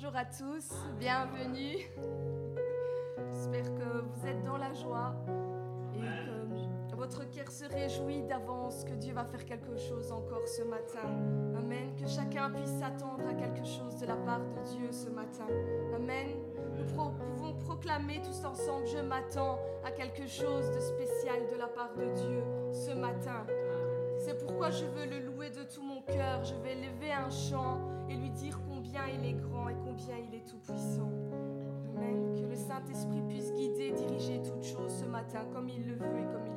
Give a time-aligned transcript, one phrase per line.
[0.00, 1.78] Bonjour à tous, bienvenue.
[3.32, 5.12] J'espère que vous êtes dans la joie
[5.92, 10.62] et que votre cœur se réjouit d'avance que Dieu va faire quelque chose encore ce
[10.62, 11.02] matin.
[11.58, 11.96] Amen.
[12.00, 15.48] Que chacun puisse s'attendre à quelque chose de la part de Dieu ce matin.
[15.96, 16.28] Amen.
[16.76, 21.92] Nous pouvons proclamer tous ensemble, je m'attends à quelque chose de spécial de la part
[21.94, 23.44] de Dieu ce matin.
[24.18, 26.44] C'est pourquoi je veux le louer de tout mon cœur.
[26.44, 28.60] Je vais lever un chant et lui dire
[29.06, 31.10] il est grand et combien il est tout-puissant.
[31.96, 32.34] Amen.
[32.34, 36.32] Que le Saint-Esprit puisse guider, diriger toutes choses ce matin comme il le veut et
[36.32, 36.47] comme il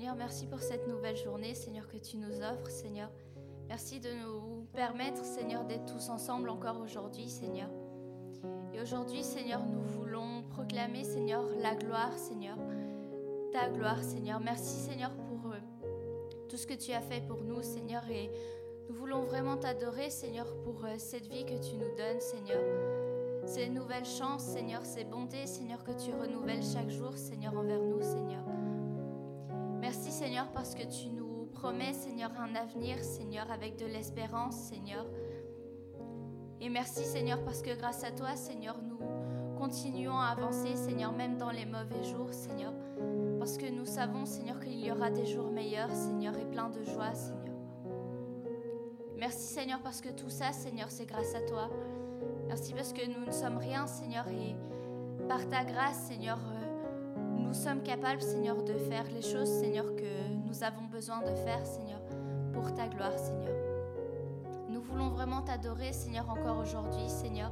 [0.00, 3.10] Seigneur, merci pour cette nouvelle journée, Seigneur, que tu nous offres, Seigneur.
[3.68, 7.68] Merci de nous permettre, Seigneur, d'être tous ensemble encore aujourd'hui, Seigneur.
[8.72, 12.56] Et aujourd'hui, Seigneur, nous voulons proclamer, Seigneur, la gloire, Seigneur.
[13.52, 14.40] Ta gloire, Seigneur.
[14.40, 15.58] Merci, Seigneur, pour euh,
[16.48, 18.02] tout ce que tu as fait pour nous, Seigneur.
[18.10, 18.30] Et
[18.88, 22.62] nous voulons vraiment t'adorer, Seigneur, pour euh, cette vie que tu nous donnes, Seigneur.
[23.44, 28.00] Ces nouvelles chances, Seigneur, ces bontés, Seigneur, que tu renouvelles chaque jour, Seigneur, envers nous,
[28.00, 28.59] Seigneur.
[30.20, 35.06] Seigneur parce que tu nous promets Seigneur un avenir Seigneur avec de l'espérance Seigneur.
[36.60, 38.98] Et merci Seigneur parce que grâce à toi Seigneur nous
[39.58, 42.74] continuons à avancer Seigneur même dans les mauvais jours Seigneur.
[43.38, 46.84] Parce que nous savons Seigneur qu'il y aura des jours meilleurs Seigneur et plein de
[46.84, 47.56] joie Seigneur.
[49.16, 51.70] Merci Seigneur parce que tout ça Seigneur c'est grâce à toi.
[52.46, 54.54] Merci parce que nous ne sommes rien Seigneur et
[55.26, 56.38] par ta grâce Seigneur
[57.50, 61.66] nous sommes capables, Seigneur, de faire les choses, Seigneur, que nous avons besoin de faire,
[61.66, 61.98] Seigneur,
[62.52, 63.56] pour ta gloire, Seigneur.
[64.68, 67.50] Nous voulons vraiment t'adorer, Seigneur, encore aujourd'hui, Seigneur,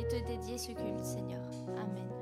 [0.00, 1.42] et te dédier ce culte, Seigneur.
[1.68, 2.17] Amen.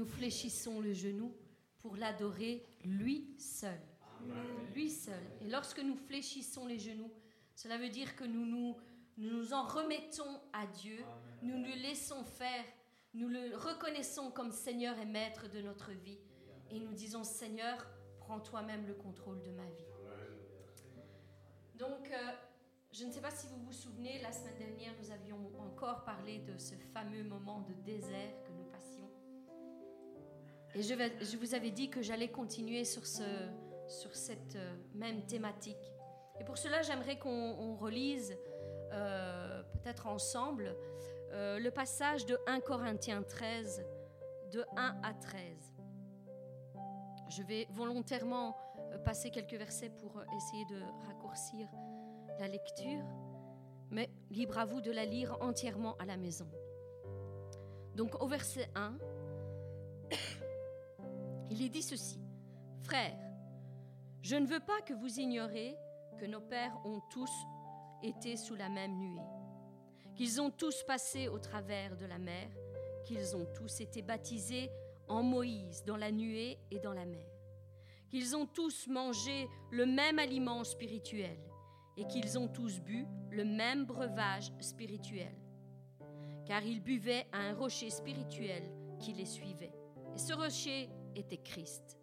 [0.00, 1.36] Nous fléchissons le genou
[1.80, 3.78] pour l'adorer lui seul.
[4.74, 5.22] Lui seul.
[5.42, 7.12] Et lorsque nous fléchissons les genoux,
[7.54, 8.76] cela veut dire que nous nous,
[9.18, 11.04] nous, en remettons à Dieu,
[11.42, 12.64] nous nous laissons faire,
[13.12, 16.18] nous le reconnaissons comme Seigneur et Maître de notre vie.
[16.70, 17.86] Et nous disons, Seigneur,
[18.20, 19.84] prends toi-même le contrôle de ma vie.
[21.74, 22.32] Donc, euh,
[22.90, 26.38] je ne sais pas si vous vous souvenez, la semaine dernière, nous avions encore parlé
[26.38, 28.49] de ce fameux moment de désert que.
[30.74, 33.24] Et je, vous avais dit que j'allais continuer sur, ce,
[33.88, 35.92] sur cette euh, même thématique.
[36.38, 38.36] Et pour cela, j'aimerais qu'on relise,
[38.92, 40.76] euh, peut-être ensemble,
[41.32, 43.84] le passage de 1 Corinthiens 13,
[44.50, 45.42] de 1 à 13.
[47.28, 48.56] Je vais volontairement
[49.04, 51.68] passer quelques versets pour essayer de raccourcir
[52.40, 53.04] la lecture,
[53.90, 56.48] mais libre à vous de la lire entièrement à la maison.
[57.94, 58.94] Donc au verset 1,
[61.50, 62.20] il est dit ceci,
[62.82, 63.18] Frères,
[64.22, 65.76] je ne veux pas que vous ignorez
[66.18, 67.30] que nos pères ont tous
[68.02, 69.20] été sous la même nuée,
[70.14, 72.48] qu'ils ont tous passé au travers de la mer,
[73.04, 74.70] qu'ils ont tous été baptisés
[75.08, 77.26] en Moïse dans la nuée et dans la mer,
[78.08, 81.38] qu'ils ont tous mangé le même aliment spirituel
[81.96, 85.34] et qu'ils ont tous bu le même breuvage spirituel,
[86.46, 88.62] car ils buvaient à un rocher spirituel
[88.98, 89.72] qui les suivait.
[90.14, 91.98] Et ce rocher était Christ.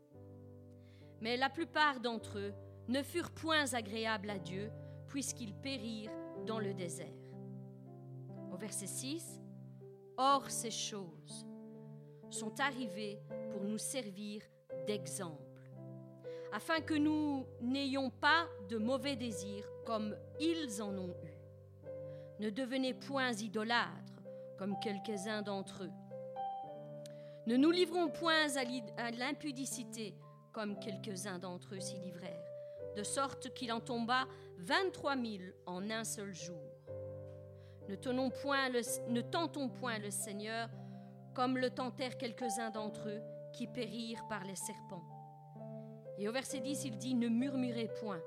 [1.22, 2.54] Mais la plupart d'entre eux
[2.88, 4.72] ne furent point agréables à Dieu,
[5.08, 6.12] puisqu'ils périrent
[6.46, 7.08] dans le désert.
[8.52, 9.42] Au verset 6,
[10.18, 11.46] Or ces choses
[12.30, 13.20] sont arrivées
[13.52, 14.42] pour nous servir
[14.88, 15.48] d'exemple
[16.52, 21.38] afin que nous n'ayons pas de mauvais désirs comme ils en ont eu.
[22.40, 24.24] Ne devenez point idolâtres
[24.58, 25.92] comme quelques-uns d'entre eux.
[27.48, 28.58] Ne nous livrons point
[28.98, 30.14] à l'impudicité
[30.52, 32.44] comme quelques-uns d'entre eux s'y livrèrent,
[32.98, 36.62] de sorte qu'il en tomba vingt-trois mille en un seul jour.
[37.88, 37.96] Ne
[39.22, 40.68] tentons point le Seigneur
[41.34, 43.22] comme le tentèrent quelques-uns d'entre eux
[43.54, 45.06] qui périrent par les serpents.
[46.18, 48.22] Et au verset 10, il dit, ne murmurez point,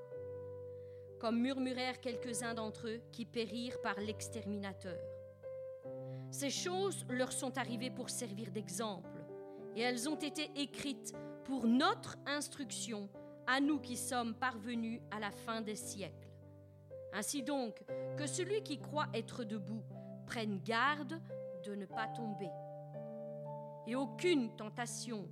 [1.18, 4.98] comme murmurèrent quelques-uns d'entre eux qui périrent par l'exterminateur.
[6.30, 9.24] Ces choses leur sont arrivées pour servir d'exemple,
[9.74, 11.12] et elles ont été écrites
[11.44, 13.08] pour notre instruction,
[13.46, 16.30] à nous qui sommes parvenus à la fin des siècles.
[17.12, 17.82] Ainsi donc,
[18.16, 19.82] que celui qui croit être debout
[20.26, 21.20] prenne garde
[21.64, 22.50] de ne pas tomber.
[23.88, 25.28] Et aucune tentation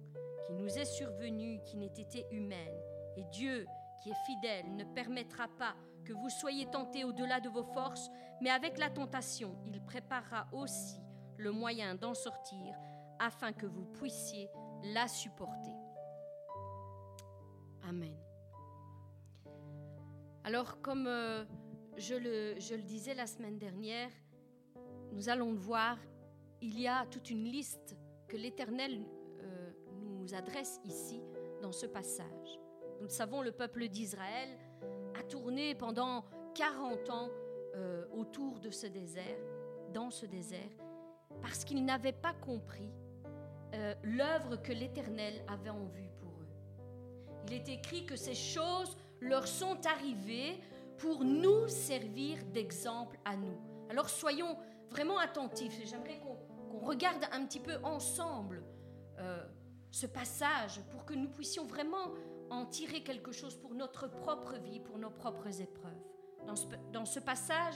[0.46, 2.74] qui nous est survenue qui n'ait été humaine.
[3.16, 3.66] Et Dieu,
[4.02, 5.76] qui est fidèle, ne permettra pas
[6.09, 10.99] que vous soyez tentés au-delà de vos forces, mais avec la tentation, il préparera aussi
[11.37, 12.75] le moyen d'en sortir
[13.18, 14.49] afin que vous puissiez
[14.85, 15.75] la supporter.
[17.83, 18.16] Amen.
[20.44, 21.44] Alors, comme euh,
[21.99, 24.11] je, le, disais la semaine dernière,
[25.12, 25.99] nous allons le voir,
[26.62, 29.05] il y a toute une liste que l'Éternel
[30.35, 31.23] adresse ici
[31.62, 32.59] dans ce passage.
[32.99, 34.51] Nous le savons, le peuple d'Israël
[35.22, 37.28] tourné pendant 40 ans
[37.74, 39.38] euh, autour de ce désert,
[39.92, 40.70] dans ce désert,
[41.42, 42.90] parce qu'ils n'avaient pas compris
[43.74, 46.48] euh, l'œuvre que l'Éternel avait en vue pour eux.
[47.46, 50.61] Il est écrit que ces choses leur sont arrivées
[50.96, 53.57] pour nous servir d'exemple à nous.
[53.90, 54.57] Alors soyons
[54.90, 55.81] vraiment attentifs.
[55.85, 58.62] J'aimerais qu'on regarde un petit peu ensemble
[59.18, 59.44] euh,
[59.90, 62.12] ce passage pour que nous puissions vraiment
[62.50, 66.02] en tirer quelque chose pour notre propre vie, pour nos propres épreuves.
[66.92, 67.74] Dans ce, passage,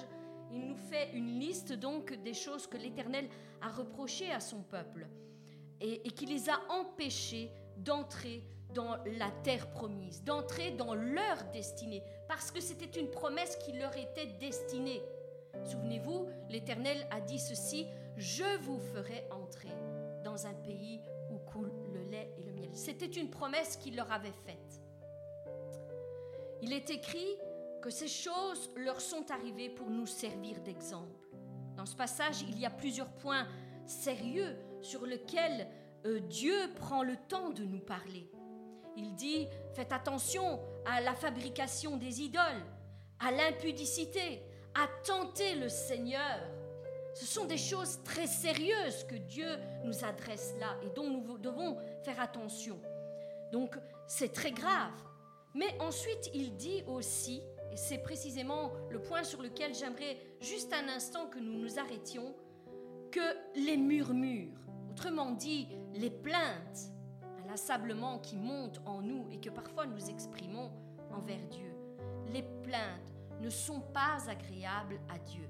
[0.51, 3.29] il nous fait une liste donc des choses que l'Éternel
[3.61, 5.07] a reprochées à son peuple
[5.81, 12.03] et, et qui les a empêchés d'entrer dans la terre promise, d'entrer dans leur destinée,
[12.29, 15.03] parce que c'était une promesse qui leur était destinée.
[15.65, 19.73] Souvenez-vous, l'Éternel a dit ceci, je vous ferai entrer
[20.25, 21.01] dans un pays
[22.73, 24.83] C'était une promesse qu'il leur avait faite.
[26.63, 27.37] Il est écrit
[27.83, 31.29] que ces choses leur sont arrivées pour nous servir d'exemple.
[31.77, 33.47] Dans ce passage, il y a plusieurs points
[33.87, 35.69] sérieux sur lesquels
[36.07, 38.31] euh, Dieu prend le temps de nous parler.
[38.97, 42.65] Il dit, faites attention à la fabrication des idoles,
[43.19, 44.43] à l'impudicité,
[44.75, 46.41] à tenter le Seigneur,
[47.15, 49.49] ce sont des choses très sérieuses que Dieu
[49.85, 52.81] nous adresse là et dont nous devons faire attention.
[53.53, 54.93] Donc c'est très grave.
[55.55, 60.89] Mais ensuite, il dit aussi, et c'est précisément le point sur lequel j'aimerais juste un
[60.89, 62.35] instant que nous nous arrêtions,
[63.11, 63.21] que
[63.55, 66.93] les murmures Autrement dit, les plaintes
[67.43, 70.71] inlassablement qui montent en nous et que parfois nous exprimons
[71.11, 71.75] envers Dieu,
[72.31, 75.49] les plaintes ne sont pas agréables à Dieu.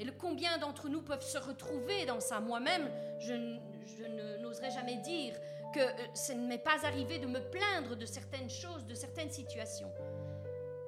[0.00, 2.40] Et le combien d'entre nous peuvent se retrouver dans ça?
[2.40, 3.34] Moi-même, je,
[4.40, 5.34] n'oserais jamais dire
[5.74, 9.30] que euh, ce ne m'est pas arrivé de me plaindre de certaines choses, de certaines
[9.30, 9.92] situations.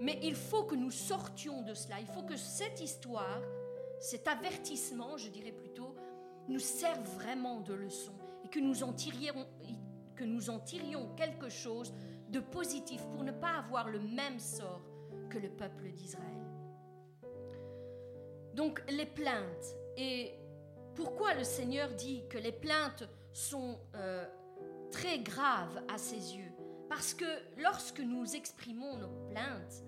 [0.01, 2.01] Mais il faut que nous sortions de cela.
[2.01, 3.42] Il faut que cette histoire,
[4.01, 5.94] cet avertissement, je dirais plutôt,
[6.48, 8.14] nous serve vraiment de leçon
[8.46, 9.46] et que nous en tirions
[11.16, 11.92] quelque chose
[12.31, 14.81] de positif pour ne pas avoir le même sort
[15.29, 16.42] que le peuple d'Israël.
[18.55, 19.75] Donc les plaintes.
[19.97, 20.33] Et
[20.95, 24.25] pourquoi le Seigneur dit que les plaintes sont euh,
[24.91, 26.53] très graves à ses yeux?
[26.88, 27.25] Parce que
[27.57, 29.85] lorsque nous exprimons nos plaintes,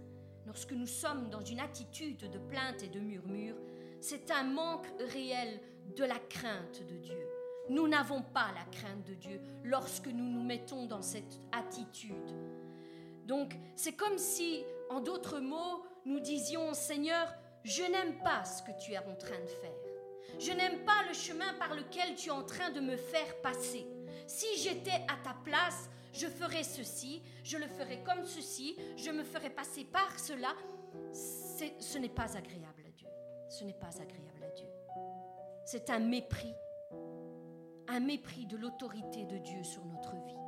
[0.46, 3.57] lorsque nous sommes dans une attitude de plainte et de murmure,
[4.00, 5.61] c'est un manque réel
[5.96, 7.29] de la crainte de Dieu.
[7.68, 12.14] Nous n'avons pas la crainte de Dieu lorsque nous nous mettons dans cette attitude.
[13.27, 18.79] Donc c'est comme si, en d'autres mots, nous disions, Seigneur, je n'aime pas ce que
[18.79, 19.72] tu es en train de faire.
[20.38, 23.87] Je n'aime pas le chemin par lequel tu es en train de me faire passer.
[24.27, 29.24] Si j'étais à ta place, je ferais ceci, je le ferais comme ceci, je me
[29.24, 30.55] ferais passer par cela.
[31.12, 33.09] Ce n'est pas agréable à Dieu.
[33.48, 34.68] Ce n'est pas agréable à Dieu.
[35.64, 36.55] C'est un mépris,
[37.88, 40.43] un mépris de l'autorité de Dieu sur notre vie.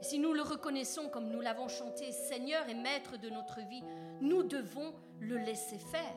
[0.00, 3.82] Et si nous le reconnaissons comme nous l'avons chanté, Seigneur et Maître de notre vie,
[4.20, 6.16] nous devons le laisser faire.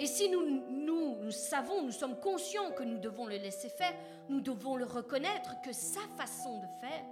[0.00, 3.94] Et si nous, nous, nous, savons, nous sommes conscients que nous devons le laisser faire,
[4.28, 7.04] nous devons le reconnaître que sa façon de faire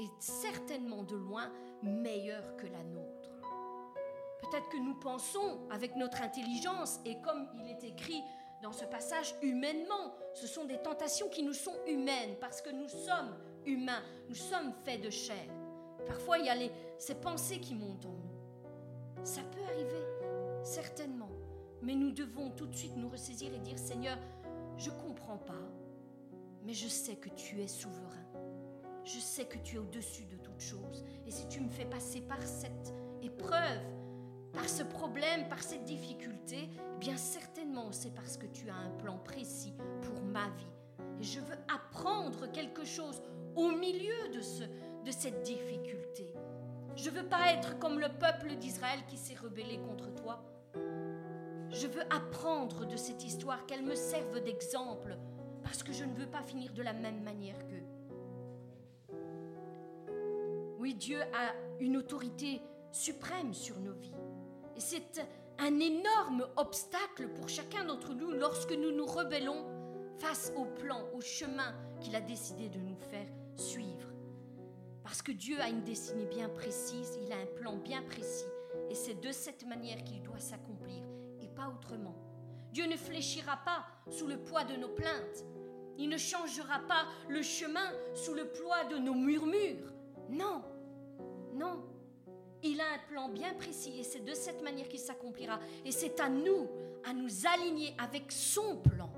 [0.00, 1.52] est certainement de loin
[1.82, 3.30] meilleure que la nôtre.
[4.40, 8.22] Peut-être que nous pensons avec notre intelligence, et comme il est écrit
[8.62, 12.88] dans ce passage, humainement, ce sont des tentations qui nous sont humaines, parce que nous
[12.88, 15.46] sommes humains, nous sommes faits de chair.
[16.06, 19.24] Parfois, il y a les, ces pensées qui montent en nous.
[19.24, 20.04] Ça peut arriver,
[20.62, 21.30] certainement.
[21.82, 24.18] Mais nous devons tout de suite nous ressaisir et dire, Seigneur,
[24.76, 25.54] je ne comprends pas,
[26.64, 28.26] mais je sais que tu es souverain.
[29.04, 31.04] Je sais que tu es au-dessus de toutes choses.
[31.26, 33.80] Et si tu me fais passer par cette épreuve,
[34.52, 38.90] par ce problème, par cette difficulté, eh bien certainement c'est parce que tu as un
[38.90, 40.72] plan précis pour ma vie.
[41.20, 43.22] Et je veux apprendre quelque chose
[43.56, 44.62] au milieu de, ce,
[45.04, 46.32] de cette difficulté.
[46.94, 50.42] Je veux pas être comme le peuple d'Israël qui s'est rebellé contre toi.
[51.70, 55.16] Je veux apprendre de cette histoire, qu'elle me serve d'exemple,
[55.62, 57.82] parce que je ne veux pas finir de la même manière qu'eux.
[60.78, 62.60] Oui, Dieu a une autorité
[62.92, 64.14] suprême sur nos vies.
[64.76, 65.26] Et c'est
[65.58, 69.66] un énorme obstacle pour chacun d'entre nous lorsque nous nous rebellons
[70.18, 73.26] face au plan, au chemin qu'il a décidé de nous faire
[73.60, 74.08] suivre.
[75.02, 78.46] Parce que Dieu a une destinée bien précise, il a un plan bien précis.
[78.90, 81.02] Et c'est de cette manière qu'il doit s'accomplir
[81.40, 82.14] et pas autrement.
[82.72, 85.44] Dieu ne fléchira pas sous le poids de nos plaintes.
[85.98, 89.92] Il ne changera pas le chemin sous le poids de nos murmures.
[90.28, 90.62] Non,
[91.54, 91.84] non.
[92.62, 95.58] Il a un plan bien précis et c'est de cette manière qu'il s'accomplira.
[95.84, 96.68] Et c'est à nous,
[97.04, 99.10] à nous aligner avec son plan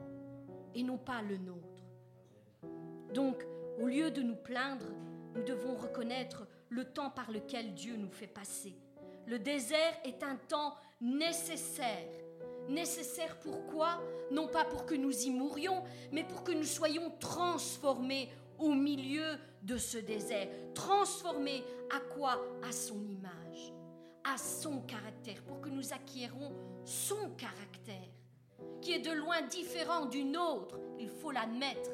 [0.74, 1.82] et non pas le nôtre.
[3.14, 3.44] Donc,
[3.80, 4.86] au lieu de nous plaindre,
[5.34, 8.74] nous devons reconnaître le temps par lequel Dieu nous fait passer.
[9.26, 12.08] Le désert est un temps nécessaire.
[12.68, 18.30] Nécessaire pourquoi Non pas pour que nous y mourions, mais pour que nous soyons transformés
[18.58, 20.48] au milieu de ce désert.
[20.74, 21.64] Transformés
[21.94, 22.42] à quoi?
[22.66, 23.72] À son image,
[24.24, 26.52] à son caractère, pour que nous acquérons
[26.84, 28.08] son caractère,
[28.80, 31.90] qui est de loin différent du nôtre, il faut l'admettre.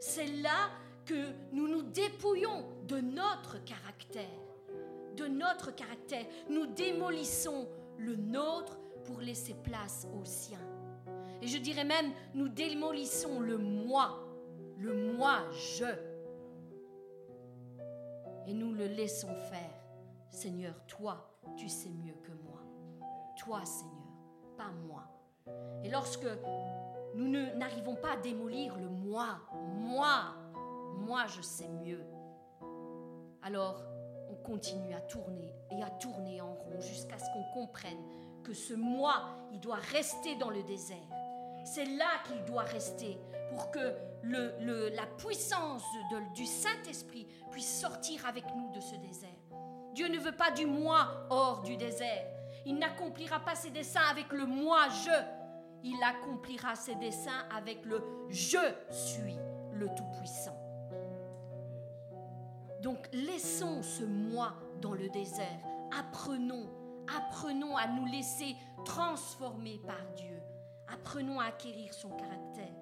[0.00, 0.70] C'est là
[1.04, 4.22] que nous nous dépouillons de notre caractère,
[5.16, 6.26] de notre caractère.
[6.48, 10.60] Nous démolissons le nôtre pour laisser place au sien.
[11.40, 14.24] Et je dirais même, nous démolissons le moi,
[14.78, 15.86] le moi, je.
[18.46, 19.82] Et nous le laissons faire.
[20.30, 22.60] Seigneur, toi, tu sais mieux que moi.
[23.38, 23.92] Toi, Seigneur,
[24.56, 25.04] pas moi.
[25.84, 26.26] Et lorsque
[27.14, 29.40] nous n'arrivons pas à démolir le moi,
[29.74, 30.34] moi,
[30.98, 32.04] moi je sais mieux.
[33.42, 33.82] Alors,
[34.30, 37.98] on continue à tourner et à tourner en rond jusqu'à ce qu'on comprenne
[38.42, 40.96] que ce moi, il doit rester dans le désert.
[41.64, 43.18] C'est là qu'il doit rester
[43.50, 45.84] pour que la puissance
[46.34, 49.30] du Saint-Esprit puisse sortir avec nous de ce désert.
[49.94, 52.26] Dieu ne veut pas du moi hors du désert.
[52.64, 55.10] Il n'accomplira pas ses desseins avec le moi-je.
[55.84, 58.58] il accomplira ses desseins avec le Je
[58.90, 59.36] suis
[59.72, 60.61] le Tout-Puissant.
[62.82, 65.60] Donc laissons ce moi dans le désert.
[65.96, 66.68] Apprenons,
[67.16, 70.40] apprenons à nous laisser transformer par Dieu.
[70.88, 72.74] Apprenons à acquérir son caractère.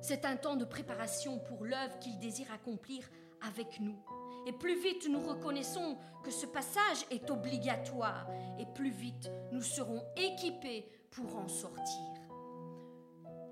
[0.00, 3.10] C'est un temps de préparation pour l'œuvre qu'il désire accomplir
[3.46, 3.98] avec nous.
[4.46, 10.02] Et plus vite nous reconnaissons que ce passage est obligatoire, et plus vite nous serons
[10.16, 12.13] équipés pour en sortir.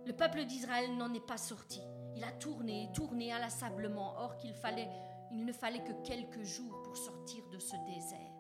[0.05, 1.81] Le peuple d'Israël n'en est pas sorti.
[2.17, 4.89] Il a tourné, tourné inlassablement, or qu'il fallait,
[5.31, 8.33] il ne fallait que quelques jours pour sortir de ce désert.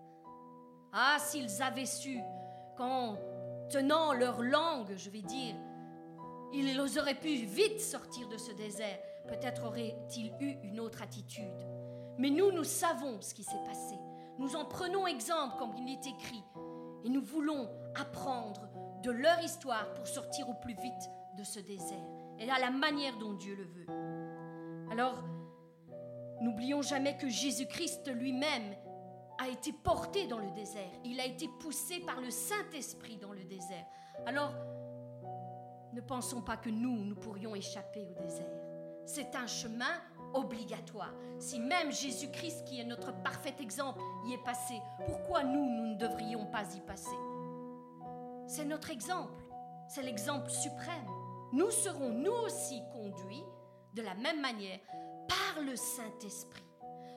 [0.92, 2.18] Ah, s'ils avaient su
[2.76, 3.16] qu'en
[3.70, 5.54] tenant leur langue, je vais dire,
[6.52, 8.98] ils auraient pu vite sortir de ce désert,
[9.28, 11.46] peut-être auraient-ils eu une autre attitude.
[12.18, 13.96] Mais nous, nous savons ce qui s'est passé.
[14.38, 16.42] Nous en prenons exemple comme il est écrit.
[17.04, 18.68] Et nous voulons apprendre
[19.02, 22.04] de leur histoire pour sortir au plus vite de ce désert.
[22.38, 23.86] Et à la manière dont Dieu le veut.
[24.90, 25.22] Alors,
[26.40, 28.74] n'oublions jamais que Jésus-Christ lui-même
[29.38, 30.90] a été porté dans le désert.
[31.04, 33.86] Il a été poussé par le Saint-Esprit dans le désert.
[34.26, 34.52] Alors,
[35.92, 38.46] ne pensons pas que nous, nous pourrions échapper au désert.
[39.04, 40.00] C'est un chemin
[40.32, 41.12] obligatoire.
[41.38, 45.98] Si même Jésus-Christ, qui est notre parfait exemple, y est passé, pourquoi nous, nous ne
[45.98, 47.16] devrions pas y passer?
[48.46, 49.42] C'est notre exemple.
[49.88, 51.06] C'est l'exemple suprême.
[51.52, 53.44] Nous serons nous aussi conduits
[53.94, 54.78] de la même manière
[55.28, 56.64] par le Saint-Esprit.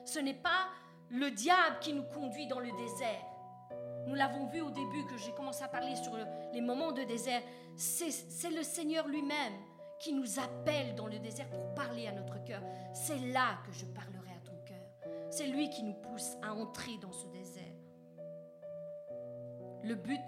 [0.04, 0.68] Ce n'est pas
[1.10, 3.24] le diable qui nous conduit dans le désert.
[4.06, 6.12] Nous l'avons vu au début que j'ai commencé à parler sur
[6.52, 7.42] les moments de désert.
[7.76, 9.54] C'est le Seigneur lui-même
[9.98, 12.62] qui nous appelle dans le désert pour parler à notre cœur.
[12.92, 14.84] C'est là que je parlerai à ton cœur.
[15.30, 17.62] C'est lui qui nous pousse à entrer dans ce désert.
[19.82, 20.20] Le but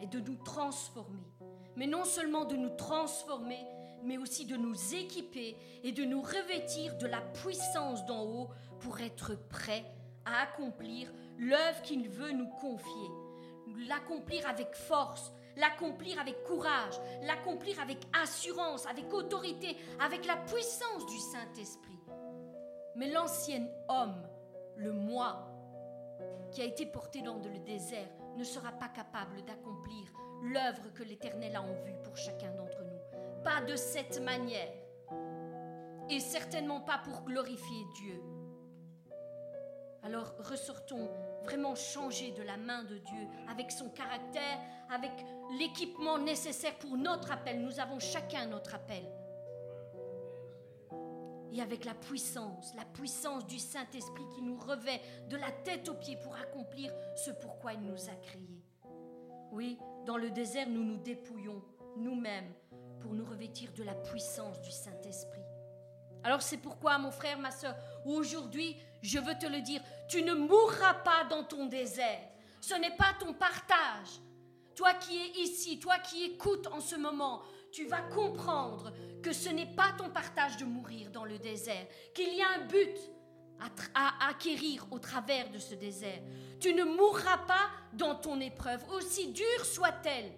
[0.00, 1.32] est de nous transformer.
[1.76, 3.64] Mais non seulement de nous transformer,
[4.02, 8.48] mais aussi de nous équiper et de nous revêtir de la puissance d'en haut
[8.80, 9.84] pour être prêts
[10.24, 13.10] à accomplir l'œuvre qu'il veut nous confier.
[13.88, 21.18] L'accomplir avec force, l'accomplir avec courage, l'accomplir avec assurance, avec autorité, avec la puissance du
[21.18, 21.98] Saint-Esprit.
[22.96, 24.22] Mais l'ancien homme,
[24.76, 25.48] le moi,
[26.50, 30.12] qui a été porté dans le désert, ne sera pas capable d'accomplir
[30.42, 33.42] l'œuvre que l'Éternel a en vue pour chacun d'entre nous.
[33.44, 34.72] Pas de cette manière.
[36.10, 38.20] Et certainement pas pour glorifier Dieu.
[40.02, 41.08] Alors ressortons
[41.44, 44.58] vraiment changés de la main de Dieu, avec son caractère,
[44.90, 45.12] avec
[45.58, 47.60] l'équipement nécessaire pour notre appel.
[47.60, 49.04] Nous avons chacun notre appel.
[51.52, 55.94] Et avec la puissance, la puissance du Saint-Esprit qui nous revêt de la tête aux
[55.94, 58.61] pieds pour accomplir ce pourquoi il nous a créés.
[59.52, 61.62] Oui, dans le désert, nous nous dépouillons
[61.98, 62.50] nous-mêmes
[63.00, 65.44] pour nous revêtir de la puissance du Saint-Esprit.
[66.24, 67.76] Alors c'est pourquoi, mon frère, ma soeur,
[68.06, 72.22] aujourd'hui, je veux te le dire, tu ne mourras pas dans ton désert.
[72.62, 74.22] Ce n'est pas ton partage.
[74.74, 77.42] Toi qui es ici, toi qui écoutes en ce moment,
[77.72, 78.90] tu vas comprendre
[79.22, 82.66] que ce n'est pas ton partage de mourir dans le désert, qu'il y a un
[82.66, 82.96] but
[83.94, 86.22] à, acquérir au travers de ce désert.
[86.60, 90.32] Tu ne mourras pas dans ton épreuve, aussi dure soit-elle.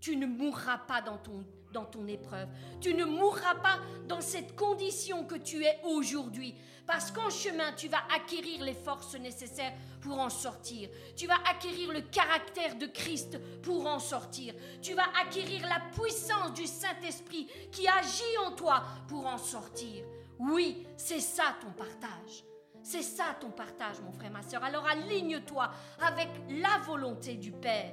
[0.00, 2.48] Tu ne mourras pas dans ton dans ton épreuve.
[2.80, 6.54] Tu ne mourras pas dans cette condition que tu es aujourd'hui.
[6.86, 10.88] Parce qu'en chemin, tu vas acquérir les forces nécessaires pour en sortir.
[11.16, 14.54] Tu vas acquérir le caractère de Christ pour en sortir.
[14.80, 20.04] Tu vas acquérir la puissance du Saint-Esprit qui agit en toi pour en sortir.
[20.38, 22.44] Oui, c'est ça ton partage.
[22.82, 24.62] C'est ça ton partage, mon frère, ma soeur.
[24.62, 25.70] Alors aligne-toi
[26.00, 27.92] avec la volonté du Père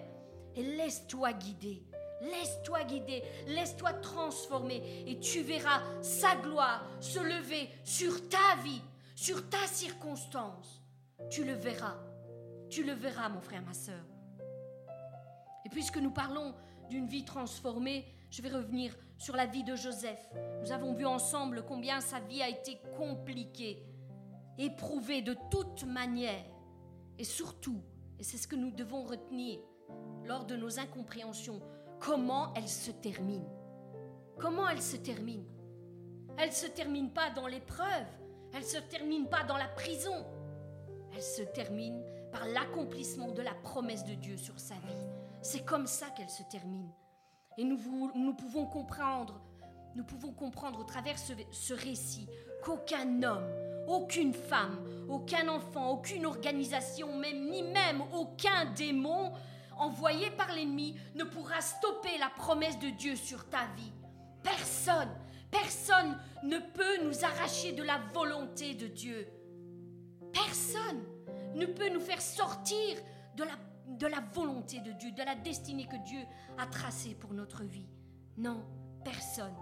[0.55, 1.83] et laisse-toi guider.
[2.21, 8.81] Laisse-toi guider, laisse-toi transformer et tu verras sa gloire se lever sur ta vie,
[9.15, 10.81] sur ta circonstance.
[11.29, 11.97] Tu le verras.
[12.69, 14.03] Tu le verras, mon frère, ma soeur.
[15.65, 16.55] Et puisque nous parlons
[16.89, 20.30] d'une vie transformée, je vais revenir sur la vie de Joseph.
[20.61, 23.86] Nous avons vu ensemble combien sa vie a été compliquée,
[24.57, 26.45] éprouvée de toutes manières.
[27.18, 27.82] Et surtout,
[28.20, 29.59] et c'est ce que nous devons retenir
[30.26, 31.61] lors de nos incompréhensions,
[31.99, 33.45] comment elle se termine.
[34.38, 35.45] Comment elle se termine?
[36.38, 38.07] Elle ne se termine pas dans l'épreuve,
[38.53, 40.26] elle ne se termine pas dans la prison,
[41.13, 45.07] elle se termine par l'accomplissement de la promesse de Dieu sur sa vie.
[45.41, 46.89] C'est comme ça qu'elle se termine.
[47.57, 47.77] Et nous,
[48.33, 49.41] pouvons comprendre,
[49.95, 52.27] nous pouvons comprendre au travers ce, ce récit
[52.63, 53.47] qu'aucun homme,
[53.87, 54.79] aucune femme,
[55.09, 59.31] aucun enfant, aucune organisation, même, ni même aucun démon
[59.77, 63.91] envoyé par l'ennemi ne pourra stopper la promesse de Dieu sur ta vie.
[64.43, 65.09] Personne,
[65.51, 69.27] personne ne peut nous arracher de la volonté de Dieu.
[70.33, 71.03] Personne
[71.55, 72.97] ne peut nous faire sortir
[73.35, 73.57] de la,
[73.88, 76.19] de la volonté de Dieu, de la destinée que Dieu
[76.57, 77.88] a tracée pour notre vie.
[78.38, 78.63] Non,
[79.03, 79.53] personne.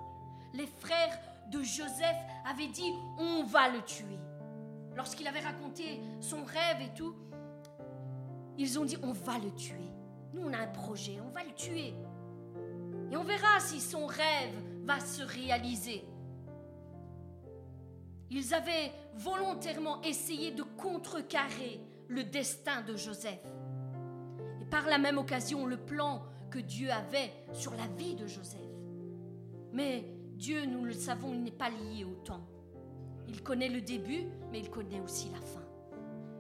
[0.54, 1.20] Les frères
[1.52, 4.20] de Joseph avaient dit, on va le tuer.
[4.96, 7.16] Lorsqu'il avait raconté son rêve et tout,
[8.58, 9.92] ils ont dit, on va le tuer.
[10.34, 11.94] Nous, on a un projet, on va le tuer.
[13.12, 14.54] Et on verra si son rêve
[14.84, 16.06] va se réaliser.
[18.30, 23.40] Ils avaient volontairement essayé de contrecarrer le destin de Joseph.
[24.74, 28.60] Par la même occasion, le plan que Dieu avait sur la vie de Joseph.
[29.72, 30.04] Mais
[30.34, 32.42] Dieu, nous le savons, il n'est pas lié au temps.
[33.28, 35.62] Il connaît le début, mais il connaît aussi la fin.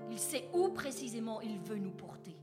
[0.09, 2.35] Il sait où précisément il veut nous porter.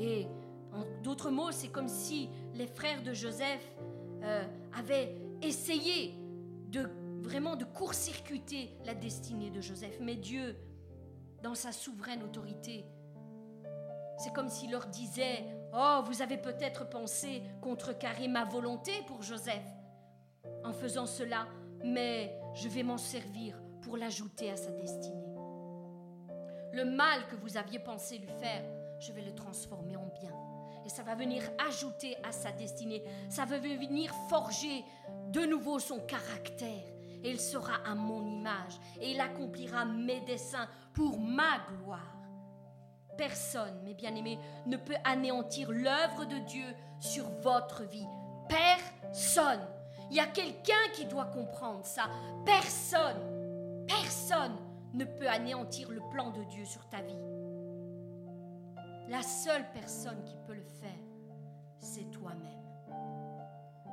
[0.00, 0.26] Et
[0.72, 3.72] en d'autres mots, c'est comme si les frères de Joseph
[4.24, 4.42] euh,
[4.76, 6.12] avaient essayé
[6.70, 6.88] de
[7.20, 10.00] vraiment de court-circuiter la destinée de Joseph.
[10.00, 10.56] Mais Dieu,
[11.44, 12.84] dans sa souveraine autorité,
[14.18, 15.44] c'est comme s'il leur disait,
[15.74, 19.64] Oh, vous avez peut-être pensé contrecarrer ma volonté pour Joseph
[20.64, 21.46] en faisant cela,
[21.84, 25.26] mais je vais m'en servir pour l'ajouter à sa destinée.
[26.72, 28.64] Le mal que vous aviez pensé lui faire,
[28.98, 30.32] je vais le transformer en bien.
[30.84, 33.02] Et ça va venir ajouter à sa destinée.
[33.28, 34.84] Ça va venir forger
[35.28, 36.84] de nouveau son caractère.
[37.24, 38.78] Et il sera à mon image.
[39.00, 42.15] Et il accomplira mes desseins pour ma gloire.
[43.16, 48.06] Personne, mes bien-aimés, ne peut anéantir l'œuvre de Dieu sur votre vie.
[48.48, 49.66] Personne.
[50.10, 52.08] Il y a quelqu'un qui doit comprendre ça.
[52.44, 54.56] Personne, personne
[54.94, 57.18] ne peut anéantir le plan de Dieu sur ta vie.
[59.08, 60.90] La seule personne qui peut le faire,
[61.78, 62.42] c'est toi-même.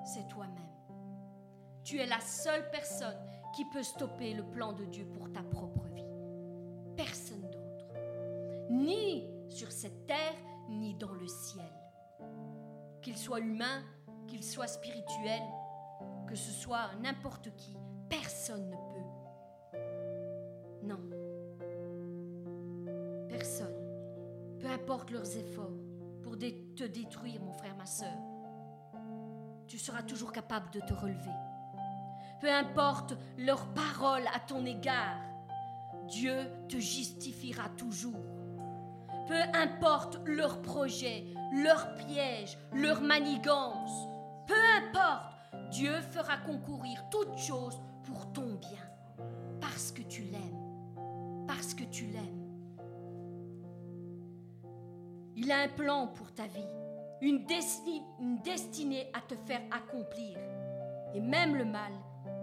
[0.06, 0.58] C'est toi-même.
[1.84, 3.18] Tu es la seule personne
[3.54, 5.83] qui peut stopper le plan de Dieu pour ta propre vie.
[8.74, 10.36] Ni sur cette terre,
[10.68, 11.72] ni dans le ciel.
[13.04, 13.84] Qu'il soit humain,
[14.28, 15.42] qu'il soit spirituel,
[16.28, 17.78] que ce soit n'importe qui,
[18.10, 19.78] personne ne peut.
[20.88, 21.00] Non.
[23.30, 23.76] Personne.
[24.60, 25.78] Peu importe leurs efforts
[26.24, 28.18] pour te détruire, mon frère, ma soeur,
[29.68, 31.30] tu seras toujours capable de te relever.
[32.42, 35.22] Peu importe leurs paroles à ton égard,
[36.08, 36.36] Dieu
[36.68, 38.33] te justifiera toujours.
[39.28, 44.08] Peu importe leurs projets, leurs pièges, leurs manigances,
[44.48, 45.34] peu importe
[45.72, 48.86] Dieu fera concourir toutes choses pour ton bien,
[49.62, 52.44] parce que tu l'aimes, parce que tu l'aimes.
[55.36, 56.68] Il a un plan pour ta vie,
[57.22, 60.38] une, destinée, à te faire accomplir.
[61.16, 61.92] Et même le mal,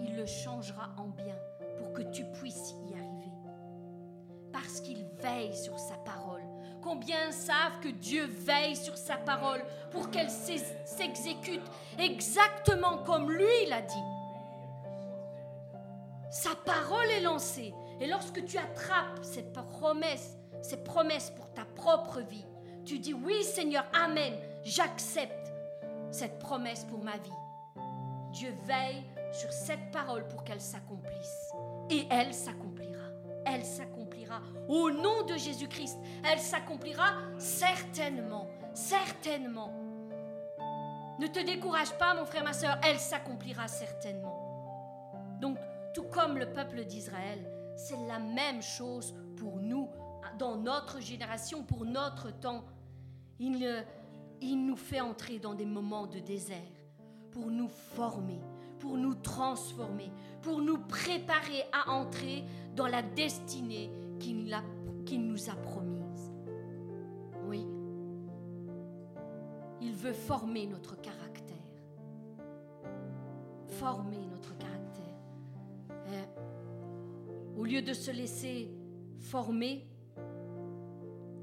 [0.00, 1.36] il le changera en bien
[1.78, 3.30] pour que tu puisses y arriver.
[4.52, 6.39] Parce qu'il veille sur sa parole
[6.82, 11.62] Combien savent que Dieu veille sur sa parole pour qu'elle s'exécute
[11.98, 14.04] exactement comme lui l'a dit
[16.30, 17.74] Sa parole est lancée.
[18.00, 22.46] Et lorsque tu attrapes cette promesse, ces promesses pour ta propre vie,
[22.86, 25.52] tu dis oui Seigneur, Amen, j'accepte
[26.10, 27.30] cette promesse pour ma vie.
[28.32, 31.52] Dieu veille sur cette parole pour qu'elle s'accomplisse.
[31.90, 33.08] Et elle s'accomplira.
[33.44, 33.89] Elle s'accomplira
[34.68, 35.98] au nom de Jésus-Christ.
[36.24, 39.72] Elle s'accomplira certainement, certainement.
[41.18, 44.50] Ne te décourage pas, mon frère, ma soeur, elle s'accomplira certainement.
[45.40, 45.58] Donc,
[45.94, 47.44] tout comme le peuple d'Israël,
[47.76, 49.90] c'est la même chose pour nous,
[50.38, 52.64] dans notre génération, pour notre temps.
[53.38, 53.84] Il,
[54.40, 56.56] il nous fait entrer dans des moments de désert
[57.30, 58.40] pour nous former,
[58.78, 60.10] pour nous transformer,
[60.42, 63.90] pour nous préparer à entrer dans la destinée
[64.20, 66.32] qu'il nous a promise.
[67.46, 67.66] Oui.
[69.80, 71.56] Il veut former notre caractère.
[73.66, 75.16] Former notre caractère.
[75.90, 76.26] Hein?
[77.56, 78.70] Au lieu de se laisser
[79.18, 79.88] former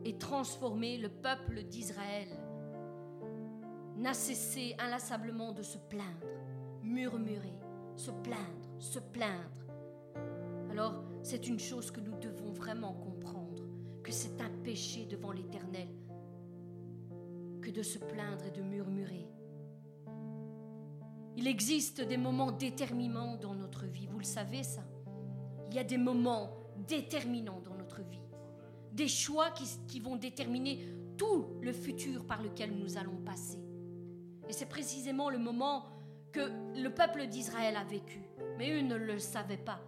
[0.05, 2.29] et transformer, le peuple d'Israël
[3.97, 6.27] n'a cessé inlassablement de se plaindre,
[6.83, 7.59] murmurer,
[7.95, 9.65] se plaindre, se plaindre.
[10.71, 13.61] Alors, c'est une chose que nous devons vraiment comprendre,
[14.01, 15.89] que c'est un péché devant l'Éternel
[17.61, 19.27] que de se plaindre et de murmurer.
[21.35, 24.83] Il existe des moments déterminants dans notre vie, vous le savez ça.
[25.67, 26.49] Il y a des moments
[26.87, 28.23] déterminants dans notre vie,
[28.93, 30.79] des choix qui, vont déterminer
[31.17, 33.59] tout le futur par lequel nous allons passer.
[34.47, 35.87] Et c'est précisément le moment
[36.31, 36.39] que
[36.81, 38.21] le peuple d'Israël a vécu.
[38.57, 39.81] Mais eux ne le savaient pas.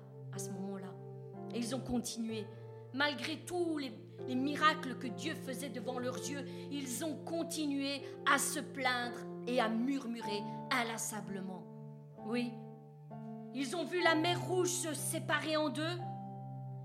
[1.54, 2.46] Et ils ont continué.
[2.94, 3.92] Malgré tous les,
[4.28, 9.60] les miracles que Dieu faisait devant leurs yeux, ils ont continué à se plaindre et
[9.60, 11.64] à murmurer inlassablement.
[12.26, 12.52] Oui,
[13.54, 16.00] ils ont vu la mer rouge se séparer en deux.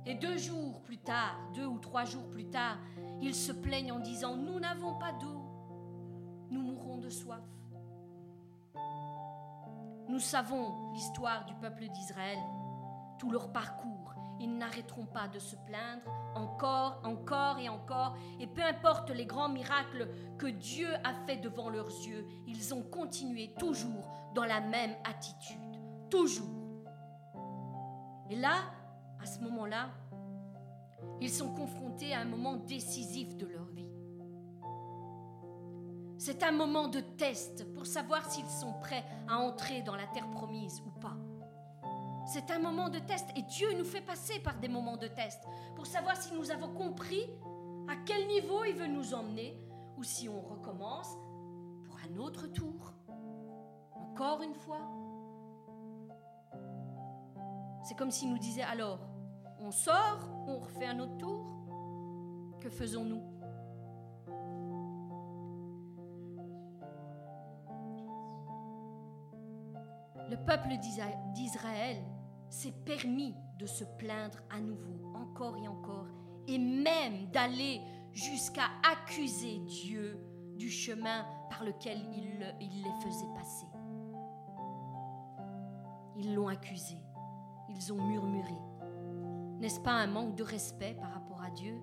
[0.07, 2.77] Et deux jours plus tard, deux ou trois jours plus tard,
[3.23, 5.41] ils se plaignent en disant, nous n'avons pas d'eau,
[6.51, 7.41] nous mourrons de soif.
[10.09, 12.39] Nous savons l'histoire du peuple d'Israël,
[13.19, 14.15] tout leur parcours.
[14.41, 18.16] Ils n'arrêteront pas de se plaindre encore, encore et encore.
[18.41, 20.09] Et peu importe les grands miracles
[20.39, 25.59] que Dieu a fait devant leurs yeux, ils ont continué toujours dans la même attitude.
[26.11, 26.49] Toujours.
[28.30, 28.57] Et là,
[29.22, 29.91] à ce moment-là,
[31.20, 33.89] ils sont confrontés à un moment décisif de leur vie.
[36.18, 40.28] C'est un moment de test pour savoir s'ils sont prêts à entrer dans la terre
[40.30, 41.16] promise ou pas.
[42.27, 45.43] C'est un moment de test et Dieu nous fait passer par des moments de test
[45.77, 47.29] pour savoir si nous avons compris
[47.87, 49.59] à quel niveau il veut nous emmener
[49.99, 51.09] ou si on recommence
[51.85, 52.95] pour un autre tour.
[53.93, 54.81] Encore une fois.
[57.83, 59.01] C'est comme s'il nous disait alors,
[59.61, 61.45] on sort, on refait un autre tour.
[62.61, 63.22] Que faisons-nous?
[70.31, 70.79] Le peuple
[71.35, 72.03] d'Israël
[72.49, 76.07] s'est permis de se plaindre à nouveau, encore et encore,
[76.47, 77.81] et même d'aller
[78.13, 80.19] jusqu'à accuser Dieu
[80.57, 82.39] du chemin par lequel il,
[82.83, 83.67] les faisait passer.
[86.17, 86.97] Ils l'ont accusé,
[87.69, 88.55] ils ont murmuré.
[89.59, 91.81] N'est-ce pas un manque de respect par rapport à Dieu?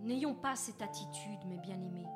[0.00, 2.06] N'ayons pas cette attitude, mes bien-aimés.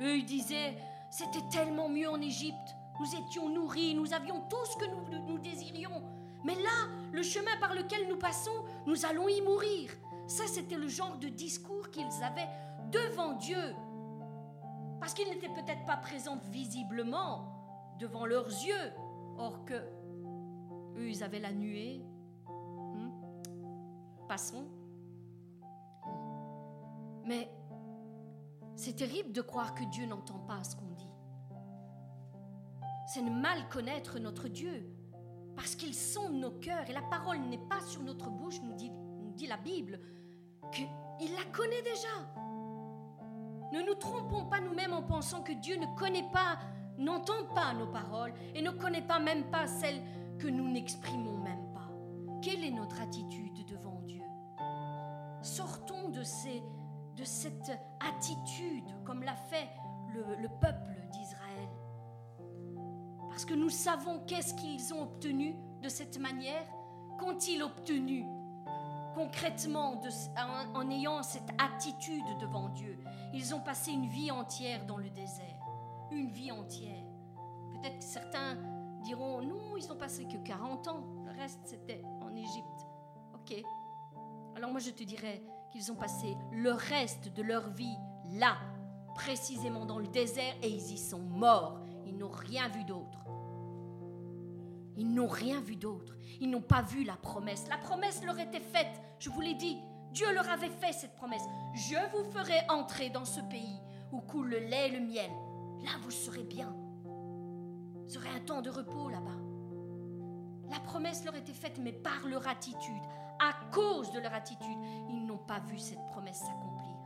[0.00, 0.76] Eux, ils disaient,
[1.10, 2.76] c'était tellement mieux en Égypte.
[3.00, 4.84] Nous étions nourris, nous avions tout ce que
[5.26, 6.02] nous, désirions.
[6.44, 9.90] Mais là, le chemin par lequel nous passons, nous allons y mourir.
[10.26, 12.48] Ça, c'était le genre de discours qu'ils avaient
[12.90, 13.74] devant Dieu.
[15.00, 18.92] Parce qu'ils n'étaient peut-être pas présents visiblement devant leurs yeux.
[19.38, 19.74] Or que
[20.96, 22.04] eux, ils avaient la nuée.
[22.46, 23.10] Hmm?
[24.28, 24.66] Passons.
[27.24, 27.50] Mais
[28.76, 31.11] c'est terrible de croire que Dieu n'entend pas ce qu'on dit
[33.06, 34.86] c'est mal connaître notre Dieu,
[35.56, 38.92] parce qu'il sonde nos cœurs et la parole n'est pas sur notre bouche, nous dit,
[39.46, 39.98] la Bible,
[40.72, 40.86] qu'il
[41.34, 42.08] la connaît déjà.
[43.72, 46.58] Ne nous trompons pas nous-mêmes en pensant que Dieu ne connaît pas,
[46.96, 50.02] n'entend pas nos paroles et ne connaît pas même pas celles
[50.38, 51.90] que nous n'exprimons même pas.
[52.40, 54.22] Quelle est notre attitude devant Dieu?
[55.42, 56.62] Sortons de, ces,
[57.16, 59.68] de cette attitude comme l'a fait
[60.14, 60.92] le peuple
[63.32, 66.66] parce que nous savons qu'est-ce qu'ils ont obtenu de cette manière.
[67.18, 68.26] Qu'ont-ils obtenu
[69.14, 69.98] concrètement
[70.74, 72.98] en, ayant cette attitude devant Dieu?
[73.32, 75.58] Ils ont passé une vie entière dans le désert.
[76.10, 77.06] Une vie entière.
[77.72, 78.58] Peut-être que certains
[79.02, 81.06] diront, non, ils n'ont passé que 40 ans.
[81.24, 82.86] Le reste, c'était en Égypte.
[83.32, 83.64] Ok.
[84.56, 87.96] Alors moi, je te dirais qu'ils ont passé le reste de leur vie
[88.34, 88.58] là,
[89.14, 91.80] précisément dans le désert, et ils y sont morts.
[92.04, 93.21] Ils n'ont rien vu d'autre.
[94.96, 96.16] Ils n'ont rien vu d'autre.
[96.40, 97.66] Ils n'ont pas vu la promesse.
[97.68, 99.00] La promesse leur était faite.
[99.18, 99.78] Je vous l'ai dit.
[100.12, 101.42] Dieu leur avait fait cette promesse.
[101.74, 103.80] Je vous ferai entrer dans ce pays
[104.12, 105.30] où coule le lait et le miel.
[105.82, 106.74] Là, vous serez bien.
[107.04, 109.38] Vous aurez un temps de repos là-bas.
[110.70, 113.02] La promesse leur était faite, mais par leur attitude,
[113.40, 114.78] à cause de leur attitude,
[115.08, 116.96] ils n'ont pas vu cette promesse s'accomplir.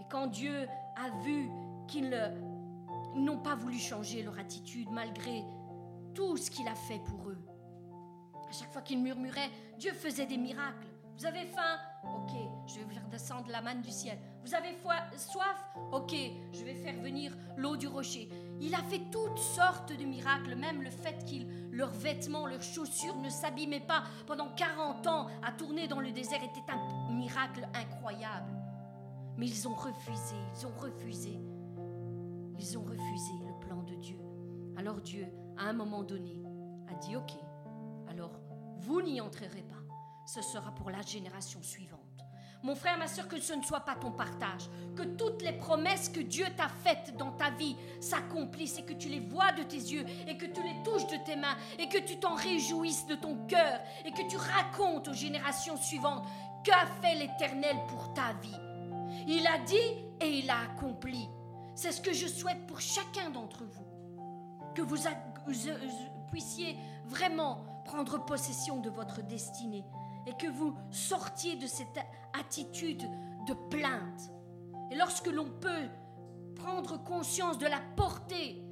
[0.00, 1.50] Et quand Dieu a vu
[1.86, 2.10] qu'ils
[3.14, 5.44] n'ont pas voulu changer leur attitude malgré
[6.14, 7.38] tout ce qu'il a fait pour eux.
[8.48, 10.86] À chaque fois qu'ils murmuraient, Dieu faisait des miracles.
[11.16, 11.78] Vous avez faim?
[12.04, 12.32] Ok,
[12.66, 14.18] je vais faire descendre la manne du ciel.
[14.44, 14.76] Vous avez
[15.16, 15.64] soif?
[15.92, 16.12] Ok,
[16.52, 18.28] je vais faire venir l'eau du rocher.
[18.60, 23.16] Il a fait toutes sortes de miracles, même le fait qu'ils, leurs vêtements, leurs chaussures
[23.16, 28.52] ne s'abîmaient pas pendant 40 ans à tourner dans le désert était un miracle incroyable.
[29.36, 31.38] Mais ils ont refusé, ils ont refusé.
[32.58, 34.18] Ils ont refusé le plan de Dieu.
[34.76, 35.26] Alors Dieu
[35.58, 36.42] à un moment donné,
[36.90, 37.32] a dit, OK,
[38.08, 38.32] alors
[38.78, 39.74] vous n'y entrerez pas.
[40.26, 42.00] Ce sera pour la génération suivante.
[42.62, 46.08] Mon frère, ma soeur, que ce ne soit pas ton partage, que toutes les promesses
[46.08, 49.76] que Dieu t'a faites dans ta vie s'accomplissent et que tu les vois de tes
[49.76, 53.16] yeux et que tu les touches de tes mains et que tu t'en réjouisses de
[53.16, 56.26] ton cœur et que tu racontes aux générations suivantes
[56.64, 58.56] Qu'a fait l'Éternel pour ta vie
[59.28, 59.76] Il a dit
[60.22, 61.28] et il a accompli.
[61.74, 63.86] C'est ce que je souhaite pour chacun d'entre vous.
[64.74, 65.06] Que vous,
[66.30, 66.76] puissiez
[67.06, 69.84] vraiment prendre possession de votre destinée
[70.26, 71.98] et que vous sortiez de cette
[72.38, 73.02] attitude
[73.46, 74.30] de plainte.
[74.90, 75.88] Et lorsque l'on peut
[76.54, 78.62] prendre conscience de la portée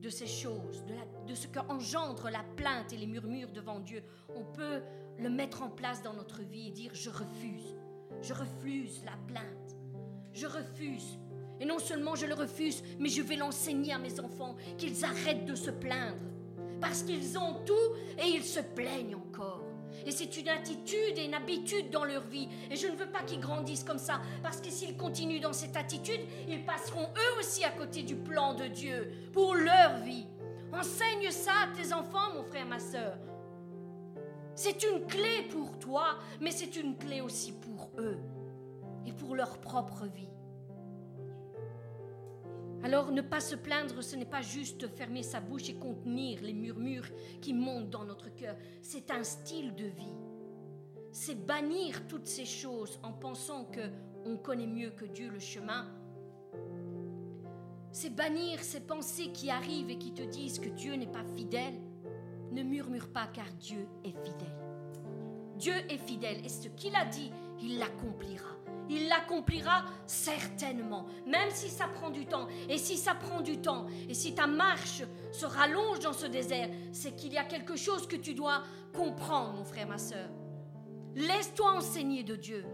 [0.00, 0.94] de ces choses, de,
[1.26, 4.02] de ce qu'engendre la plainte et les murmures devant Dieu,
[4.34, 4.82] on peut
[5.18, 7.74] le mettre en place dans notre vie et dire je refuse,
[8.22, 9.76] je refuse la plainte,
[10.32, 11.18] je refuse.
[11.60, 15.44] Et non seulement je le refuse, mais je vais l'enseigner à mes enfants qu'ils arrêtent
[15.44, 16.16] de se plaindre,
[16.80, 19.64] parce qu'ils ont tout et ils se plaignent encore.
[20.06, 22.48] Et c'est une attitude et une habitude dans leur vie.
[22.70, 25.76] Et je ne veux pas qu'ils grandissent comme ça, parce que s'ils continuent dans cette
[25.76, 30.26] attitude, ils passeront eux aussi à côté du plan de Dieu pour leur vie.
[30.72, 33.18] Enseigne ça à tes enfants, mon frère, ma soeur.
[34.54, 38.18] C'est une clé pour toi, mais c'est une clé aussi pour eux
[39.06, 40.28] et pour leur propre vie.
[42.84, 46.52] Alors ne pas se plaindre, ce n'est pas juste fermer sa bouche et contenir les
[46.52, 47.08] murmures
[47.40, 48.56] qui montent dans notre cœur.
[48.82, 50.16] C'est un style de vie.
[51.10, 53.80] C'est bannir toutes ces choses en pensant que
[54.24, 55.86] on connaît mieux que Dieu le chemin.
[57.90, 61.74] C'est bannir ces pensées qui arrivent et qui te disent que Dieu n'est pas fidèle.
[62.52, 64.58] Ne murmure pas car Dieu est fidèle.
[65.56, 68.57] Dieu est fidèle et ce qu'il a dit, il l'accomplira
[68.88, 72.48] il l'accomplira certainement, même si ça prend du temps.
[72.68, 76.68] Et si ça prend du temps, et si ta marche se rallonge dans ce désert,
[76.92, 78.62] c'est qu'il y a quelque chose que tu dois
[78.94, 80.28] comprendre, mon frère, ma soeur.
[81.14, 82.64] Laisse-toi enseigner de Dieu.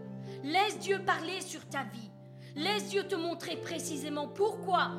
[0.43, 2.11] Laisse Dieu parler sur ta vie.
[2.55, 4.91] Laisse Dieu te montrer précisément pourquoi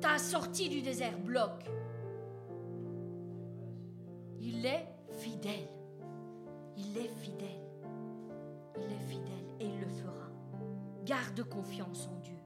[0.00, 1.64] ta sortie du désert bloque.
[4.40, 4.86] Il est
[5.18, 5.68] fidèle.
[6.76, 7.48] Il est fidèle.
[8.76, 9.33] Il est fidèle
[11.04, 12.38] Garde confiance en Dieu.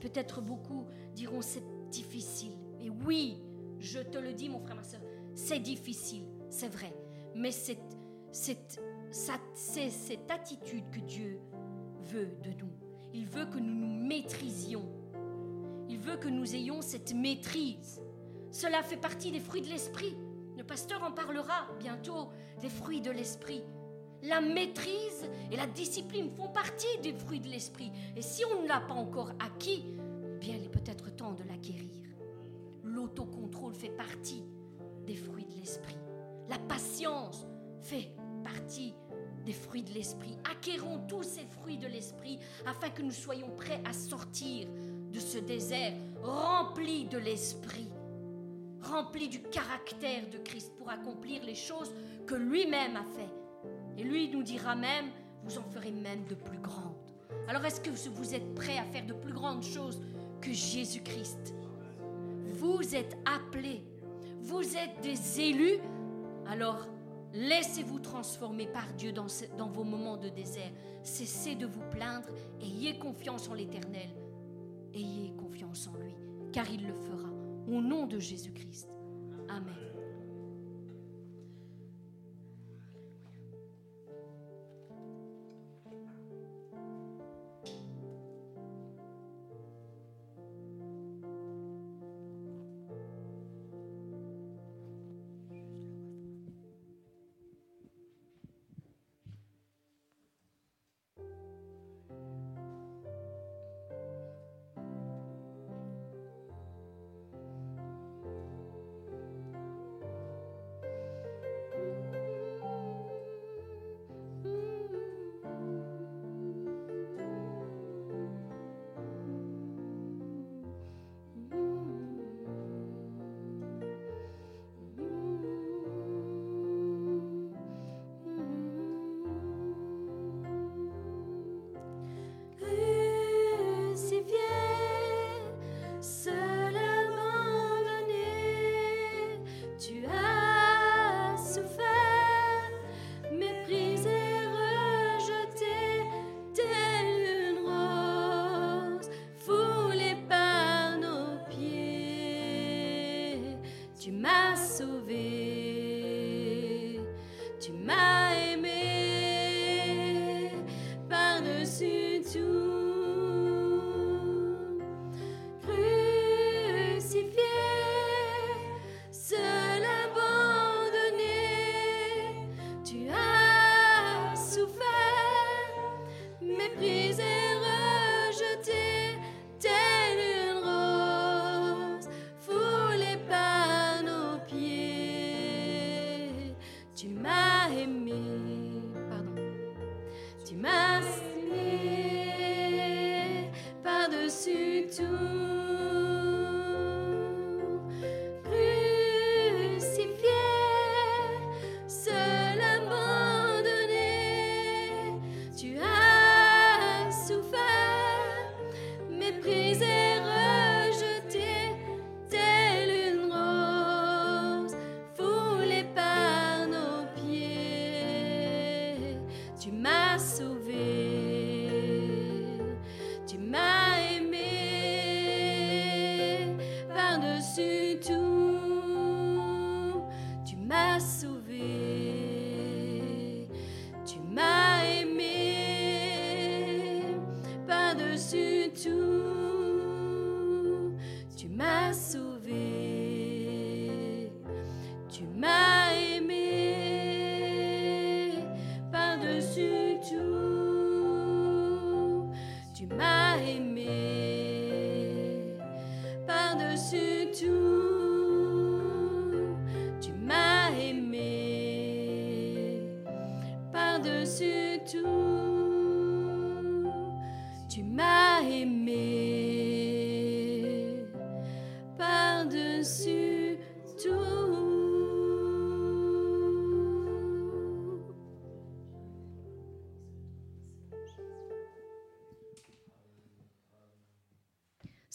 [0.00, 2.52] Peut-être beaucoup diront c'est difficile.
[2.80, 3.42] Et oui,
[3.78, 5.00] je te le dis, mon frère, ma soeur,
[5.34, 6.94] c'est difficile, c'est vrai.
[7.34, 7.78] Mais c'est
[8.32, 8.80] cette,
[9.10, 11.40] cette attitude que Dieu
[12.04, 12.72] veut de nous.
[13.14, 14.88] Il veut que nous nous maîtrisions.
[15.88, 18.02] Il veut que nous ayons cette maîtrise.
[18.50, 20.16] Cela fait partie des fruits de l'esprit.
[20.56, 22.30] Le pasteur en parlera bientôt
[22.60, 23.62] des fruits de l'esprit.
[24.22, 27.92] La maîtrise et la discipline font partie des fruits de l'esprit.
[28.16, 29.84] Et si on ne l'a pas encore acquis,
[30.40, 31.88] bien il est peut-être temps de l'acquérir.
[32.82, 34.42] L'autocontrôle fait partie
[35.06, 35.96] des fruits de l'esprit.
[36.48, 37.46] La patience
[37.80, 38.10] fait
[38.42, 38.94] partie
[39.44, 40.36] des fruits de l'esprit.
[40.50, 44.68] Acquérons tous ces fruits de l'esprit afin que nous soyons prêts à sortir
[45.12, 47.88] de ce désert rempli de l'esprit,
[48.82, 51.92] rempli du caractère de Christ pour accomplir les choses
[52.26, 53.30] que lui-même a fait
[53.98, 55.06] et lui nous dira même,
[55.42, 56.94] vous en ferez même de plus grandes.
[57.48, 60.00] Alors est-ce que vous êtes prêts à faire de plus grandes choses
[60.40, 61.54] que Jésus-Christ?
[62.46, 63.84] Vous êtes appelés,
[64.40, 65.80] vous êtes des élus,
[66.46, 66.86] alors
[67.34, 69.26] laissez-vous transformer par Dieu dans,
[69.56, 70.70] dans vos moments de désert.
[71.02, 72.28] Cessez de vous plaindre,
[72.60, 74.10] ayez confiance en l'Éternel,
[74.94, 76.14] ayez confiance en lui,
[76.52, 77.28] car il le fera.
[77.68, 78.88] Au nom de Jésus-Christ.
[79.48, 79.87] Amen.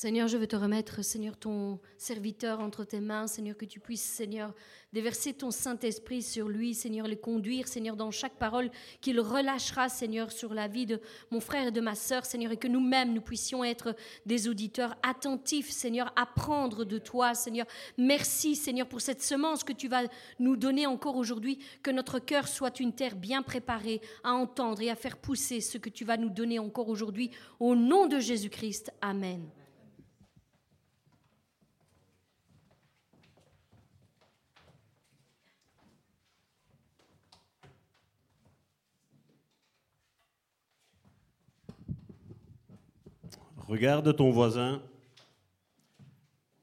[0.04, 4.04] Seigneur, je veux te remettre, Seigneur, ton serviteur entre tes mains, Seigneur, que tu puisses,
[4.04, 4.54] Seigneur,
[4.92, 10.34] déverser ton Saint-Esprit sur lui, Seigneur, le conduire, Seigneur, dans chaque parole qu'il relâchera, Seigneur,
[10.34, 11.00] sur la vie de
[11.32, 13.96] mon frère et de ma sœur, Seigneur, et que nous-mêmes, nous puissions être
[14.26, 17.66] des auditeurs attentifs, Seigneur, apprendre de toi, Seigneur.
[17.98, 20.04] Merci, Seigneur, pour cette semence que tu vas
[20.38, 24.90] nous donner encore aujourd'hui, que notre cœur soit une terre bien préparée à entendre et
[24.90, 27.32] à faire pousser ce que tu vas nous donner encore aujourd'hui,
[27.62, 28.92] au nom de Jésus-Christ.
[29.00, 29.63] Amen.
[43.74, 44.84] Regarde ton voisin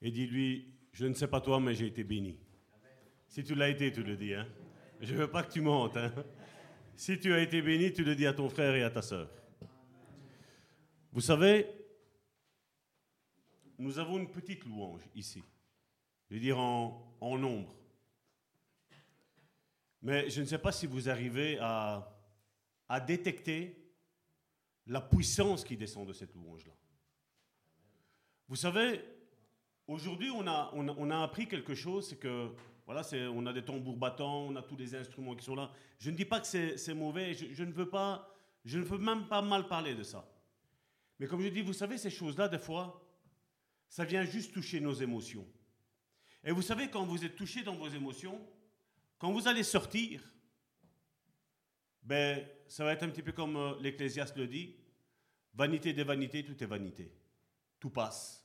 [0.01, 2.39] et dis-lui, je ne sais pas toi, mais j'ai été béni.
[3.27, 4.33] Si tu l'as été, tu le dis.
[4.33, 4.47] Hein?
[5.01, 5.97] Je ne veux pas que tu mentes.
[5.97, 6.15] Hein?
[6.95, 9.29] Si tu as été béni, tu le dis à ton frère et à ta sœur.
[11.11, 11.67] Vous savez,
[13.77, 15.43] nous avons une petite louange ici.
[16.29, 17.75] Je veux dire en, nombre.
[20.01, 22.09] Mais je ne sais pas si vous arrivez à,
[22.89, 23.77] à détecter
[24.87, 26.73] la puissance qui descend de cette louange-là.
[28.51, 29.01] Vous savez,
[29.87, 32.51] aujourd'hui, on a, on, a, appris quelque chose, c'est que,
[32.85, 35.71] voilà, on a des tambours battants, on a tous les instruments qui sont là.
[36.01, 38.29] Je ne dis pas que c'est, mauvais, je, je, ne veux pas,
[38.65, 40.29] je ne veux même pas mal parler de ça.
[41.21, 43.09] Mais comme je dis, vous savez, ces choses-là, des fois,
[43.89, 45.47] ça vient juste toucher nos émotions.
[46.43, 48.45] Et vous savez, quand vous êtes touché dans vos émotions,
[49.17, 50.29] quand vous allez sortir,
[52.03, 54.75] ben, ça va être un petit peu comme euh, l'Ecclésiaste le dit,
[55.55, 57.13] vanité des vanités, tout est vanité.
[57.79, 58.40] Tout passe.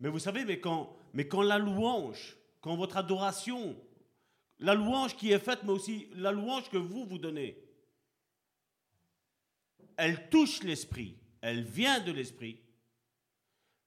[0.00, 3.76] Mais vous savez, mais quand, mais quand la louange, quand votre adoration,
[4.60, 7.56] la louange qui est faite, mais aussi la louange que vous vous donnez,
[9.96, 12.60] elle touche l'esprit, elle vient de l'esprit,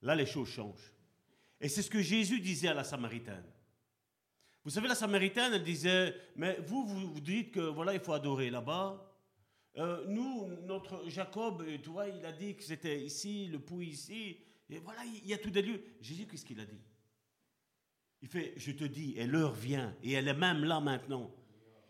[0.02, 0.94] là les choses changent.
[1.60, 3.46] Et c'est ce que Jésus disait à la Samaritaine.
[4.64, 8.50] Vous savez, la Samaritaine, elle disait, mais vous, vous, dites que voilà, il faut adorer
[8.50, 9.08] là-bas.
[9.78, 14.38] Euh, nous, notre Jacob, tu vois, il a dit que c'était ici, le puits ici.
[14.72, 15.84] Et voilà, il y a tous des lieux.
[16.02, 16.82] Jésus, qu'est-ce qu'il a dit?
[18.22, 21.30] Il fait, je te dis, et l'heure vient, et elle est même là maintenant.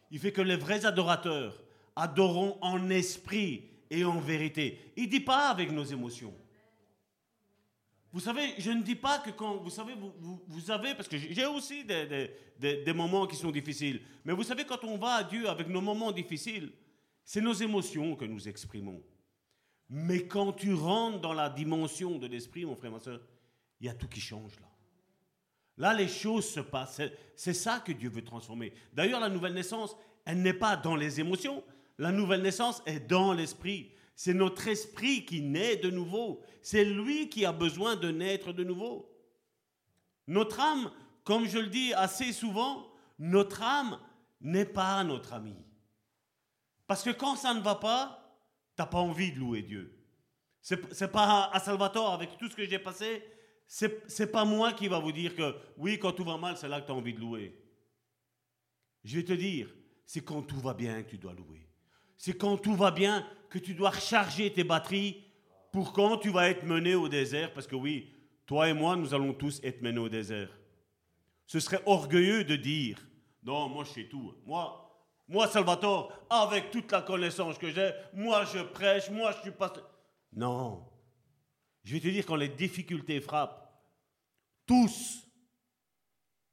[0.09, 1.63] Il fait que les vrais adorateurs
[1.95, 4.79] adoreront en esprit et en vérité.
[4.95, 6.33] Il ne dit pas avec nos émotions.
[8.13, 11.07] Vous savez, je ne dis pas que quand, vous savez, vous, vous, vous avez, parce
[11.07, 14.83] que j'ai aussi des, des, des, des, moments qui sont difficiles, mais vous savez, quand
[14.83, 16.71] on va à Dieu avec nos moments difficiles,
[17.23, 19.01] c'est nos émotions que nous exprimons.
[19.93, 23.19] Mais quand tu rentres dans la dimension de l'esprit, mon frère, ma soeur,
[23.81, 24.67] il y a tout qui change là.
[25.77, 27.01] Là, les choses se passent.
[27.35, 28.71] C'est ça que Dieu veut transformer.
[28.93, 31.61] D'ailleurs, la nouvelle naissance, elle n'est pas dans les émotions.
[31.97, 33.91] La nouvelle naissance est dans l'esprit.
[34.15, 36.41] C'est notre esprit qui naît de nouveau.
[36.61, 39.13] C'est lui qui a besoin de naître de nouveau.
[40.25, 40.89] Notre âme,
[41.25, 42.87] comme je le dis assez souvent,
[43.19, 43.99] notre âme
[44.39, 45.57] n'est pas notre ami.
[46.87, 48.20] Parce que quand ça ne va pas,
[48.85, 49.97] pas envie de louer Dieu.
[50.61, 53.23] Ce n'est pas à Salvatore, avec tout ce que j'ai passé,
[53.67, 53.85] ce
[54.19, 56.81] n'est pas moi qui va vous dire que oui, quand tout va mal, c'est là
[56.81, 57.57] que tu as envie de louer.
[59.03, 59.69] Je vais te dire,
[60.05, 61.67] c'est quand tout va bien que tu dois louer.
[62.17, 65.23] C'est quand tout va bien que tu dois recharger tes batteries
[65.71, 68.11] pour quand tu vas être mené au désert, parce que oui,
[68.45, 70.49] toi et moi, nous allons tous être menés au désert.
[71.47, 72.99] Ce serait orgueilleux de dire,
[73.43, 74.33] non, moi je sais tout.
[74.45, 74.80] Moi,
[75.31, 79.73] moi Salvatore, avec toute la connaissance que j'ai, moi je prêche, moi je suis pas...
[80.33, 80.85] Non.
[81.83, 83.73] Je vais te dire, quand les difficultés frappent,
[84.65, 85.25] tous,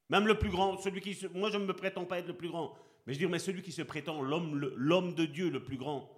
[0.08, 1.18] même le plus grand, celui qui...
[1.34, 3.62] Moi je ne me prétends pas être le plus grand, mais je dis, mais celui
[3.62, 6.08] qui se prétend l'homme, l'homme de Dieu le plus grand,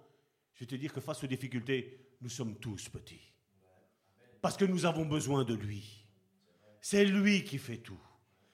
[0.53, 3.33] je vais te dire que face aux difficultés, nous sommes tous petits.
[4.39, 6.05] Parce que nous avons besoin de lui.
[6.79, 7.99] C'est lui qui fait tout.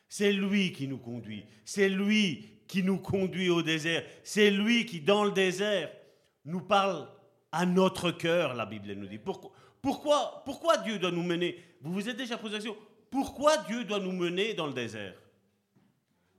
[0.09, 1.45] C'est lui qui nous conduit.
[1.65, 4.03] C'est lui qui nous conduit au désert.
[4.23, 5.91] C'est lui qui, dans le désert,
[6.45, 7.09] nous parle
[7.51, 9.17] à notre cœur, la Bible nous dit.
[9.17, 9.51] Pourquoi,
[9.81, 11.57] pourquoi, pourquoi Dieu doit nous mener?
[11.81, 12.77] Vous vous êtes déjà posé la question
[13.09, 15.13] pourquoi Dieu doit nous mener dans le désert?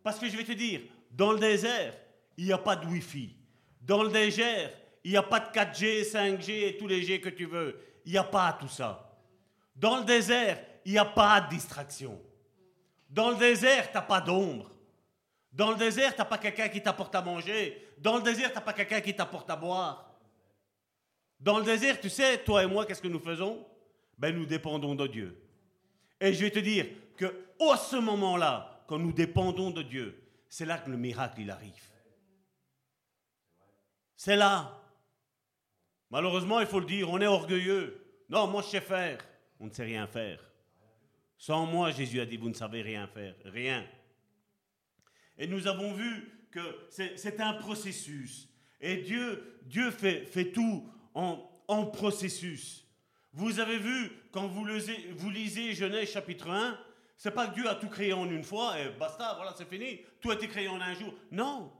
[0.03, 1.95] Parce que je vais te dire, dans le désert,
[2.37, 3.35] il n'y a pas de Wi-Fi.
[3.81, 4.71] Dans le désert,
[5.05, 7.79] il n'y a pas de 4G, 5G et tous les G que tu veux.
[8.05, 9.19] Il n'y a pas tout ça.
[9.75, 12.21] Dans le désert, il n'y a pas de distraction.
[13.09, 14.71] Dans le désert, tu n'as pas d'ombre.
[15.53, 17.89] Dans le désert, tu n'as pas quelqu'un qui t'apporte à manger.
[17.99, 20.15] Dans le désert, tu n'as pas quelqu'un qui t'apporte à boire.
[21.41, 23.65] Dans le désert, tu sais, toi et moi, qu'est-ce que nous faisons?
[24.19, 25.41] Ben, nous dépendons de Dieu.
[26.21, 26.87] Et je vais te dire
[27.17, 31.75] que, à ce moment-là, quand nous dépendons de Dieu, c'est là que le miracle, arrive.
[34.17, 34.81] C'est là.
[36.11, 38.05] Malheureusement, il faut le dire, on est orgueilleux.
[38.29, 39.19] Non, moi, je sais faire.
[39.61, 40.41] On ne sait rien faire.
[41.39, 43.35] Sans moi, Jésus a dit, vous ne savez rien faire.
[43.45, 43.87] Rien.
[45.39, 46.61] Et nous avons vu que
[46.91, 48.49] c'est un processus.
[48.81, 50.85] Et Dieu, Dieu fait, tout
[51.15, 52.85] en, processus.
[53.33, 54.65] Vous avez vu, quand vous
[55.31, 56.79] lisez, Genèse chapitre 1,
[57.17, 60.01] c'est pas que Dieu a tout créé en une fois et basta, voilà, c'est fini.
[60.21, 61.13] Tout a été créé en un jour.
[61.31, 61.73] Non.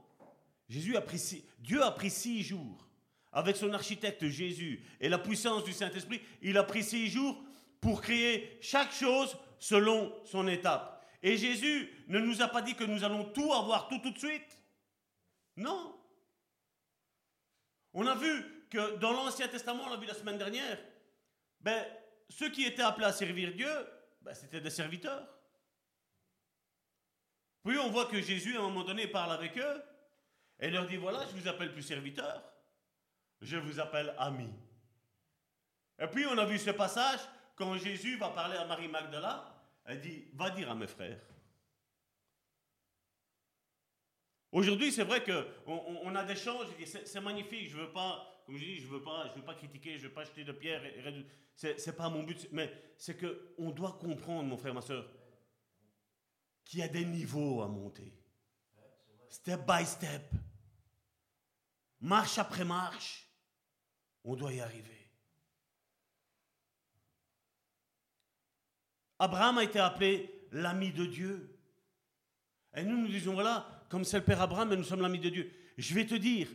[0.67, 2.85] Jésus a pris Dieu a pris six jours.
[3.31, 7.41] Avec son architecte Jésus et la puissance du Saint-Esprit, il a pris six jours
[7.79, 11.05] pour créer chaque chose selon son étape.
[11.21, 14.17] Et Jésus ne nous a pas dit que nous allons tout avoir tout tout de
[14.17, 14.57] suite.
[15.57, 15.99] Non.
[17.93, 20.79] On a vu que dans l'Ancien Testament, on l'a vu la semaine dernière,
[21.59, 21.85] ben,
[22.29, 23.69] ceux qui étaient appelés à servir Dieu,
[24.21, 25.27] ben, c'était des serviteurs.
[27.65, 29.83] Puis on voit que Jésus, à un moment donné, parle avec eux
[30.59, 32.43] et leur dit, voilà, je vous appelle plus serviteurs,
[33.41, 34.53] je vous appelle amis.
[35.99, 37.19] Et puis on a vu ce passage
[37.59, 39.53] quand Jésus va parler à Marie Magdala,
[39.83, 41.19] elle dit, va dire à mes frères.
[44.49, 45.45] Aujourd'hui, c'est vrai qu'on
[46.03, 49.31] on a des choses, c'est magnifique, je veux pas, comme je dis, je veux pas,
[49.35, 50.81] veux pas critiquer, je veux pas jeter de pierre,
[51.53, 55.05] c'est pas mon but, mais c'est que on doit comprendre, mon frère, ma soeur,
[56.63, 58.13] qu'il y a des niveaux à monter.
[59.29, 60.31] Step by step.
[61.99, 63.27] Marche après marche,
[64.23, 64.98] on doit y arriver.
[69.19, 71.55] Abraham a été appelé l'ami de Dieu.
[72.75, 75.51] Et nous nous disons, voilà, comme c'est le Père Abraham, nous sommes l'ami de Dieu.
[75.77, 76.47] Je vais te dire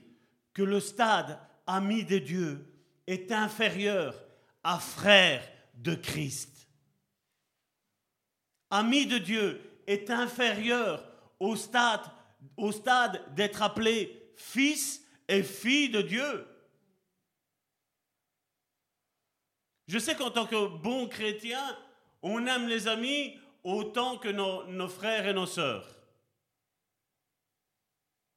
[0.53, 2.65] que le stade ami de Dieu
[3.07, 4.15] est inférieur
[4.62, 6.69] à frère de Christ.
[8.71, 11.05] Ami de Dieu est inférieur
[11.39, 12.03] au stade,
[12.57, 16.47] au stade d'être appelé fils et fille de Dieu.
[19.87, 21.77] Je sais qu'en tant que bon chrétien,
[22.25, 25.87] on aime les amis autant que nos, frères et nos sœurs.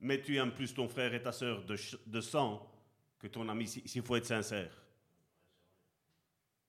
[0.01, 2.69] Mais tu aimes plus ton frère et ta sœur de, sang
[3.17, 4.83] que ton ami, s'il faut être sincère.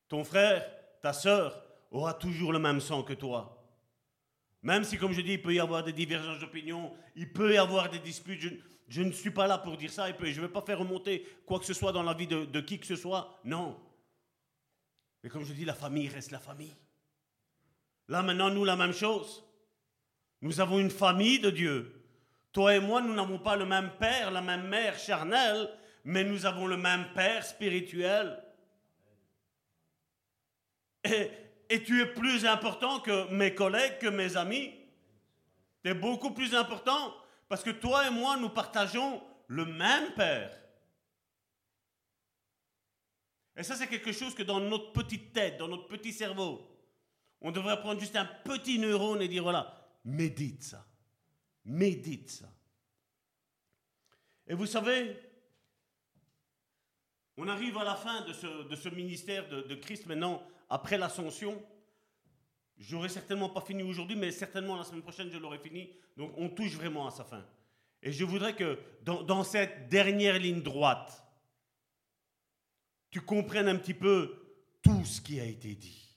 [0.08, 0.64] Ton frère,
[1.02, 1.60] ta sœur,
[1.90, 3.66] aura toujours le même sang que toi.
[4.62, 7.58] Même si, comme je dis, il peut y avoir des divergences d'opinion, il peut y
[7.58, 8.40] avoir des disputes.
[8.88, 11.58] Je, ne suis pas là pour dire ça, je ne vais pas faire remonter quoi
[11.58, 13.40] que ce soit dans la vie de qui que ce soit.
[13.44, 13.76] Non.
[15.24, 16.74] Mais comme je dis, la famille reste la famille.
[18.08, 19.44] Là maintenant, nous, la même chose.
[20.40, 21.94] Nous avons une famille de Dieu.
[22.52, 25.68] Toi et moi, nous n'avons pas le même père, la même mère charnelle,
[26.04, 28.42] mais nous avons le même père spirituel.
[31.04, 31.30] Et,
[31.68, 34.72] et tu es plus important que mes collègues, que mes amis.
[35.84, 37.14] Tu es beaucoup plus important
[37.48, 40.58] parce que toi et moi, nous partageons le même père.
[43.56, 46.77] Et ça, c'est quelque chose que dans notre petite tête, dans notre petit cerveau,
[47.40, 50.84] on devrait prendre juste un petit neurone et dire voilà, médite ça.
[51.64, 52.48] Médite ça.
[54.46, 55.16] Et vous savez,
[57.36, 61.62] on arrive à la fin de ce, ministère de, Christ maintenant, après l'ascension.
[62.78, 65.90] J'aurais certainement pas fini aujourd'hui, mais certainement la semaine prochaine, je l'aurai fini.
[66.16, 67.44] Donc on touche vraiment à sa fin.
[68.02, 71.24] Et je voudrais que dans, dans cette dernière ligne droite,
[73.10, 74.48] tu comprennes un petit peu
[74.82, 76.07] tout ce qui a été dit.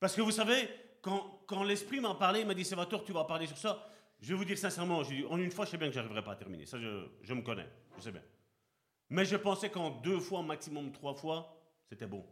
[0.00, 0.68] Parce que vous savez,
[1.02, 3.90] quand, l'Esprit m'a parlé, il m'a dit, Salvatore, tu vas parler sur ça.
[4.20, 6.36] Je vais vous dire sincèrement, en une fois, je sais bien que j'arriverai pas à
[6.36, 6.66] terminer.
[6.66, 8.22] Ça, je, je, me connais, je sais bien.
[9.10, 12.24] Mais je pensais qu'en deux fois, maximum trois fois, c'était bon.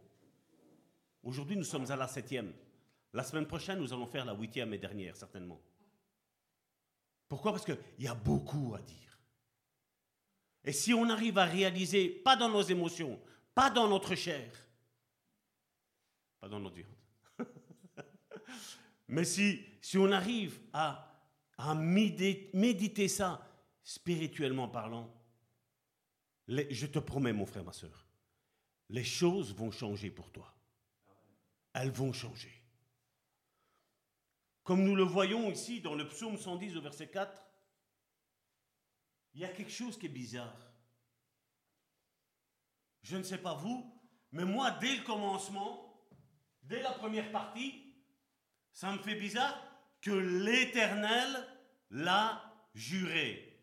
[1.23, 2.53] Aujourd'hui, nous sommes à la septième.
[3.13, 5.59] La semaine prochaine, nous allons faire la huitième et dernière, certainement.
[7.27, 7.51] Pourquoi?
[7.51, 9.19] Parce qu'il y a beaucoup à dire.
[10.63, 13.19] Et si on arrive à réaliser, pas dans nos émotions,
[13.55, 14.51] pas dans notre chair,
[16.39, 16.85] pas dans notre vie,
[19.07, 21.11] mais si, si on arrive à,
[21.57, 23.47] à méditer, ça,
[23.83, 25.13] spirituellement parlant,
[26.47, 28.05] je te promets, mon frère, ma soeur,
[28.89, 30.53] les choses vont changer pour toi.
[31.73, 32.51] Elles vont changer.
[34.63, 37.41] comme nous le voyons ici dans le psaume 110 au verset 4,
[39.33, 40.57] il y a quelque chose qui est bizarre.
[43.03, 43.97] Je ne sais pas vous,
[44.33, 46.05] mais moi, dès le commencement,
[46.63, 47.86] dès la première partie,
[48.77, 49.59] ça me fait bizarre
[50.01, 51.47] que l'Éternel
[51.89, 52.43] l'a
[52.75, 53.59] juré.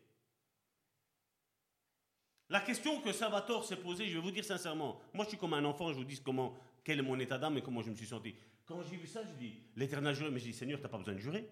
[2.49, 5.53] La question que Salvatore s'est posée, je vais vous dire sincèrement, moi je suis comme
[5.53, 6.53] un enfant, je vous dis comment,
[6.83, 8.35] quel est mon état d'âme et comment je me suis senti.
[8.65, 10.97] Quand j'ai vu ça, je dis, l'Éternel juré, mais je dis, Seigneur, tu n'as pas
[10.97, 11.49] besoin de jurer.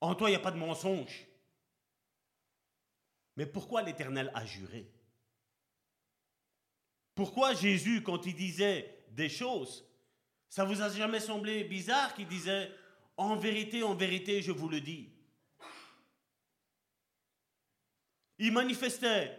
[0.00, 1.26] En toi, il n'y a pas de mensonge.
[3.34, 4.88] Mais pourquoi l'Éternel a juré?
[7.16, 9.87] Pourquoi Jésus, quand il disait des choses,
[10.48, 12.70] ça vous a jamais semblé bizarre qu'il disait,
[13.16, 15.10] en vérité, en vérité, je vous le dis
[18.38, 19.36] Il manifestait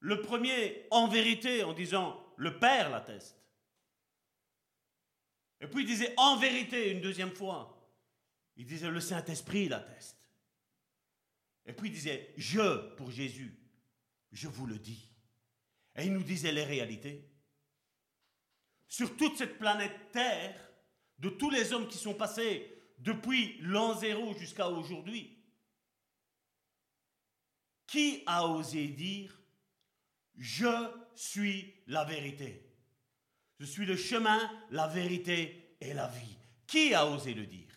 [0.00, 3.36] le premier en vérité en disant le Père l'atteste.
[5.60, 7.74] Et puis il disait en vérité une deuxième fois.
[8.56, 10.16] Il disait le Saint-Esprit l'atteste.
[11.66, 13.58] Et puis il disait je pour Jésus,
[14.30, 15.10] je vous le dis.
[15.96, 17.28] Et il nous disait les réalités.
[18.88, 20.58] Sur toute cette planète Terre,
[21.18, 25.38] de tous les hommes qui sont passés depuis l'an zéro jusqu'à aujourd'hui,
[27.86, 29.38] qui a osé dire
[30.36, 32.64] je suis la vérité.
[33.58, 34.38] Je suis le chemin,
[34.70, 36.38] la vérité et la vie.
[36.66, 37.74] Qui a osé le dire?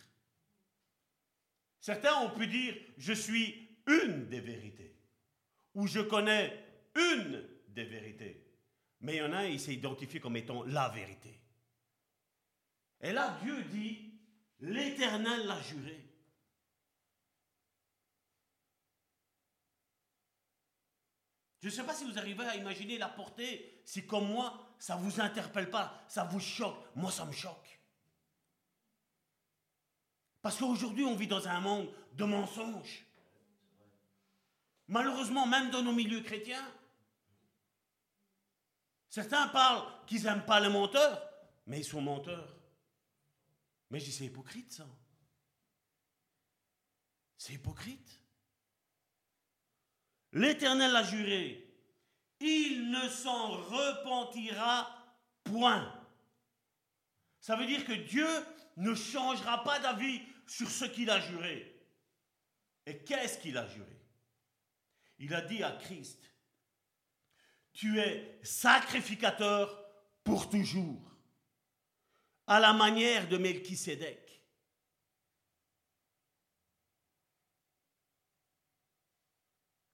[1.80, 4.96] Certains ont pu dire, je suis une des vérités.
[5.74, 8.41] Ou je connais une des vérités.
[9.02, 11.38] Mais il y en a, il s'est identifié comme étant la vérité.
[13.00, 14.14] Et là, Dieu dit,
[14.60, 16.08] l'Éternel l'a juré.
[21.60, 24.96] Je ne sais pas si vous arrivez à imaginer la portée, si comme moi, ça
[24.96, 26.84] ne vous interpelle pas, ça vous choque.
[26.96, 27.80] Moi, ça me choque.
[30.40, 33.04] Parce qu'aujourd'hui, on vit dans un monde de mensonges.
[34.88, 36.68] Malheureusement, même dans nos milieux chrétiens.
[39.12, 41.22] Certains parlent qu'ils n'aiment pas les menteurs,
[41.66, 42.56] mais ils sont menteurs.
[43.90, 44.86] Mais je dis, c'est hypocrite ça.
[47.36, 48.22] C'est hypocrite.
[50.32, 51.62] L'Éternel a juré,
[52.40, 54.88] il ne s'en repentira
[55.44, 55.94] point.
[57.38, 58.26] Ça veut dire que Dieu
[58.78, 61.78] ne changera pas d'avis sur ce qu'il a juré.
[62.86, 64.00] Et qu'est-ce qu'il a juré?
[65.18, 66.18] Il a dit à Christ,
[67.72, 69.84] tu es sacrificateur
[70.24, 71.00] pour toujours,
[72.46, 74.18] à la manière de Melchisédek.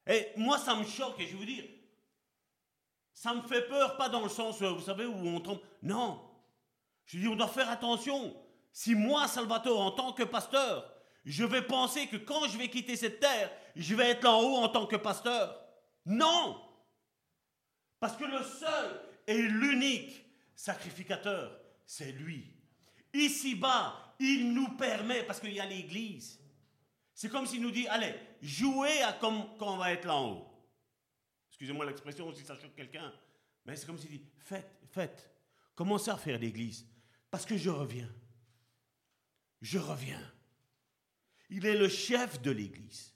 [0.06, 1.64] Et moi, ça me choque, et je vais vous dire,
[3.12, 5.60] ça me fait peur, pas dans le sens, vous savez, où on tombe.
[5.82, 6.24] Non.
[7.04, 8.34] Je dis, on doit faire attention.
[8.72, 10.90] Si moi, Salvatore, en tant que pasteur,
[11.24, 14.42] je vais penser que quand je vais quitter cette terre, je vais être là en
[14.42, 15.60] haut en tant que pasteur.
[16.06, 16.60] Non.
[18.00, 20.24] Parce que le seul et l'unique
[20.54, 22.52] sacrificateur, c'est lui.
[23.12, 26.38] Ici-bas, il nous permet, parce qu'il y a l'Église,
[27.14, 30.48] c'est comme s'il nous dit, allez, jouez à quand on va être là en haut.
[31.50, 33.12] Excusez-moi l'expression si ça choque quelqu'un.
[33.64, 35.30] Mais c'est comme s'il dit, faites, faites.
[35.74, 36.86] Commencez à faire l'église?
[37.30, 38.08] Parce que je reviens.
[39.60, 40.22] Je reviens.
[41.50, 43.12] Il est le chef de l'église.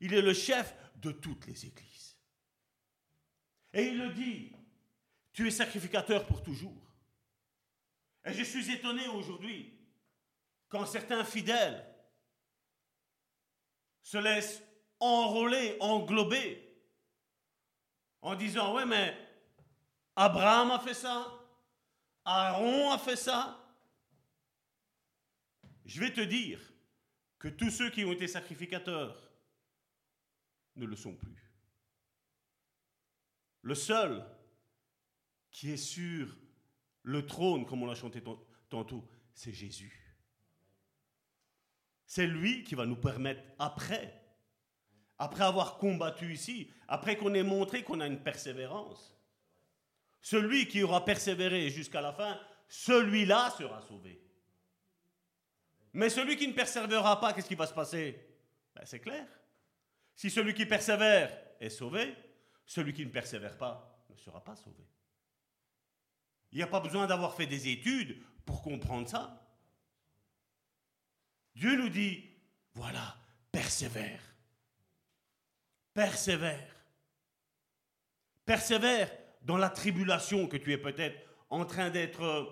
[0.00, 1.97] Il est le chef de toutes les églises.
[3.78, 4.50] Et il le dit,
[5.32, 6.82] tu es sacrificateur pour toujours.
[8.24, 9.72] Et je suis étonné aujourd'hui
[10.68, 11.86] quand certains fidèles
[14.02, 14.60] se laisse
[14.98, 16.60] enrôler, englober,
[18.20, 19.16] en disant, ouais, mais
[20.16, 21.32] Abraham a fait ça,
[22.24, 23.64] Aaron a fait ça.
[25.84, 26.60] Je vais te dire
[27.38, 29.30] que tous ceux qui ont été sacrificateurs
[30.74, 31.47] ne le sont plus.
[33.62, 34.24] Le seul
[35.50, 36.36] qui est sur
[37.02, 38.22] le trône, comme on l'a chanté
[38.68, 40.16] tantôt, c'est Jésus.
[42.06, 44.22] C'est lui qui va nous permettre après,
[45.18, 49.16] après avoir combattu ici, après qu'on ait montré qu'on a une persévérance,
[50.20, 52.38] celui qui aura persévéré jusqu'à la fin,
[52.68, 54.22] celui-là sera sauvé.
[55.92, 58.18] Mais celui qui ne persévérera pas, qu'est-ce qui va se passer?
[58.74, 59.26] Ben, C'est clair.
[60.14, 62.14] Si celui qui persévère est sauvé,
[62.68, 64.86] celui qui ne persévère pas ne sera pas sauvé.
[66.52, 69.42] Il n'y a pas besoin d'avoir fait des études pour comprendre ça.
[71.54, 72.24] Dieu nous dit,
[72.74, 73.16] voilà,
[73.50, 74.20] persévère.
[75.94, 76.74] Persévère.
[78.44, 79.10] Persévère
[79.42, 81.18] dans la tribulation que tu es peut-être
[81.48, 82.44] en train d'être euh,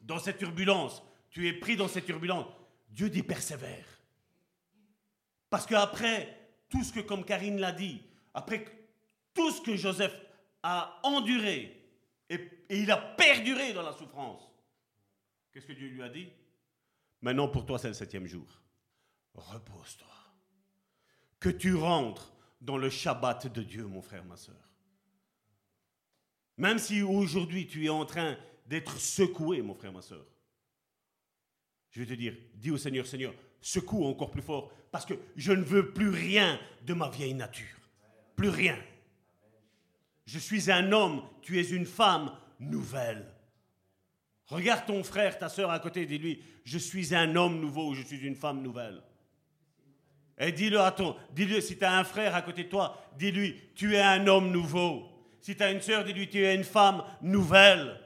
[0.00, 1.02] dans cette turbulence.
[1.30, 2.46] Tu es pris dans cette turbulence.
[2.88, 3.86] Dieu dit persévère.
[5.50, 6.38] Parce qu'après
[6.68, 8.02] tout ce que, comme Karine l'a dit,
[8.34, 8.81] après
[9.34, 10.14] tout ce que Joseph
[10.62, 11.78] a enduré,
[12.28, 14.42] et, il a perduré dans la souffrance,
[15.52, 16.28] qu'est-ce que Dieu lui a dit?
[17.20, 18.46] Maintenant pour toi c'est le septième jour.
[19.34, 20.08] Repose-toi.
[21.40, 24.72] Que tu rentres dans le Shabbat de Dieu, mon frère, ma soeur.
[26.58, 28.36] Même si aujourd'hui tu es en train
[28.66, 30.24] d'être secoué, mon frère, ma soeur.
[31.90, 35.52] Je vais te dire, dis au Seigneur, Seigneur, secoue encore plus fort, parce que je
[35.52, 37.78] ne veux plus rien de ma vieille nature.
[38.36, 38.78] Plus rien.
[40.26, 43.26] Je suis un homme, tu es une femme nouvelle.
[44.46, 48.18] Regarde ton frère, ta soeur à côté, dis-lui, je suis un homme nouveau, je suis
[48.18, 49.02] une femme nouvelle.
[50.38, 53.56] Et dis-le à ton, dis-le, si tu as un frère à côté de toi, dis-lui,
[53.74, 55.08] tu es un homme nouveau.
[55.40, 57.98] Si tu as une soeur, dis-lui, tu es une femme nouvelle.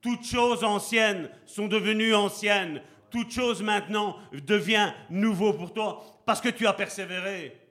[0.00, 2.80] Toutes choses anciennes sont devenues anciennes.
[3.10, 7.65] Toute chose maintenant devient nouveau pour toi parce que tu as persévéré.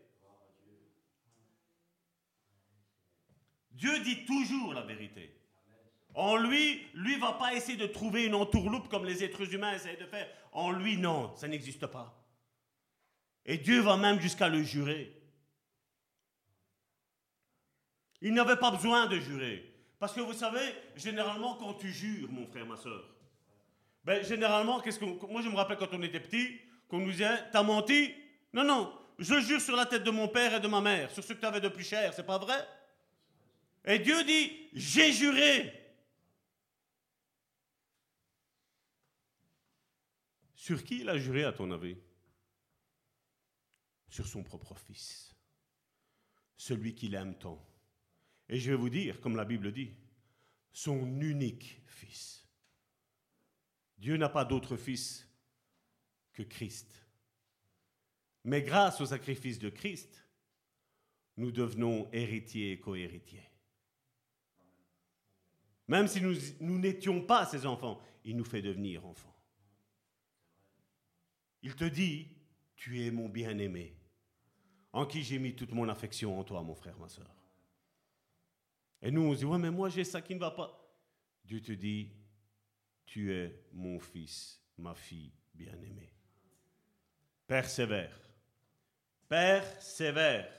[3.76, 5.32] Dieu dit toujours la vérité.
[6.14, 9.98] En lui, lui va pas essayer de trouver une entourloupe comme les êtres humains essayent
[9.98, 10.28] de faire.
[10.54, 12.26] En lui, non, ça n'existe pas.
[13.46, 15.14] Et Dieu va même jusqu'à le jurer.
[18.22, 19.72] Il n'avait pas besoin de jurer.
[20.00, 23.04] Parce que vous savez, généralement, quand tu jures, mon frère, ma soeur,
[24.06, 27.50] ben, généralement, qu'est-ce que, moi je me rappelle quand on était petit, qu'on nous disait,
[27.52, 28.14] t'as menti?
[28.54, 31.24] Non, non, je jure sur la tête de mon père et de ma mère, sur
[31.24, 32.66] ce que tu avais de plus cher, c'est pas vrai?
[33.86, 35.72] Et Dieu dit, j'ai juré.
[40.56, 41.96] Sur qui il a juré, à ton avis?
[44.10, 45.36] Sur son propre fils,
[46.58, 47.64] celui qu'il aime tant.
[48.50, 49.94] Et je vais vous dire, comme la Bible dit,
[50.72, 52.48] son unique fils.
[53.98, 55.28] Dieu n'a pas d'autre fils
[56.34, 57.06] que Christ.
[58.44, 60.28] Mais grâce au sacrifice de Christ,
[61.38, 63.50] nous devenons héritiers et co-héritiers.
[65.88, 69.36] Même si nous n'étions pas ses enfants, il nous fait devenir enfants.
[71.62, 72.28] Il te dit,
[72.76, 73.96] tu es mon bien-aimé,
[74.94, 77.34] en qui j'ai mis toute mon affection en toi, mon frère, ma soeur.
[79.02, 80.82] Et nous, on se dit, ouais, mais moi j'ai ça qui ne va pas.
[81.44, 82.12] Dieu te dit,
[83.06, 86.14] tu es mon fils, ma fille bien-aimée.
[87.46, 88.20] Persévère.
[89.28, 90.52] Persévère.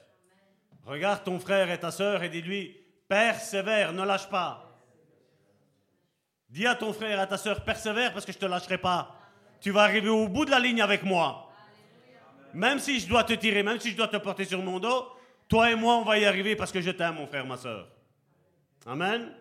[0.85, 2.77] Regarde ton frère et ta soeur et dis-lui,
[3.09, 4.65] persévère, ne lâche pas.
[6.56, 9.14] Dis à ton frère à ta soeur, persévère parce que je ne te lâcherai pas.
[9.60, 11.52] Tu vas arriver au bout de la ligne avec moi.
[12.54, 15.06] Même si je dois te tirer, même si je dois te porter sur mon dos,
[15.48, 17.86] toi et moi, on va y arriver parce que je t'aime, mon frère, ma soeur.
[18.86, 19.34] Amen.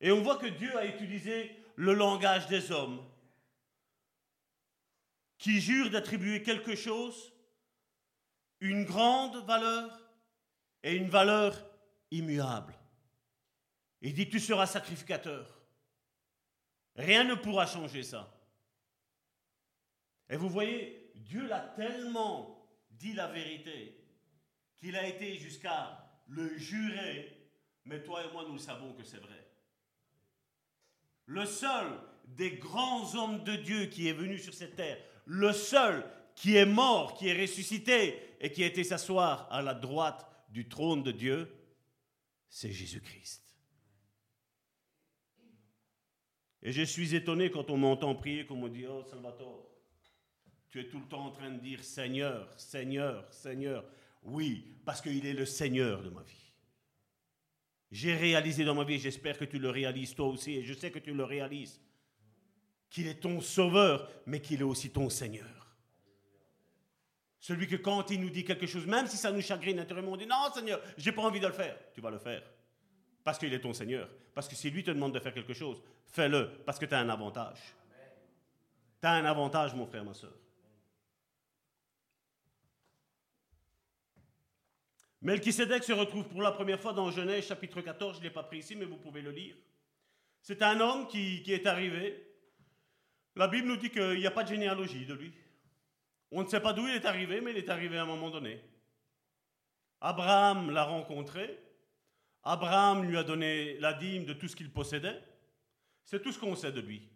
[0.00, 3.06] Et on voit que Dieu a utilisé le langage des hommes
[5.38, 7.32] qui jurent d'attribuer quelque chose,
[8.58, 9.96] une grande valeur
[10.82, 11.69] et une valeur
[12.10, 12.74] immuable.
[14.00, 15.46] Il dit, tu seras sacrificateur.
[16.96, 18.32] Rien ne pourra changer ça.
[20.28, 23.96] Et vous voyez, Dieu l'a tellement dit la vérité
[24.76, 27.36] qu'il a été jusqu'à le jurer,
[27.84, 29.46] mais toi et moi, nous savons que c'est vrai.
[31.26, 31.86] Le seul
[32.26, 36.04] des grands hommes de Dieu qui est venu sur cette terre, le seul
[36.34, 40.68] qui est mort, qui est ressuscité et qui a été s'asseoir à la droite du
[40.68, 41.52] trône de Dieu,
[42.50, 43.42] c'est Jésus-Christ.
[46.62, 49.70] Et je suis étonné quand on m'entend prier, qu'on me dit, oh Salvatore,
[50.68, 53.84] tu es tout le temps en train de dire Seigneur, Seigneur, Seigneur.
[54.22, 56.52] Oui, parce qu'il est le Seigneur de ma vie.
[57.90, 60.90] J'ai réalisé dans ma vie, j'espère que tu le réalises toi aussi, et je sais
[60.90, 61.80] que tu le réalises,
[62.90, 65.59] qu'il est ton sauveur, mais qu'il est aussi ton Seigneur.
[67.40, 70.16] Celui que quand il nous dit quelque chose, même si ça nous chagrine intérieurement, on
[70.16, 71.76] dit non Seigneur, j'ai pas envie de le faire.
[71.94, 72.42] Tu vas le faire.
[73.24, 74.08] Parce qu'il est ton Seigneur.
[74.34, 76.50] Parce que si lui te demande de faire quelque chose, fais-le.
[76.66, 77.58] Parce que tu as un avantage.
[79.00, 80.34] Tu as un avantage, mon frère, ma soeur.
[85.22, 88.42] Melchisedec se retrouve pour la première fois dans Genèse chapitre 14, je ne l'ai pas
[88.42, 89.54] pris ici, mais vous pouvez le lire.
[90.42, 92.26] C'est un homme qui, qui, est arrivé.
[93.36, 95.32] La Bible nous dit qu'il n'y a pas de généalogie de lui.
[96.30, 98.30] On ne sait pas d'où il est arrivé, mais il est arrivé à un moment
[98.30, 98.62] donné.
[100.00, 101.58] Abraham l'a rencontré.
[102.42, 105.22] Abraham lui a donné la dîme de tout ce qu'il possédait.
[106.04, 107.08] C'est tout ce qu'on sait de lui.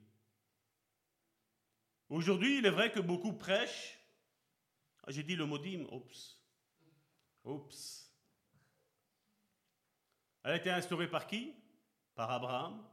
[2.08, 3.98] Aujourd'hui, il est vrai que beaucoup prêchent.
[5.04, 6.40] Ah, j'ai dit le mot dîme, oups.
[7.44, 8.12] Oups.
[10.42, 11.54] Elle a été instaurée par qui?
[12.14, 12.84] Par Abraham.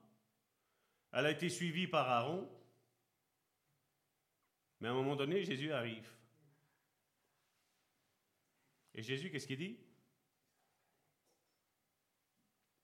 [1.12, 2.50] Elle a été suivie par Aaron.
[4.82, 6.12] Mais à un moment donné, Jésus arrive.
[8.96, 9.80] Et Jésus, qu'est-ce qu'il dit?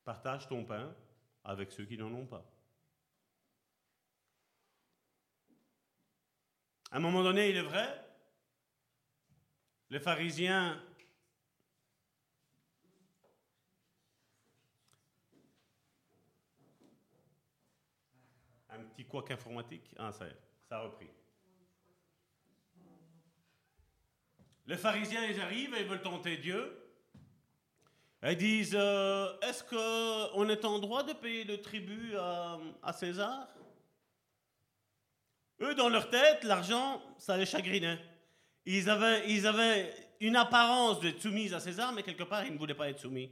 [0.03, 0.95] Partage ton pain
[1.43, 2.45] avec ceux qui n'en ont pas.
[6.91, 8.05] À un moment donné, il est vrai,
[9.89, 10.81] les pharisiens
[18.69, 19.93] un petit couac informatique.
[19.97, 20.27] Ah, ça,
[20.69, 21.09] ça a repris.
[24.67, 26.77] Les pharisiens, ils arrivent et ils veulent tenter Dieu.
[28.23, 33.47] Ils disent, euh, est-ce qu'on est en droit de payer le tribut à, César?
[35.61, 37.99] Eux, dans leur tête, l'argent, ça les chagrinait.
[38.65, 42.57] Ils avaient, ils avaient une apparence d'être soumis à César, mais quelque part, ils ne
[42.57, 43.31] voulaient pas être soumis.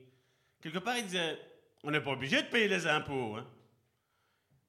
[0.61, 1.37] Quelque part, ils disaient,
[1.83, 3.35] on n'est pas obligé de payer les impôts.
[3.35, 3.45] Hein.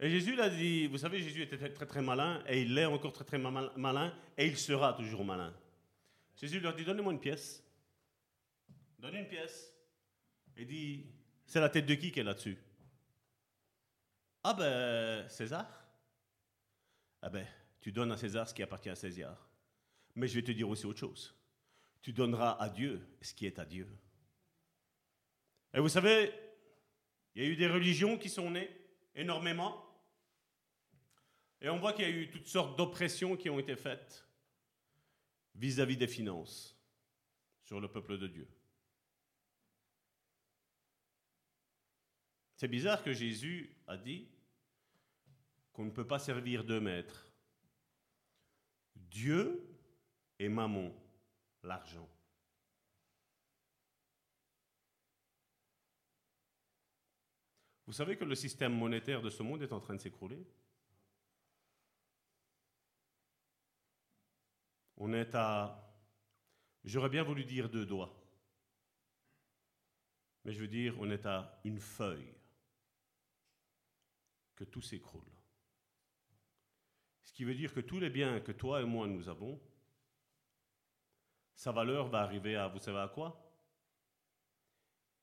[0.00, 2.86] Et Jésus l'a dit, vous savez, Jésus était très très, très malin, et il est
[2.86, 5.54] encore très très malin, et il sera toujours malin.
[6.36, 7.64] Jésus leur dit, donnez-moi une pièce.
[8.98, 9.72] Donne une pièce.
[10.56, 11.06] Et dit,
[11.46, 12.58] c'est la tête de qui qui est là-dessus
[14.42, 15.66] Ah ben, César.
[17.22, 17.46] Ah ben,
[17.80, 19.48] tu donnes à César ce qui appartient à César.
[20.14, 21.34] Mais je vais te dire aussi autre chose.
[22.02, 23.88] Tu donneras à Dieu ce qui est à Dieu.
[25.72, 26.32] Et vous savez,
[27.34, 28.70] il y a eu des religions qui sont nées
[29.14, 29.82] énormément.
[31.60, 34.25] Et on voit qu'il y a eu toutes sortes d'oppressions qui ont été faites
[35.56, 36.76] vis-à-vis des finances
[37.62, 38.48] sur le peuple de Dieu.
[42.56, 44.28] C'est bizarre que Jésus a dit
[45.72, 47.30] qu'on ne peut pas servir deux maîtres.
[48.94, 49.62] Dieu
[50.38, 50.90] et maman,
[51.62, 52.08] l'argent.
[57.86, 60.44] Vous savez que le système monétaire de ce monde est en train de s'écrouler?
[64.96, 65.82] On est à...
[66.84, 68.14] J'aurais bien voulu dire deux doigts.
[70.44, 72.32] Mais je veux dire, on est à une feuille
[74.54, 75.30] que tout s'écroule.
[77.24, 79.60] Ce qui veut dire que tous les biens que toi et moi nous avons,
[81.54, 83.42] sa valeur va arriver à, vous savez à quoi?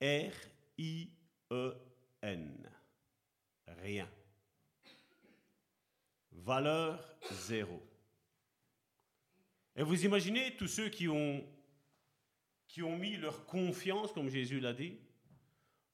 [0.01, 1.09] R-I-E-N.
[3.67, 4.09] Rien.
[6.31, 7.81] Valeur zéro.
[9.75, 11.47] Et vous imaginez tous ceux qui ont,
[12.97, 14.99] mis leur confiance, comme Jésus l'a dit,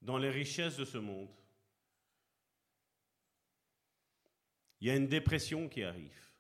[0.01, 1.29] dans les richesses de ce monde.
[4.81, 6.31] Il y a une dépression qui arrive.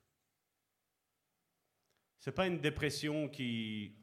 [2.19, 3.95] Ce n'est pas une dépression qui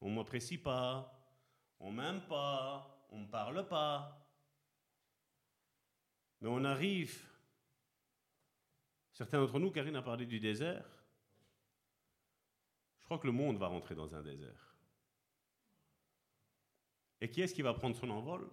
[0.00, 1.10] on ne m'apprécie pas,
[1.80, 4.20] on ne m'aime pas, on ne me parle pas.
[6.40, 7.24] Mais on arrive,
[9.12, 10.84] certains d'entre nous, Karine a parlé du désert,
[13.18, 14.74] que le monde va rentrer dans un désert.
[17.20, 18.50] Et qui est-ce qui va prendre son envol?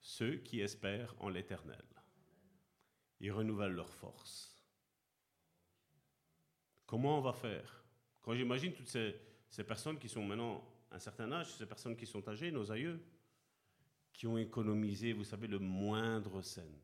[0.00, 1.84] Ceux qui espèrent en l'éternel.
[3.20, 4.64] Ils renouvellent leur force.
[6.86, 7.84] Comment on va faire?
[8.22, 9.14] Quand j'imagine toutes ces,
[9.48, 12.72] ces, personnes qui sont maintenant à un certain âge, ces personnes qui sont âgées, nos
[12.72, 13.00] aïeux,
[14.12, 16.78] qui ont économisé, vous savez, le moindre scène,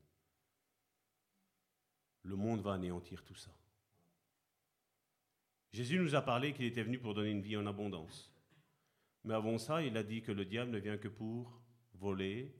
[2.22, 3.50] le monde va anéantir tout ça.
[5.72, 8.32] Jésus nous a parlé qu'il était venu pour donner une vie en abondance.
[9.24, 11.60] Mais avant ça, il a dit que le diable ne vient que pour
[11.94, 12.54] voler,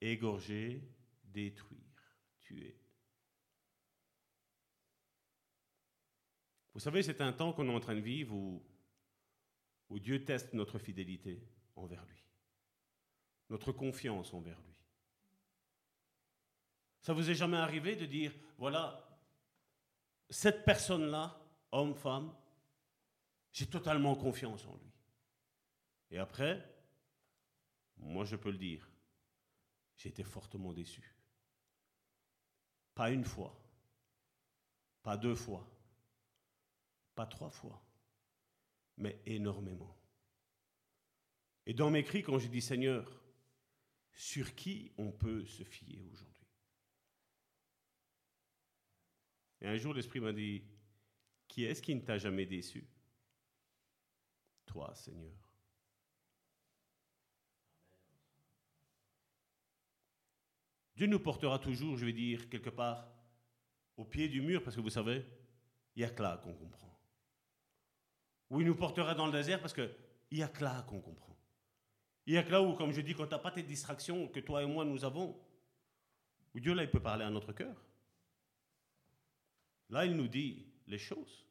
[0.00, 0.82] égorger,
[1.24, 1.80] détruire,
[2.40, 2.76] tuer.
[6.74, 8.62] Vous savez, c'est un temps qu'on est en train de vivre où,
[9.88, 11.46] où Dieu teste notre fidélité
[11.76, 12.22] envers lui,
[13.50, 14.74] notre confiance envers lui.
[17.00, 19.18] Ça vous est jamais arrivé de dire, voilà,
[20.30, 21.38] cette personne-là,
[21.72, 22.34] homme, femme,
[23.52, 24.92] j'ai totalement confiance en lui.
[26.10, 26.62] Et après,
[27.96, 28.88] moi je peux le dire,
[29.96, 31.14] j'ai été fortement déçu.
[32.94, 33.58] Pas une fois,
[35.02, 35.66] pas deux fois,
[37.14, 37.82] pas trois fois,
[38.96, 39.96] mais énormément.
[41.66, 43.22] Et dans mes cris, quand je dis Seigneur,
[44.14, 46.46] sur qui on peut se fier aujourd'hui?
[49.60, 50.64] Et un jour, l'Esprit m'a dit,
[51.46, 52.84] qui est-ce qui ne t'a jamais déçu?
[54.72, 55.32] Toi, Seigneur.
[60.96, 63.06] Dieu nous portera toujours, je vais dire, quelque part,
[63.96, 65.24] au pied du mur, parce que vous savez,
[65.94, 66.98] il n'y a que là qu'on comprend.
[68.50, 69.94] Ou il nous portera dans le désert, parce qu'il
[70.32, 71.36] n'y a que là qu'on comprend.
[72.26, 74.28] Il n'y a que là où, comme je dis, quand tu n'as pas tes distractions
[74.28, 75.38] que toi et moi nous avons,
[76.54, 77.76] où Dieu là, il peut parler à notre cœur.
[79.90, 81.46] Là, il nous dit les choses.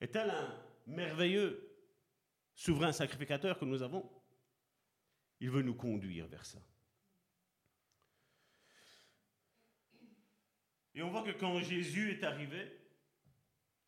[0.00, 0.54] Est-elle un
[0.86, 1.67] merveilleux
[2.58, 4.10] souverain sacrificateur que nous avons
[5.40, 6.58] Il veut nous conduire vers ça.
[10.92, 12.76] Et on voit que quand Jésus est arrivé,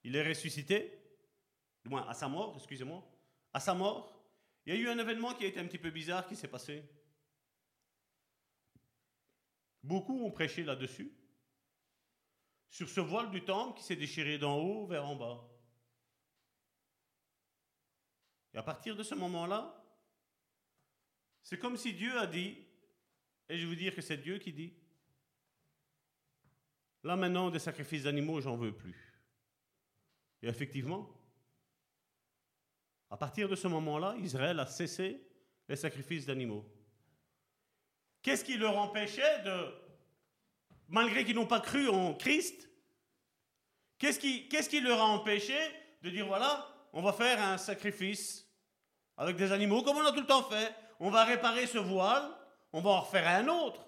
[0.04, 1.02] il est ressuscité,
[1.82, 3.04] du moins à sa mort, excusez-moi,
[3.52, 4.16] à sa mort,
[4.64, 6.46] il y a eu un événement qui a été un petit peu bizarre qui s'est
[6.46, 6.84] passé.
[9.82, 11.12] Beaucoup ont prêché là-dessus,
[12.68, 15.50] sur ce voile du temple qui s'est déchiré d'en haut vers en bas.
[18.54, 19.80] Et à partir de ce moment-là,
[21.42, 22.58] c'est comme si Dieu a dit,
[23.48, 24.74] et je veux dire que c'est Dieu qui dit,
[27.02, 29.22] là maintenant des sacrifices d'animaux, j'en veux plus.
[30.42, 31.08] Et effectivement,
[33.10, 35.20] à partir de ce moment-là, Israël a cessé
[35.68, 36.64] les sacrifices d'animaux.
[38.22, 39.74] Qu'est-ce qui leur empêchait de,
[40.88, 42.68] malgré qu'ils n'ont pas cru en Christ,
[43.98, 45.56] qu'est-ce qui, qu'est-ce qui leur a empêché
[46.02, 48.46] de dire voilà, on va faire un sacrifice
[49.16, 52.30] avec des animaux comme on a tout le temps fait, on va réparer ce voile,
[52.72, 53.86] on va en refaire un autre.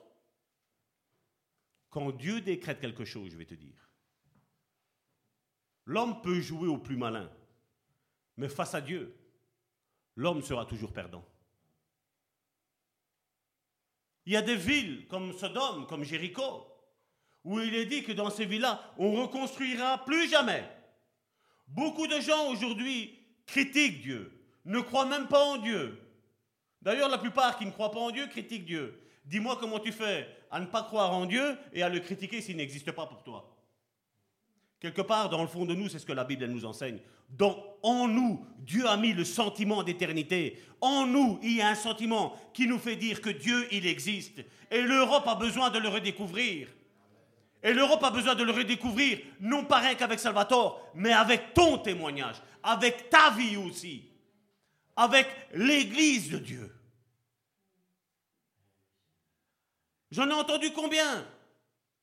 [1.90, 3.90] Quand Dieu décrète quelque chose, je vais te dire,
[5.84, 7.30] l'homme peut jouer au plus malin,
[8.36, 9.16] mais face à Dieu,
[10.16, 11.24] l'homme sera toujours perdant.
[14.24, 16.66] Il y a des villes comme Sodome, comme Jéricho,
[17.44, 20.64] où il est dit que dans ces villes-là, on reconstruira plus jamais.
[21.74, 24.30] Beaucoup de gens aujourd'hui critiquent Dieu,
[24.64, 25.98] ne croient même pas en Dieu.
[26.82, 29.00] D'ailleurs, la plupart qui ne croient pas en Dieu critiquent Dieu.
[29.24, 32.56] Dis-moi comment tu fais à ne pas croire en Dieu et à le critiquer s'il
[32.56, 33.56] n'existe pas pour toi.
[34.80, 36.98] Quelque part, dans le fond de nous, c'est ce que la Bible nous enseigne.
[37.30, 40.60] Donc, en nous, Dieu a mis le sentiment d'éternité.
[40.80, 44.44] En nous, il y a un sentiment qui nous fait dire que Dieu, il existe.
[44.70, 46.68] Et l'Europe a besoin de le redécouvrir.
[47.62, 51.78] Et l'Europe a besoin de le redécouvrir, non pas rien qu'avec Salvatore, mais avec ton
[51.78, 54.08] témoignage, avec ta vie aussi,
[54.96, 56.74] avec l'Église de Dieu.
[60.10, 61.26] J'en ai entendu combien?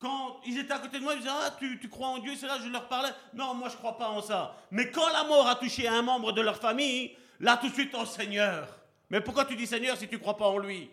[0.00, 2.46] Quand ils étaient à côté de moi, ils disaient Ah, tu, crois en Dieu C'est
[2.46, 3.10] là, je leur parlais.
[3.34, 4.56] Non, moi, je ne crois pas en ça.
[4.70, 7.94] Mais quand la mort a touché un membre de leur famille, là, tout de suite,
[7.94, 8.80] oh Seigneur.
[9.10, 10.90] Mais pourquoi tu dis Seigneur si tu ne crois pas en lui?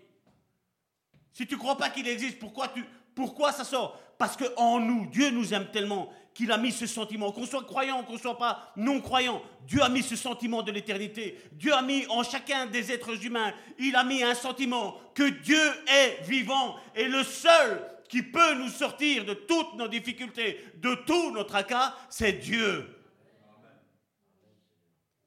[1.31, 2.83] Si tu ne crois pas qu'il existe, pourquoi, tu,
[3.17, 3.99] pourquoi ça sort?
[4.19, 8.03] Parce qu'en nous, Dieu nous aime tellement qu'il a mis ce sentiment, qu'on soit croyant,
[8.03, 11.35] qu'on ne soit pas non-croyant, Dieu a mis ce sentiment de l'éternité.
[11.53, 15.59] Dieu a mis en chacun des êtres humains, il a mis un sentiment que Dieu
[15.87, 21.31] est vivant et le seul qui peut nous sortir de toutes nos difficultés, de tout
[21.31, 22.87] notre tracas, c'est Dieu.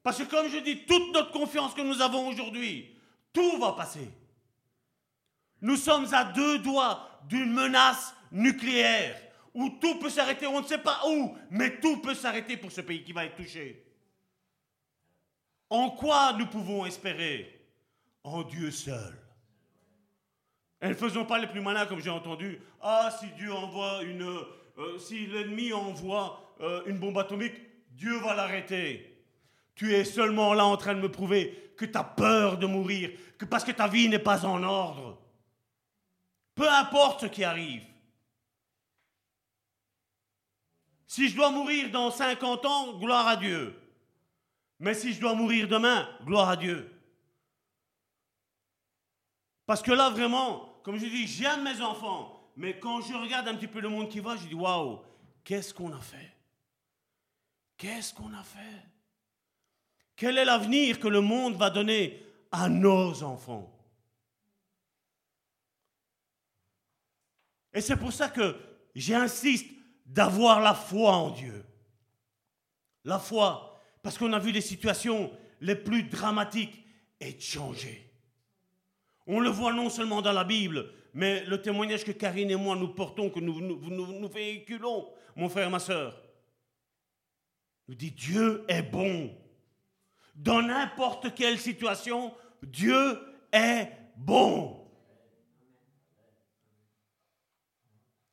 [0.01, 2.95] Parce que comme je dis, toute notre confiance que nous avons aujourd'hui,
[3.33, 4.09] tout va passer.
[5.59, 9.19] Nous sommes à deux doigts d'une menace nucléaire
[9.53, 12.81] où tout peut s'arrêter, on ne sait pas où, mais tout peut s'arrêter pour ce
[12.81, 13.83] pays qui va être touché.
[15.69, 17.59] En quoi nous pouvons espérer
[18.23, 19.17] En Dieu seul?
[20.81, 22.59] Et ne faisons pas les plus malins comme j'ai entendu.
[22.81, 24.23] Ah, si Dieu envoie une.
[24.23, 27.53] Euh, si l'ennemi envoie euh, une bombe atomique,
[27.91, 29.25] Dieu va l'arrêter.
[29.75, 33.11] Tu es seulement là en train de me prouver que tu as peur de mourir,
[33.37, 35.20] que parce que ta vie n'est pas en ordre.
[36.61, 37.83] Peu importe ce qui arrive.
[41.07, 43.75] Si je dois mourir dans 50 ans, gloire à Dieu.
[44.77, 46.87] Mais si je dois mourir demain, gloire à Dieu.
[49.65, 53.55] Parce que là, vraiment, comme je dis, j'aime mes enfants, mais quand je regarde un
[53.55, 54.99] petit peu le monde qui va, je dis waouh,
[55.43, 56.31] qu'est-ce qu'on a fait?
[57.75, 58.85] Qu'est-ce qu'on a fait?
[60.15, 63.80] Quel est l'avenir que le monde va donner à nos enfants?
[67.73, 68.55] Et c'est pour ça que
[68.95, 69.67] j'insiste
[70.05, 71.63] d'avoir la foi en Dieu.
[73.03, 75.31] La foi, parce qu'on a vu les situations
[75.61, 76.83] les plus dramatiques
[77.19, 78.11] et changer.
[79.27, 82.75] On le voit non seulement dans la Bible, mais le témoignage que Karine et moi
[82.75, 86.19] nous portons, que nous, nous, véhiculons, mon frère, ma soeur,
[87.87, 89.35] nous dit Dieu est bon.
[90.35, 92.33] Dans n'importe quelle situation,
[92.63, 93.19] Dieu
[93.51, 94.80] est bon.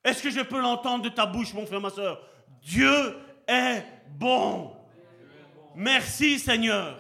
[0.09, 2.27] Est-ce que je peux l'entendre de ta bouche, mon frère, ma soeur?
[2.63, 3.15] Dieu
[3.47, 4.75] est bon.
[5.75, 6.99] Merci Seigneur.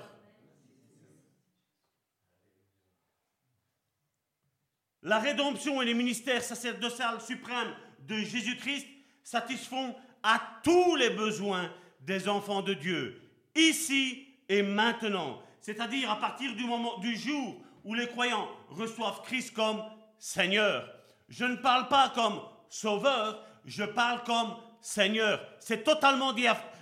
[5.02, 8.86] La rédemption et les ministères sacerdotales suprêmes de Jésus-Christ
[9.22, 11.72] satisfont à tous les besoins
[12.02, 13.22] des enfants de Dieu,
[13.56, 15.40] ici et maintenant.
[15.62, 19.82] C'est-à-dire à partir du moment du jour où les croyants reçoivent Christ comme
[20.18, 20.86] Seigneur.
[21.30, 25.40] Je ne parle pas comme sauveur, je parle comme Seigneur.
[25.58, 26.34] C'est totalement,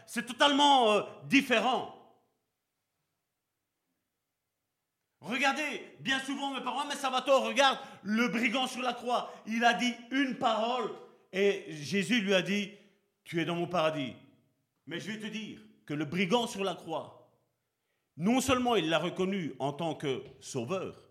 [0.07, 1.93] c'est totalement euh, différent.
[5.21, 9.33] Regardez, bien souvent mes parents, mais Salvatore, regarde le brigand sur la croix.
[9.47, 10.93] Il a dit une parole
[11.33, 12.71] et Jésus lui a dit,
[13.25, 14.15] tu es dans mon paradis.
[14.87, 17.33] Mais je vais te dire que le brigand sur la croix,
[18.17, 21.03] non seulement il l'a reconnu en tant que sauveur,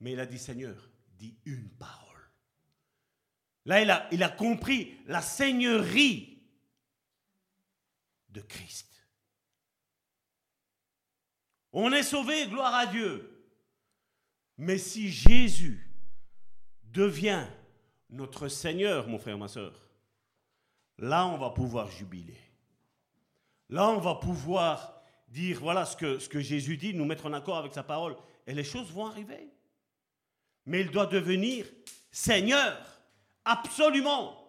[0.00, 2.05] mais il a dit, Seigneur, dis une parole.
[3.66, 6.38] Là, il a, compris la seigneurie
[8.28, 8.92] de Christ.
[11.72, 13.44] On est sauvé, gloire à Dieu.
[14.56, 15.84] Mais si Jésus
[16.84, 17.44] devient
[18.08, 19.74] notre Seigneur, mon frère, ma soeur,
[20.98, 22.38] là, on va pouvoir jubiler.
[23.68, 27.74] Là, on va pouvoir dire, voilà ce que Jésus dit, nous mettre en accord avec
[27.74, 28.16] sa parole,
[28.46, 29.50] et les choses vont arriver.
[30.66, 31.66] Mais il doit devenir
[32.12, 32.95] Seigneur,
[33.46, 34.42] absolument.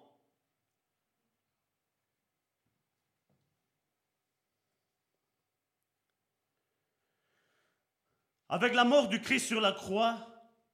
[8.50, 10.18] Avec la mort du Christ sur la croix,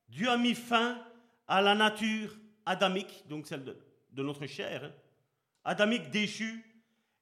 [0.08, 0.98] Dieu a mis fin
[1.48, 2.36] à la nature
[2.66, 4.92] adamique, donc celle de, notre chair, hein.
[5.66, 6.64] adamique déchue,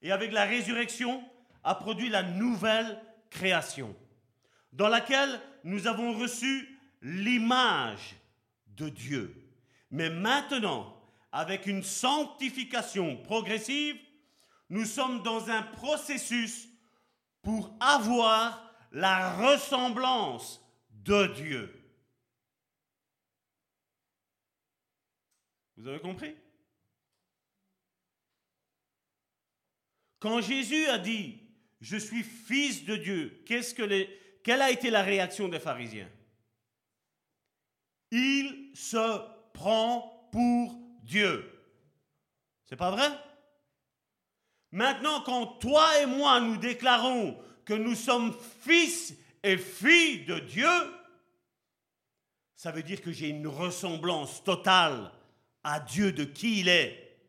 [0.02, 1.24] et avec la résurrection
[1.64, 3.96] a produit la nouvelle création,
[4.74, 8.16] dans laquelle nous avons reçu l'image
[8.68, 9.41] de Dieu.
[9.92, 10.98] Mais maintenant,
[11.32, 13.98] avec une sanctification progressive,
[14.70, 16.70] nous sommes dans un processus
[17.42, 20.62] pour avoir la ressemblance
[20.92, 21.78] de Dieu.
[25.76, 26.36] Vous avez compris?
[30.20, 31.40] Quand Jésus a dit
[31.82, 36.10] Je suis fils de Dieu, quelle a été la réaction des pharisiens?
[38.12, 41.48] Il se prend pour Dieu.
[42.66, 43.10] C'est pas vrai?
[44.72, 49.14] Maintenant, quand toi et moi nous déclarons que nous sommes fils
[49.44, 50.70] et filles de Dieu,
[52.56, 55.12] ça veut dire que j'ai une ressemblance totale
[55.64, 57.20] à Dieu de qui il est.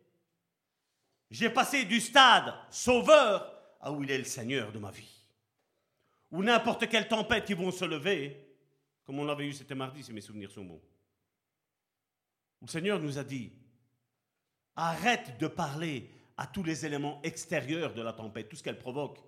[1.31, 3.51] J'ai passé du stade sauveur
[3.81, 5.25] à où il est le Seigneur de ma vie.
[6.31, 8.37] Ou n'importe quelle tempête qui vont se lever,
[9.05, 10.83] comme on l'avait eu c'était mardi si mes souvenirs sont bons.
[12.63, 13.53] Le Seigneur nous a dit,
[14.77, 19.19] arrête de parler à tous les éléments extérieurs de la tempête, tout ce qu'elle provoque.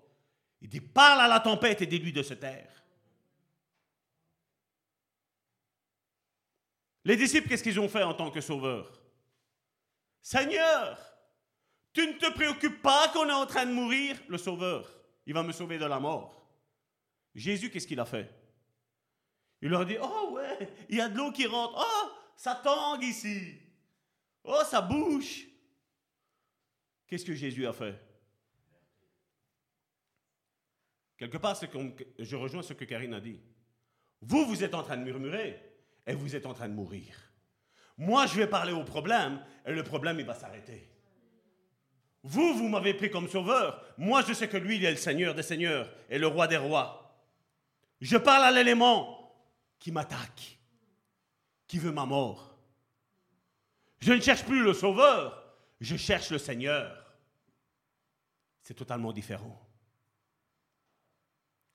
[0.61, 2.71] Il dit, parle à la tempête et dis-lui de se taire.
[7.03, 8.99] Les disciples, qu'est-ce qu'ils ont fait en tant que sauveurs?
[10.21, 10.97] Seigneur,
[11.93, 14.17] tu ne te préoccupes pas qu'on est en train de mourir?
[14.27, 14.89] Le sauveur,
[15.27, 16.49] il va me sauver de la mort.
[17.35, 18.33] Jésus, qu'est-ce qu'il a fait?
[19.61, 21.75] Il leur dit, oh ouais, il y a de l'eau qui rentre.
[21.77, 23.59] Oh, ça tangue ici.
[24.43, 25.45] Oh, ça bouche.
[27.07, 27.95] Qu'est-ce que Jésus a fait?
[31.17, 31.57] Quelque part,
[32.19, 33.41] je rejoins ce que Karine a dit.
[34.21, 35.61] Vous, vous êtes en train de murmurer
[36.05, 37.15] et vous êtes en train de mourir.
[37.97, 40.89] Moi, je vais parler au problème et le problème, il va s'arrêter.
[42.23, 43.81] Vous, vous m'avez pris comme sauveur.
[43.97, 46.57] Moi, je sais que lui, il est le Seigneur des Seigneurs et le Roi des
[46.57, 47.23] Rois.
[48.01, 49.33] Je parle à l'élément
[49.79, 50.54] qui m'attaque,
[51.79, 52.55] veut ma mort.
[53.99, 55.43] Je ne cherche plus le sauveur,
[55.79, 57.03] je cherche le Seigneur.
[58.61, 59.61] C'est totalement différent.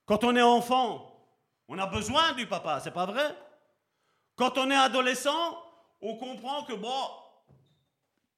[0.07, 1.07] Quand on est enfant,
[1.69, 3.37] on a besoin du papa, c'est pas vrai?
[4.37, 5.63] Quand on est adolescent,
[6.01, 7.05] on comprend que bon,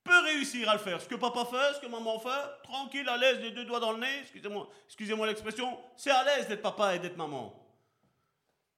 [0.04, 1.00] peut réussir à le faire.
[1.00, 3.92] Ce que papa fait, ce que maman fait, tranquille, à l'aise, les deux doigts dans
[3.92, 7.54] le nez, excusez-moi, excusez-moi l'expression, c'est à l'aise d'être papa et d'être maman.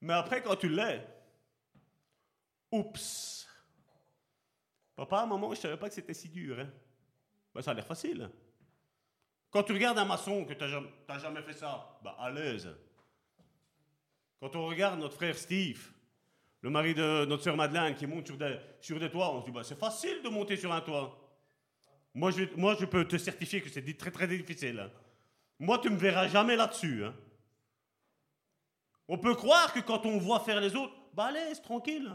[0.00, 1.04] Mais après, quand tu l'es,
[2.74, 3.48] oups.
[4.96, 6.58] Papa, maman, je ne savais pas que c'était si dur.
[6.58, 6.68] Hein?
[7.54, 8.30] Ben, ça a l'air facile.
[9.50, 12.68] Quand tu regardes un maçon que tu n'as jamais fait ça, bah à l'aise.
[14.40, 15.90] Quand on regarde notre frère Steve,
[16.60, 18.26] le mari de notre sœur Madeleine qui monte
[18.80, 21.20] sur des, toits, on se dit bah, c'est facile de monter sur un toit.
[22.14, 24.80] Moi je, peux te certifier que c'est très très difficile.
[24.80, 24.90] Hein.
[25.58, 27.04] Moi, tu ne me verras jamais là-dessus.
[27.04, 27.14] Hein.
[29.08, 32.12] On peut croire que quand on voit faire les autres, bah laisse, tranquille.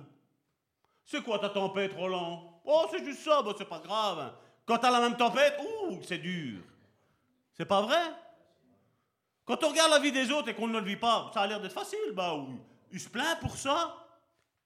[1.10, 2.62] C'est quoi ta tempête, Roland?
[2.64, 4.32] Oh, c'est juste ça, bah, c'est pas grave.
[4.64, 6.62] Quand tu as la même tempête, ouh, c'est dur.
[7.56, 8.14] C'est pas vrai?
[9.44, 11.48] Quand on regarde la vie des autres et qu'on ne le vit pas, ça a
[11.48, 12.12] l'air d'être facile.
[12.14, 12.62] Bah oui.
[12.92, 14.06] Il se plaint pour ça?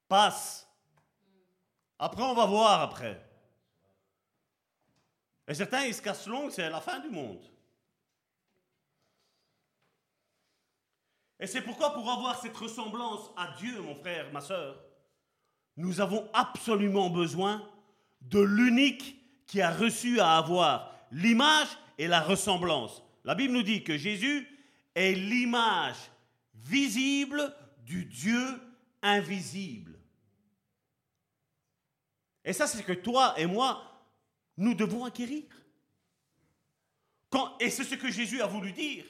[0.09, 0.69] Passe.
[1.97, 3.25] Après, on va voir après.
[5.47, 7.41] Et certains, ils se cassent l'ongle, c'est la fin du monde.
[11.39, 14.75] Et c'est pourquoi, pour avoir cette ressemblance à Dieu, mon frère, ma soeur,
[15.77, 17.67] nous avons absolument besoin
[18.21, 21.67] de l'unique qui a reçu à avoir l'image
[21.97, 23.03] et la ressemblance.
[23.23, 24.47] La Bible nous dit que Jésus
[24.95, 26.11] est l'image
[26.55, 27.53] visible
[27.85, 28.59] du Dieu
[29.01, 29.99] invisible.
[32.45, 33.81] Et ça, c'est ce que toi et moi,
[34.57, 35.43] nous devons acquérir.
[37.29, 39.05] Quand, et c'est ce que Jésus a voulu dire.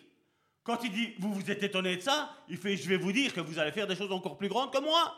[0.63, 3.33] Quand il dit, vous vous êtes étonné de ça, il fait, je vais vous dire
[3.33, 5.13] que vous allez faire des choses encore plus grandes que moi.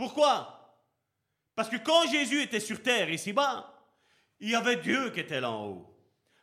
[0.00, 0.78] Pourquoi?
[1.54, 3.70] Parce que quand Jésus était sur terre, ici-bas,
[4.38, 5.94] il y avait Dieu qui était là en haut.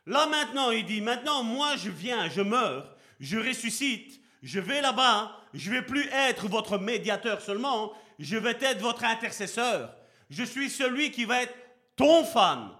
[0.06, 5.32] Là maintenant, il dit, maintenant, moi je viens, je meurs, je ressuscite, je vais là-bas,
[5.54, 9.92] je vais plus être votre médiateur seulement, je vais être votre intercesseur.
[10.30, 11.54] Je suis celui qui va être
[11.96, 12.70] ton fan,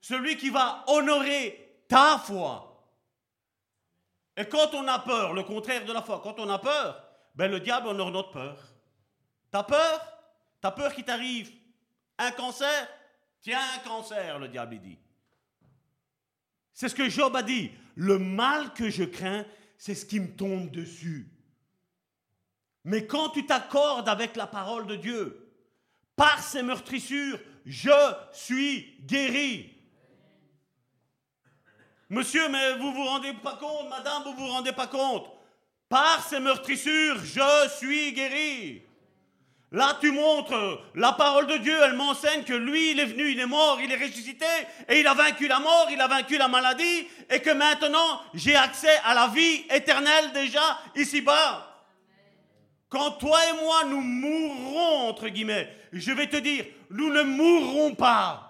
[0.00, 2.88] celui qui va honorer ta foi.
[4.38, 7.50] Et quand on a peur, le contraire de la foi, quand on a peur, ben
[7.50, 8.75] le diable honore notre peur.
[9.56, 10.00] T'as peur?
[10.60, 11.50] T'as peur qu'il t'arrive
[12.18, 12.86] un cancer?
[13.40, 14.98] Tiens un cancer, le diable dit.
[16.74, 17.70] C'est ce que Job a dit.
[17.94, 19.46] Le mal que je crains,
[19.78, 21.30] c'est ce qui me tombe dessus.
[22.84, 25.50] Mais quand tu t'accordes avec la parole de Dieu,
[26.16, 29.74] par ses meurtrissures, je suis guéri.
[32.10, 35.30] Monsieur, mais vous vous rendez pas compte, madame, vous vous rendez pas compte.
[35.88, 38.85] Par ces meurtrissures, je suis guéri.
[39.72, 43.40] Là, tu montres la parole de Dieu, elle m'enseigne que lui, il est venu, il
[43.40, 44.46] est mort, il est ressuscité,
[44.88, 48.54] et il a vaincu la mort, il a vaincu la maladie, et que maintenant, j'ai
[48.54, 51.84] accès à la vie éternelle déjà ici-bas.
[52.88, 57.96] Quand toi et moi, nous mourrons, entre guillemets, je vais te dire, nous ne mourrons
[57.96, 58.45] pas.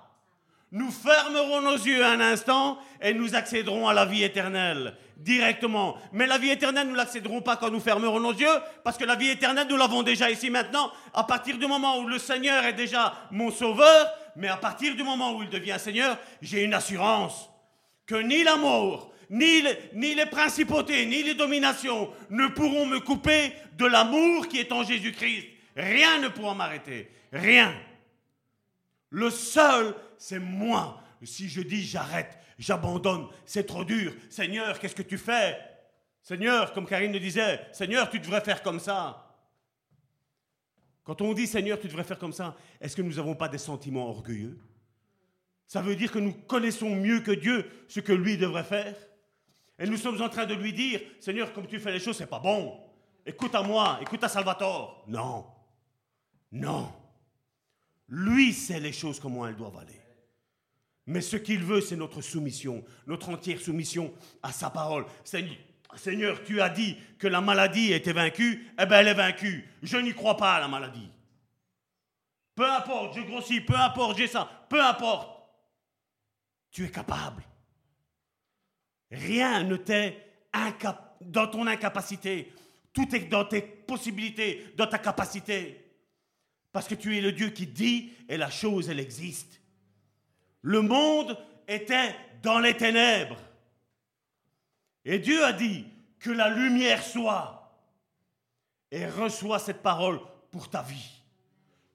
[0.77, 5.97] Nous fermerons nos yeux un instant et nous accéderons à la vie éternelle directement.
[6.12, 9.16] Mais la vie éternelle, nous l'accéderons pas quand nous fermerons nos yeux, parce que la
[9.16, 12.74] vie éternelle, nous l'avons déjà ici maintenant, à partir du moment où le Seigneur est
[12.74, 17.48] déjà mon sauveur, mais à partir du moment où il devient Seigneur, j'ai une assurance
[18.07, 19.62] que ni la mort, ni
[19.94, 24.85] ni les principautés, ni les dominations ne pourront me couper de l'amour qui est en
[24.85, 25.47] Jésus-Christ.
[25.74, 27.11] Rien ne pourra m'arrêter.
[27.32, 27.73] Rien.
[29.09, 31.03] Le seul, c'est moi.
[31.23, 34.15] Si je dis j'arrête, j'abandonne, c'est trop dur.
[34.31, 35.59] Seigneur, qu'est-ce que tu fais?
[36.23, 39.23] Seigneur, comme Karine le disait, Seigneur, tu devrais faire comme ça.
[41.05, 43.59] Quand on dit Seigneur, tu devrais faire comme ça, est-ce que nous n'avons pas des
[43.59, 44.59] sentiments orgueilleux?
[45.67, 48.97] Ça veut dire que nous connaissons mieux que Dieu ce que lui devrait faire?
[49.79, 52.27] Et nous sommes en train de lui dire, Seigneur, comme tu fais les choses, c'est
[52.27, 52.81] pas bon.
[53.25, 55.05] Écoute à moi, écoute à Salvatore.
[55.07, 55.47] Non.
[56.53, 56.93] Non.
[58.09, 60.01] Lui sait les choses, comment elles doivent aller.
[61.07, 64.12] Mais ce qu'il veut, c'est notre soumission, notre entière soumission
[64.43, 65.07] à sa parole.
[65.24, 69.69] Seigneur, tu as dit que la maladie était vaincue, eh bien elle est vaincue.
[69.83, 71.09] Je n'y crois pas à la maladie.
[72.57, 75.31] Peu importe, je grossis, peu importe, j'ai ça, peu importe.
[76.70, 77.43] Tu es capable.
[79.11, 80.23] Rien ne t'est
[81.20, 82.53] dans ton incapacité.
[82.93, 85.85] Tout est dans tes possibilités, dans ta capacité.
[86.73, 89.56] Parce que tu es le Dieu qui dit et la chose, elle existe.
[90.67, 91.39] Le monde
[91.69, 92.13] était
[92.43, 93.39] dans les ténèbres.
[95.05, 95.87] Et Dieu a dit
[96.19, 97.73] que la lumière soit.
[98.91, 100.19] Et reçois cette parole
[100.51, 101.23] pour ta vie.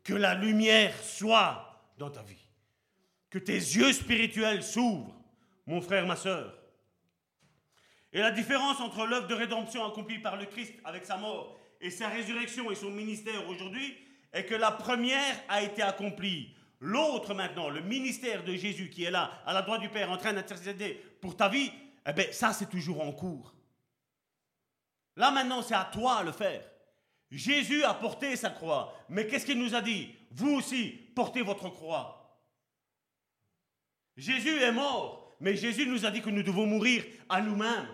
[0.05, 2.47] Que la lumière soit dans ta vie.
[3.29, 5.19] Que tes yeux spirituels s'ouvrent,
[5.65, 6.57] mon frère, ma soeur.
[8.13, 11.89] Et la différence entre l'œuvre de rédemption accomplie par le Christ avec sa mort et
[11.89, 13.97] sa résurrection et son ministère aujourd'hui,
[14.33, 16.55] et que la première a été accomplie.
[16.81, 20.17] L'autre maintenant, le ministère de Jésus qui est là, à la droite du Père, en
[20.17, 21.71] train d'intercéder pour ta vie,
[22.05, 23.53] eh bien ça c'est toujours en cours.
[25.15, 26.63] Là maintenant c'est à toi à le faire.
[27.29, 30.13] Jésus a porté sa croix, mais qu'est-ce qu'il nous a dit?
[30.31, 32.41] Vous aussi, portez votre croix.
[34.17, 37.87] Jésus est mort, mais Jésus nous a dit que nous devons mourir à nous-mêmes.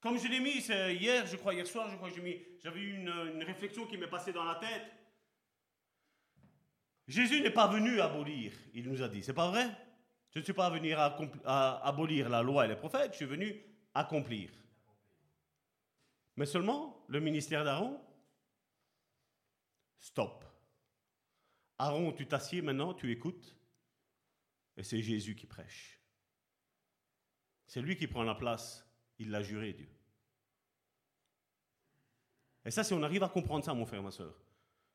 [0.00, 2.16] Comme je l'ai mis hier, je crois, hier soir, je crois que
[2.62, 5.01] j'avais eu une, réflexion qui m'est passée dans la tête.
[7.08, 9.22] Jésus n'est pas venu abolir, il nous a dit.
[9.22, 9.68] C'est pas vrai?
[10.30, 13.60] Je ne suis pas venu à, abolir la loi et les prophètes, je suis venu
[13.94, 14.50] accomplir.
[16.36, 18.00] Mais seulement le ministère d'Aaron,
[19.98, 20.44] stop.
[21.78, 23.56] Aaron, tu t'assieds maintenant, tu écoutes,
[24.76, 26.00] et c'est Jésus qui prêche.
[27.66, 28.88] C'est lui qui prend la place
[29.18, 29.88] il l'a juré, Dieu.
[32.64, 34.34] Et ça, si on arrive à comprendre ça, mon frère, ma soeur,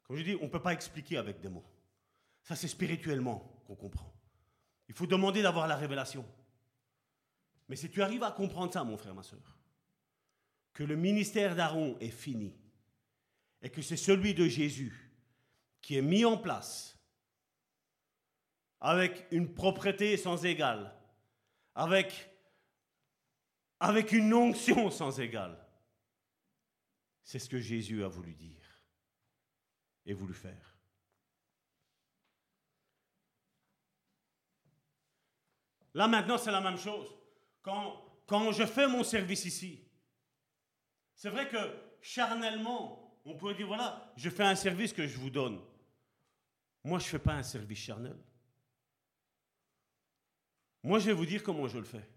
[0.04, 1.66] comme je dis, on ne peut pas expliquer avec des mots.
[2.48, 4.10] Ça, c'est spirituellement qu'on comprend.
[4.88, 6.26] Il faut demander d'avoir la révélation.
[7.68, 9.60] Mais si tu arrives à comprendre ça, mon frère, ma soeur,
[10.72, 12.56] que le ministère d'Aaron est fini
[13.62, 15.12] et que c'est celui de Jésus
[15.82, 16.98] qui est mis en place
[18.80, 20.96] avec une propreté sans égale,
[21.76, 22.32] avec,
[23.82, 25.68] avec une onction sans égale.
[27.24, 28.86] C'est ce que Jésus a voulu dire
[30.06, 30.77] et voulu faire.
[35.98, 37.08] Là maintenant, c'est la même chose.
[37.64, 39.84] Quand, je fais mon service ici,
[41.16, 41.58] c'est vrai que
[42.02, 45.60] charnellement, on pourrait dire, voilà, je fais un service que je vous donne.
[46.84, 48.16] Moi, je ne fais pas un service charnel.
[50.84, 52.08] Moi, je vais vous dire comment je le fais.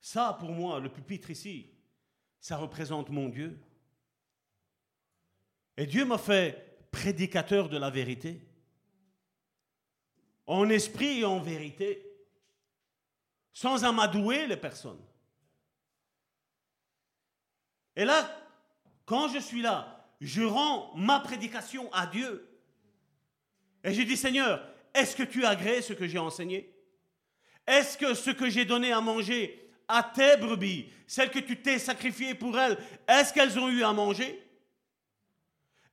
[0.00, 1.70] Ça, pour moi, le pupitre ici,
[2.40, 3.56] ça représente mon Dieu.
[5.76, 8.40] Et Dieu m'a fait prédicateur de la vérité.
[10.46, 12.04] En esprit et en vérité.
[13.52, 15.02] Sans amadouer les personnes.
[17.96, 18.28] Et là,
[19.04, 22.48] quand je suis là, je rends ma prédication à Dieu.
[23.84, 26.74] Et je dis, Seigneur, est-ce que tu agrées ce que j'ai enseigné?
[27.66, 31.78] Est-ce que ce que j'ai donné à manger à tes brebis, celles que tu t'es
[31.78, 34.40] sacrifiées pour elles, est-ce qu'elles ont eu à manger?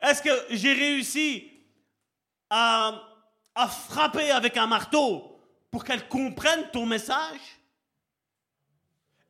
[0.02, 1.52] Est-ce que j'ai réussi
[2.50, 3.11] à,
[3.56, 7.60] à frapper avec un marteau pour qu'elles comprennent ton message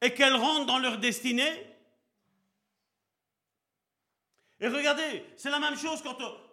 [0.02, 1.72] et qu'elles rentrent dans leur destinée
[4.61, 6.03] et regardez, c'est la même chose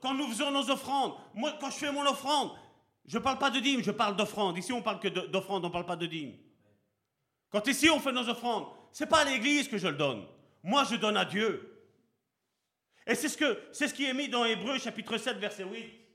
[0.01, 1.13] quand, nous faisons nos offrandes.
[1.35, 2.53] Moi, quand je fais mon offrande,
[3.07, 4.57] je ne parle pas de dîme, je parle d'offrande.
[4.57, 6.33] Ici, on parle que d'offrande, on ne parle pas de dîme.
[7.51, 10.27] Quand ici on fait nos offrandes, c'est pas à l'église que je le donne.
[10.63, 11.87] Moi, je donne à Dieu.
[13.07, 16.08] Et c'est ce, c'est ce qui est mis dans Hébreu chapitre 7, verset 8.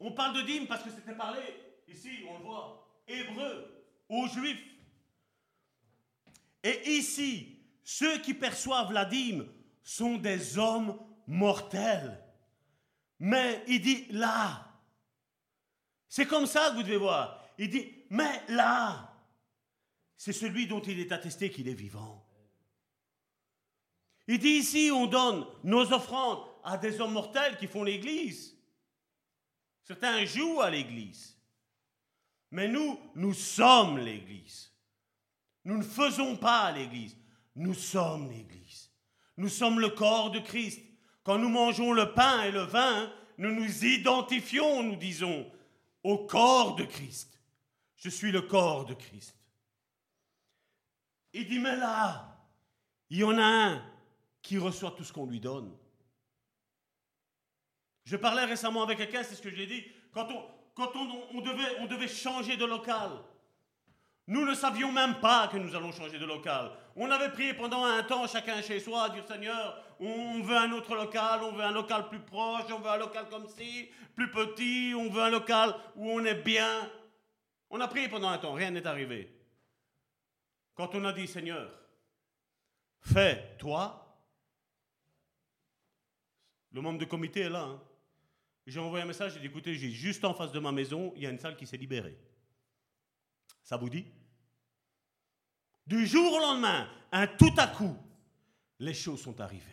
[0.00, 1.40] On parle de dîme parce que c'était parlé,
[1.86, 4.64] ici, on le voit, hébreu, aux juifs.
[6.62, 9.46] Et ici, ceux qui perçoivent la dîme
[9.82, 12.18] sont des hommes mortels.
[13.18, 14.66] Mais il dit là,
[16.08, 17.44] c'est comme ça que vous devez voir.
[17.58, 19.14] Il dit, mais là,
[20.16, 22.26] c'est celui dont il est attesté qu'il est vivant.
[24.26, 28.56] Il dit ici, on donne nos offrandes à des hommes mortels qui font l'église.
[29.90, 31.36] Certains jouent à l'église.
[32.52, 34.72] Mais nous, nous sommes l'église.
[35.64, 37.16] Nous ne faisons pas l'église.
[37.56, 38.88] Nous sommes l'église.
[39.36, 40.80] Nous sommes le corps de Christ.
[41.24, 45.50] Quand nous mangeons le pain et le vin, nous nous identifions, nous disons,
[46.04, 47.40] au corps de Christ.
[47.96, 49.36] Je suis le corps de Christ.
[51.32, 52.38] Il dit, mais là,
[53.08, 53.92] il y en a un
[54.40, 55.76] qui reçoit tout ce qu'on lui donne.
[58.04, 60.28] Je parlais récemment avec quelqu'un, c'est ce que je lui ai dit, quand,
[60.94, 63.10] on, devait, changer de local.
[64.26, 66.70] Nous ne savions même pas que nous allons changer de local.
[66.96, 70.72] On avait prié pendant un temps chacun chez soi, à dire Seigneur, on veut un
[70.72, 74.30] autre local, on veut un local plus proche, on veut un local comme ci, plus
[74.30, 76.90] petit, on veut un local où on est bien.
[77.70, 79.32] On a prié pendant un temps, rien n'est arrivé.
[80.74, 81.70] Quand on a dit Seigneur,
[83.00, 84.10] fais toi,
[86.72, 87.62] le membre de comité est là.
[87.62, 87.80] Hein.
[88.66, 91.22] J'ai envoyé un message, j'ai dit écoutez, j'ai juste en face de ma maison, il
[91.22, 92.16] y a une salle qui s'est libérée.
[93.62, 94.06] Ça vous dit?
[95.86, 97.96] Du jour au lendemain, un tout à coup,
[98.78, 99.64] les choses sont arrivées.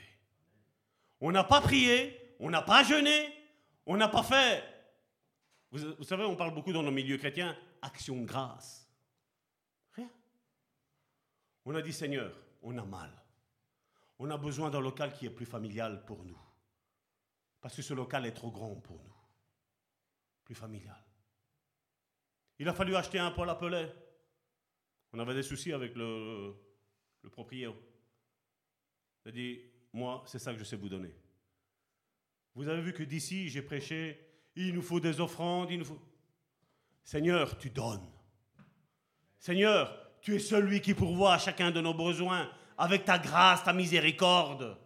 [1.19, 3.33] On n'a pas prié, on n'a pas jeûné,
[3.85, 4.63] on n'a pas fait.
[5.71, 8.89] Vous, savez, on parle beaucoup dans nos milieux chrétiens, action de grâce.
[9.93, 10.09] Rien.
[11.65, 13.11] On a dit, Seigneur, on a mal.
[14.19, 16.39] On a besoin d'un local qui est plus familial pour nous.
[17.61, 19.15] Parce que ce local est trop grand pour nous.
[20.43, 21.03] Plus familial.
[22.59, 23.93] Il a fallu acheter un poêle à pelet.
[25.13, 26.55] On avait des soucis avec le,
[27.21, 27.75] le propriétaire.
[29.25, 29.61] Il a dit,
[29.93, 31.13] moi, c'est ça que je sais vous donner.
[32.55, 34.19] Vous avez vu que d'ici, j'ai prêché,
[34.55, 36.01] il nous faut des offrandes, il nous faut...
[37.03, 38.09] Seigneur, tu donnes.
[39.39, 43.73] Seigneur, tu es celui qui pourvoit à chacun de nos besoins avec ta grâce, ta
[43.73, 44.77] miséricorde.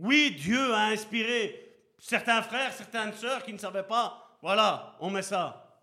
[0.00, 4.38] Oui, Dieu a inspiré certains frères, certaines sœurs qui ne savaient pas.
[4.40, 5.82] Voilà, on met ça.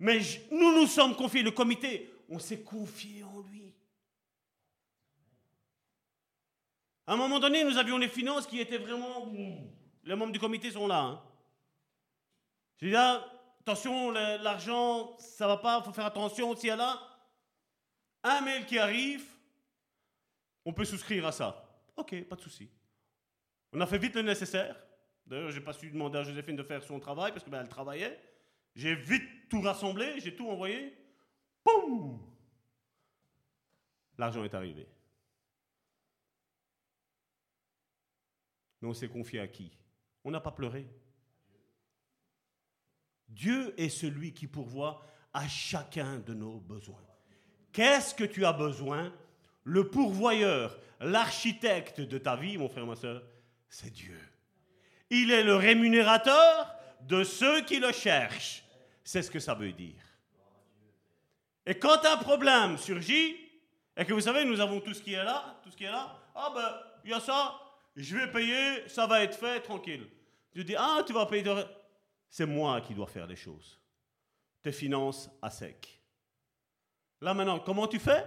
[0.00, 0.18] Mais
[0.50, 3.72] nous nous sommes confiés, le comité, on s'est confié en lui.
[7.06, 9.30] À un moment donné, nous avions les finances qui étaient vraiment...
[10.02, 11.00] Les membres du comité sont là.
[11.00, 11.22] Hein.
[12.78, 13.24] Je dis là,
[13.60, 17.00] attention, l'argent, ça va pas, il faut faire attention aussi à là.
[18.24, 19.24] Un mail qui arrive,
[20.64, 21.64] on peut souscrire à ça.
[21.96, 22.68] Ok, pas de souci.
[23.72, 24.76] On a fait vite le nécessaire.
[25.26, 28.20] D'ailleurs, j'ai pas su demander à Joséphine de faire son travail parce qu'elle ben, travaillait.
[28.74, 30.96] J'ai vite tout rassemblé, j'ai tout envoyé.
[31.62, 32.20] Poum
[34.18, 34.86] L'argent est arrivé.
[38.80, 39.70] Mais on s'est confié à qui?
[40.24, 40.86] On n'a pas pleuré.
[43.28, 47.04] Dieu est celui qui pourvoit à chacun de nos besoins.
[47.72, 49.12] Qu'est-ce que tu as besoin?
[49.62, 53.22] Le pourvoyeur, l'architecte de ta vie, mon frère, ma soeur,
[53.70, 54.20] c'est Dieu.
[55.08, 58.64] Il est le rémunérateur de ceux qui le cherchent.
[59.02, 60.02] C'est ce que ça veut dire.
[61.64, 63.36] Et quand un problème surgit,
[63.96, 65.90] et que vous savez, nous avons tout ce qui est là, tout ce qui est
[65.90, 67.58] là, ah ben, il y a ça,
[67.96, 70.06] je vais payer, ça va être fait, tranquille.
[70.52, 71.44] Tu dis, ah, tu vas payer,
[72.28, 73.78] c'est moi qui dois faire les choses.
[74.62, 76.00] Tes finances à sec.
[77.20, 78.24] Là maintenant, comment tu fais?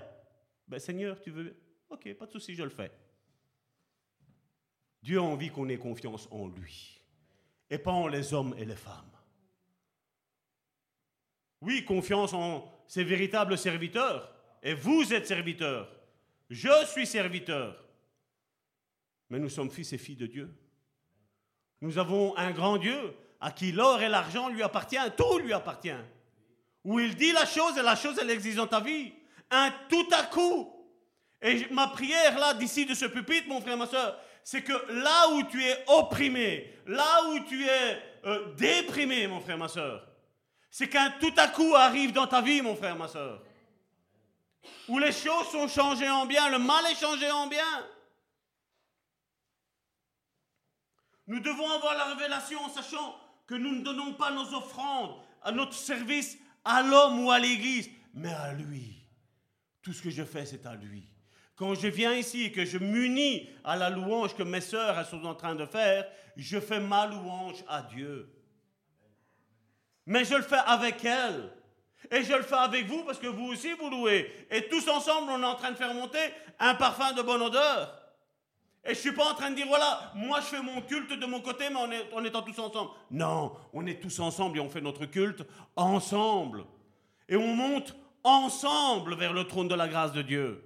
[0.67, 1.55] Ben Seigneur, tu veux...
[1.89, 2.91] Ok, pas de souci, je le fais.
[5.03, 7.01] Dieu a envie qu'on ait confiance en lui
[7.69, 9.11] et pas en les hommes et les femmes.
[11.61, 14.29] Oui, confiance en ses véritables serviteurs.
[14.61, 15.89] Et vous êtes serviteurs.
[16.49, 17.83] Je suis serviteur.
[19.29, 20.53] Mais nous sommes fils et filles de Dieu.
[21.81, 25.91] Nous avons un grand Dieu à qui l'or et l'argent lui appartient, tout lui appartient.
[26.83, 29.11] Où il dit la chose et la chose elle existe dans ta vie.
[29.51, 30.69] Un tout à coup.
[31.41, 35.29] Et ma prière là, d'ici de ce pupitre, mon frère, ma soeur, c'est que là
[35.29, 40.07] où tu es opprimé, là où tu es euh, déprimé, mon frère, ma soeur,
[40.69, 43.41] c'est qu'un tout à coup arrive dans ta vie, mon frère, ma soeur.
[44.87, 47.87] Où les choses sont changées en bien, le mal est changé en bien.
[51.27, 53.15] Nous devons avoir la révélation en sachant
[53.47, 57.89] que nous ne donnons pas nos offrandes à notre service à l'homme ou à l'église,
[58.13, 59.05] mais à lui.
[59.81, 61.12] Tout ce que je fais, c'est à lui.
[61.55, 65.23] Quand je viens ici et que je m'unis à la louange que mes sœurs sont
[65.25, 68.29] en train de faire, je fais ma louange à Dieu.
[70.05, 71.51] Mais je le fais avec elles.
[72.11, 74.29] Et je le fais avec vous parce que vous aussi vous louez.
[74.51, 76.19] Et tous ensemble, on est en train de faire monter
[76.59, 77.99] un parfum de bonne odeur.
[78.85, 81.13] Et je ne suis pas en train de dire, voilà, moi je fais mon culte
[81.17, 82.91] de mon côté, mais on est, en étant tous ensemble.
[83.09, 85.43] Non, on est tous ensemble et on fait notre culte
[85.77, 86.65] ensemble.
[87.29, 90.61] Et on monte ensemble vers le trône de la grâce de Dieu.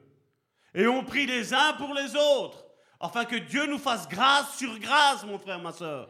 [0.78, 2.64] Et on prie les uns pour les autres,
[3.00, 6.08] afin que Dieu nous fasse grâce sur grâce, mon frère, ma soeur.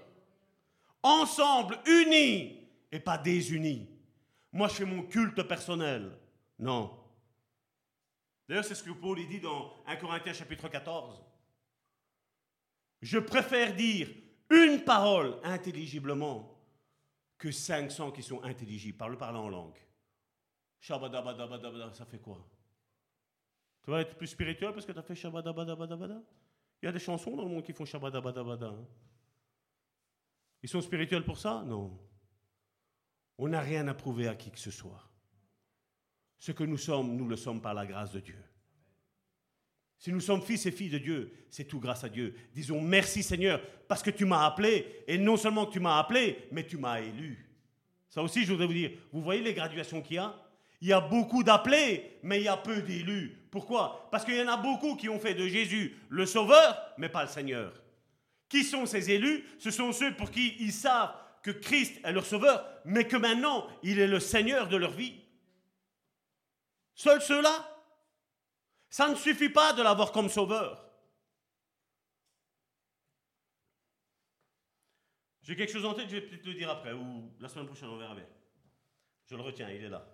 [1.01, 3.87] Ensemble, unis, et pas désunis.
[4.51, 6.11] Moi, je fais mon culte personnel.
[6.59, 6.99] Non.
[8.45, 11.23] D'ailleurs, c'est ce que Paul dit dans 1 Corinthiens chapitre 14.
[13.01, 14.09] Je préfère dire
[14.49, 16.61] une parole intelligiblement
[17.37, 18.97] que 500 qui sont intelligibles.
[18.97, 19.77] Parle, parler en langue.
[20.81, 22.45] Shabadabadabadabada, ça fait quoi?
[23.87, 26.21] Tu vas être plus spirituel parce que tu as fait Shabadabadabadabada?
[26.81, 28.67] Il y a des chansons dans le monde qui font Shabadabadabada.
[28.67, 28.85] Hein.
[30.61, 31.63] Ils sont spirituels pour ça?
[31.65, 31.97] Non.
[33.37, 35.09] On n'a rien à prouver à qui que ce soit.
[36.37, 38.43] Ce que nous sommes, nous le sommes par la grâce de Dieu.
[39.97, 42.35] Si nous sommes fils et filles de Dieu, c'est tout grâce à Dieu.
[42.53, 46.49] Disons merci Seigneur parce que tu m'as appelé et non seulement que tu m'as appelé,
[46.51, 47.49] mais tu m'as élu.
[48.09, 50.37] Ça aussi, je voudrais vous dire, vous voyez les graduations qu'il y a?
[50.81, 53.47] Il y a beaucoup d'appelés, mais il y a peu d'élus.
[53.51, 54.09] Pourquoi?
[54.11, 57.23] Parce qu'il y en a beaucoup qui ont fait de Jésus le sauveur, mais pas
[57.23, 57.73] le Seigneur.
[58.49, 59.43] Qui sont ces élus?
[59.59, 63.67] Ce sont ceux pour qui ils savent que Christ est leur sauveur, mais que maintenant,
[63.81, 65.19] il est le Seigneur de leur vie.
[66.93, 67.73] Seuls ceux-là?
[68.89, 70.83] Ça ne suffit pas de l'avoir comme sauveur.
[75.41, 77.89] J'ai quelque chose en tête, je vais peut-être le dire après, ou la semaine prochaine,
[77.89, 78.27] on verra bien.
[79.25, 80.05] Je le retiens, il est là.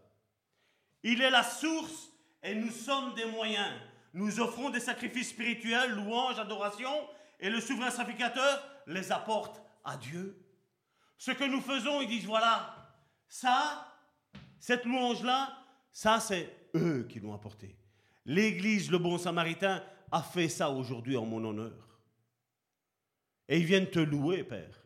[1.04, 2.10] Il est la source
[2.42, 3.74] et nous sommes des moyens.
[4.14, 6.92] Nous offrons des sacrifices spirituels, louanges, adoration,
[7.40, 10.40] et le souverain sacrificateur les apporte à Dieu.
[11.18, 12.76] Ce que nous faisons, ils disent, voilà,
[13.28, 13.88] ça,
[14.60, 15.58] cette louange-là,
[15.92, 17.76] ça c'est eux qui l'ont apporté.
[18.26, 22.00] L'Église, le bon samaritain, a fait ça aujourd'hui en mon honneur.
[23.50, 24.80] Et ils viennent te louer, Père.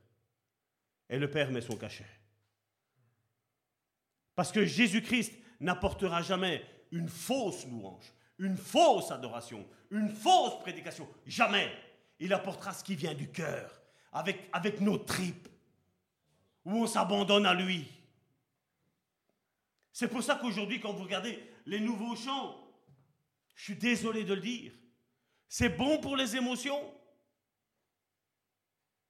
[1.10, 2.08] Et le Père met son cachet.
[4.36, 11.08] Parce que Jésus-Christ n'apportera jamais une fausse louange, une fausse adoration, une fausse prédication.
[11.26, 11.72] Jamais.
[12.20, 13.82] Il apportera ce qui vient du cœur,
[14.12, 15.48] avec, avec nos tripes,
[16.66, 17.88] où on s'abandonne à lui.
[19.92, 22.56] C'est pour ça qu'aujourd'hui, quand vous regardez les nouveaux chants,
[23.56, 24.74] je suis désolé de le dire.
[25.48, 26.94] C'est bon pour les émotions.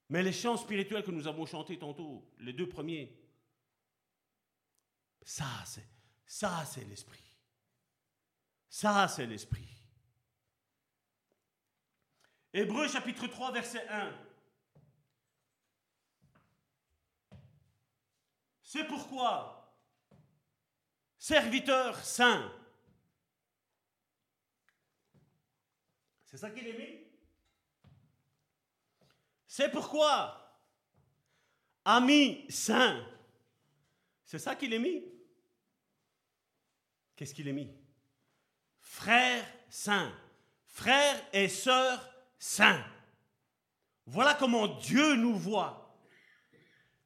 [0.10, 3.14] Mais les chants spirituels que nous avons chantés tantôt, les deux premiers,
[5.22, 5.97] ça c'est
[6.28, 7.24] ça c'est l'esprit.
[8.70, 9.68] Ça c'est l'esprit.
[12.54, 14.14] Hébreu chapitre 3 verset 1.
[18.62, 19.74] C'est pourquoi,
[21.18, 22.54] serviteurs saints,
[26.28, 27.08] C'est ça qu'il est mis?
[29.48, 30.62] C'est pourquoi,
[31.86, 33.04] ami saint,
[34.24, 35.04] c'est ça qu'il est mis?
[37.18, 37.69] Qu'est-ce qu'il est mis?
[38.80, 40.14] Frère saint,
[40.68, 42.85] frère et sœur saint.
[44.06, 45.99] Voilà comment Dieu nous voit,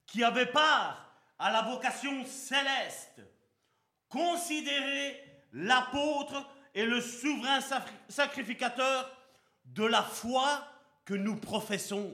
[0.06, 3.22] qui avait part à la vocation céleste,
[4.10, 5.20] considérer
[5.54, 7.62] l'apôtre et le souverain
[8.10, 9.18] sacrificateur
[9.64, 10.68] de la foi
[11.06, 12.14] que nous professons.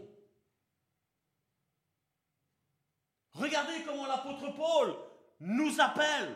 [3.34, 4.96] Regardez comment l'apôtre Paul
[5.40, 6.36] nous appelle,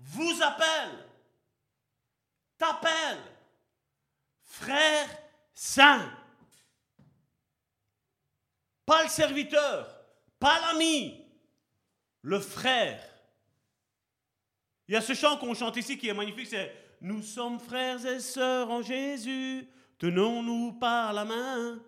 [0.00, 1.06] vous appelle,
[2.58, 3.18] t'appelle,
[4.42, 5.08] frère
[5.54, 6.10] saint.
[8.86, 9.88] Pas le serviteur,
[10.38, 11.24] pas l'ami,
[12.22, 13.02] le frère.
[14.88, 18.04] Il y a ce chant qu'on chante ici qui est magnifique, c'est Nous sommes frères
[18.04, 19.68] et sœurs en Jésus,
[19.98, 21.80] tenons-nous par la main.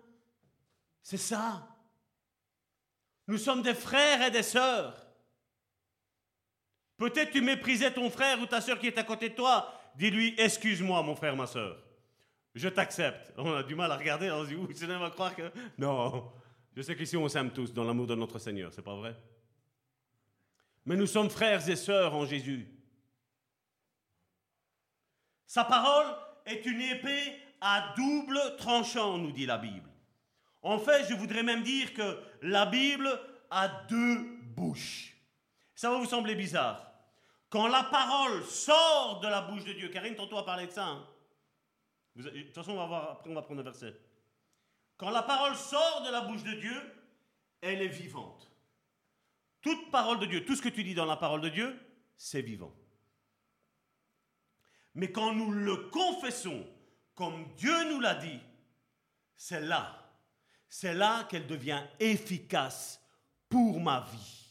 [1.01, 1.67] C'est ça.
[3.27, 5.02] Nous sommes des frères et des sœurs.
[7.03, 9.77] Peut-être tu méprisais ton frère ou ta sœur qui est à côté de toi.
[9.93, 11.77] Dis-lui, excuse-moi mon frère, ma sœur.
[12.55, 13.33] Je t'accepte.
[13.35, 14.69] On a du mal à regarder, on se dit, ouh,
[14.99, 15.51] va croire que...
[15.77, 16.31] Non,
[16.73, 19.17] je sais qu'ici on s'aime tous dans l'amour de notre Seigneur, c'est pas vrai?
[20.85, 22.69] Mais nous sommes frères et sœurs en Jésus.
[25.45, 26.07] Sa parole
[26.45, 29.89] est une épée à double tranchant, nous dit la Bible.
[30.61, 33.09] En fait, je voudrais même dire que la Bible
[33.51, 35.17] a deux bouches.
[35.75, 36.92] Ça va vous sembler bizarre.
[37.53, 40.87] Quand la parole sort de la bouche de Dieu, Karine, tantôt a parlé de ça.
[40.87, 41.07] Hein.
[42.15, 43.93] de toute façon, on va voir, après on va prendre un verset.
[44.97, 46.75] Quand la parole sort de la bouche de Dieu,
[47.61, 48.51] elle est vivante.
[49.61, 51.79] Toute parole de Dieu, tout ce que tu dis dans la parole de Dieu,
[52.17, 52.73] c'est vivant.
[54.95, 56.65] Mais quand nous le confessons
[57.13, 58.39] comme Dieu nous l'a dit,
[59.35, 60.03] c'est là
[60.75, 62.99] c'est là qu'elle devient efficace
[63.47, 64.47] pour ma vie.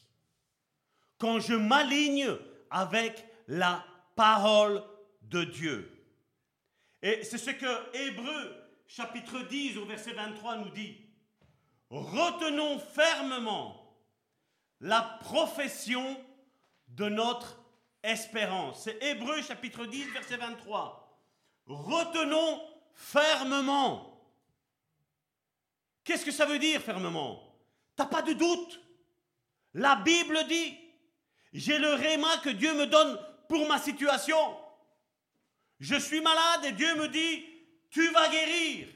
[1.18, 2.38] Quand je m'aligne
[2.72, 3.84] avec la
[4.16, 4.82] parole
[5.22, 5.88] de Dieu.
[7.02, 10.96] Et c'est ce que Hébreu chapitre 10 au verset 23 nous dit.
[11.90, 13.96] Retenons fermement
[14.80, 16.18] la profession
[16.88, 17.62] de notre
[18.02, 18.84] espérance.
[18.84, 20.98] C'est Hébreu chapitre 10 verset 23.
[21.66, 22.60] Retenons
[22.94, 24.12] fermement
[26.04, 27.40] Qu'est-ce que ça veut dire fermement?
[27.94, 28.80] T'as pas de doute?
[29.74, 30.76] La Bible dit,
[31.52, 33.18] j'ai le réma que Dieu me donne
[33.48, 34.56] pour ma situation.
[35.80, 37.44] Je suis malade et Dieu me dit,
[37.90, 38.88] tu vas guérir,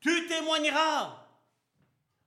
[0.00, 1.14] tu témoigneras,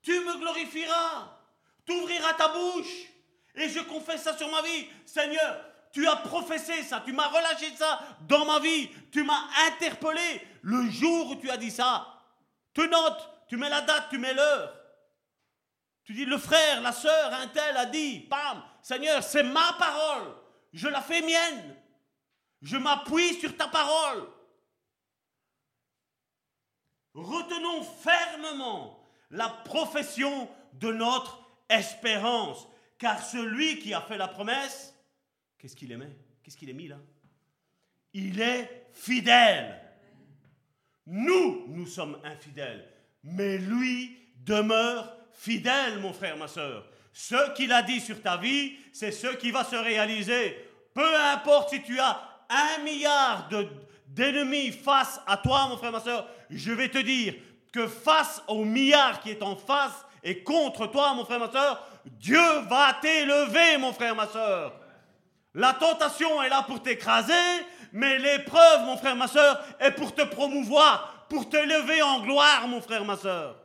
[0.01, 1.37] tu me glorifieras,
[1.85, 3.07] tu ouvriras ta bouche
[3.55, 4.87] et je confesse ça sur ma vie.
[5.05, 10.47] Seigneur, tu as professé ça, tu m'as relâché ça dans ma vie, tu m'as interpellé
[10.61, 12.07] le jour où tu as dit ça.
[12.73, 14.73] Tu notes, tu mets la date, tu mets l'heure.
[16.05, 20.33] Tu dis, le frère, la sœur, un tel a dit, pam, Seigneur, c'est ma parole.
[20.73, 21.75] Je la fais mienne.
[22.61, 24.27] Je m'appuie sur ta parole.
[27.13, 31.39] Retenons fermement la profession de notre
[31.69, 32.67] espérance,
[32.97, 34.93] car celui qui a fait la promesse,
[35.57, 36.15] qu'est-ce qu'il aimait?
[36.43, 36.99] Qu'est-ce qu'il est mis là?
[38.13, 39.81] Il est fidèle.
[41.05, 42.91] Nous, nous sommes infidèles
[43.23, 46.89] mais lui demeure fidèle, mon frère, ma soeur.
[47.13, 50.67] Ce qu'il a dit sur ta vie, c'est ce qui va se réaliser.
[50.93, 53.49] Peu importe si tu as un milliard
[54.07, 57.35] d'ennemis face à toi, mon frère, ma soeur, je vais te dire
[57.71, 61.85] que face au milliard qui est en face et contre toi, mon frère, ma soeur,
[62.05, 64.73] Dieu va t'élever, mon frère, ma soeur.
[65.53, 67.33] La tentation est là pour t'écraser,
[67.91, 72.67] mais l'épreuve, mon frère, ma soeur, est pour te promouvoir, pour te lever en gloire,
[72.67, 73.60] mon frère, ma soeur.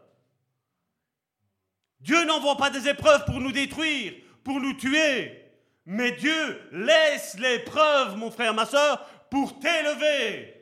[2.06, 4.14] Dieu n'envoie pas des épreuves pour nous détruire,
[4.44, 5.42] pour nous tuer.
[5.86, 10.54] Mais Dieu laisse l'épreuve, mon frère, ma soeur, pour t'élever.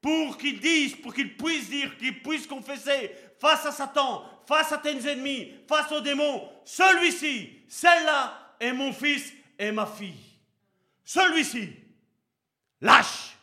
[0.00, 4.78] Pour qu'il dise, pour qu'il puisse dire, qu'il puisse confesser face à Satan, face à
[4.78, 6.48] tes ennemis, face aux démons.
[6.64, 10.40] Celui-ci, celle-là est mon fils et ma fille.
[11.04, 11.76] Celui-ci,
[12.80, 13.36] lâche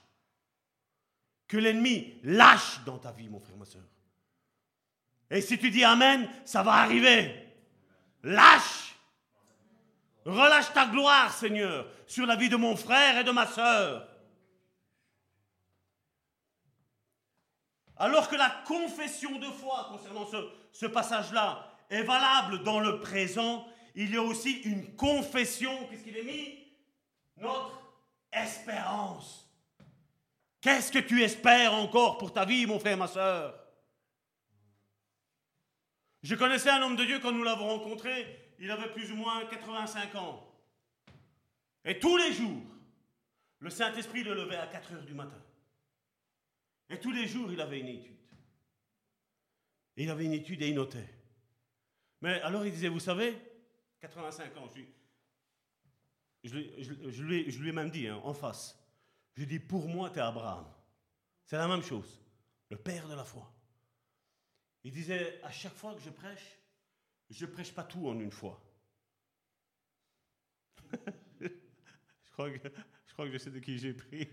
[1.47, 3.83] que l'ennemi lâche dans ta vie, mon frère, ma soeur.
[5.29, 7.44] Et si tu dis Amen, ça va arriver.
[8.25, 8.95] Lâche.
[10.25, 14.07] Relâche ta gloire, Seigneur, sur la vie de mon frère et de ma soeur.
[17.97, 20.37] Alors que la confession de foi concernant ce,
[20.73, 26.17] ce passage-là est valable dans le présent, il y a aussi une confession, qu'est-ce qu'il
[26.17, 26.65] est mis?
[27.37, 27.79] Notre
[28.31, 29.47] espérance.
[30.59, 33.64] Qu'est-ce que tu espères encore pour ta vie, mon frère, ma soeur
[36.25, 39.45] Je connaissais un homme de Dieu quand nous l'avons rencontré, il avait plus ou moins
[39.45, 40.43] 85 ans.
[41.83, 42.63] Et tous les jours,
[43.59, 45.39] le Saint-Esprit le levait à 4 heures du matin.
[46.89, 48.17] Et tous les jours, il avait une étude.
[49.97, 51.13] il avait une étude et il notait.
[52.21, 53.39] Mais alors il disait, vous savez,
[54.01, 54.67] 85 ans,
[56.43, 56.57] je,
[57.21, 58.83] lui, lui, ai même dit hein, en face,
[59.35, 60.65] je dis, pour moi, tu es Abraham.
[61.43, 62.19] C'est la même chose,
[62.71, 63.54] le père de la foi.
[64.85, 66.59] Il disait, à chaque fois que je prêche,
[67.31, 68.63] je prêche pas tout en une fois.
[71.41, 72.69] je, crois que,
[73.07, 74.29] je crois que je sais de qui j'ai pris.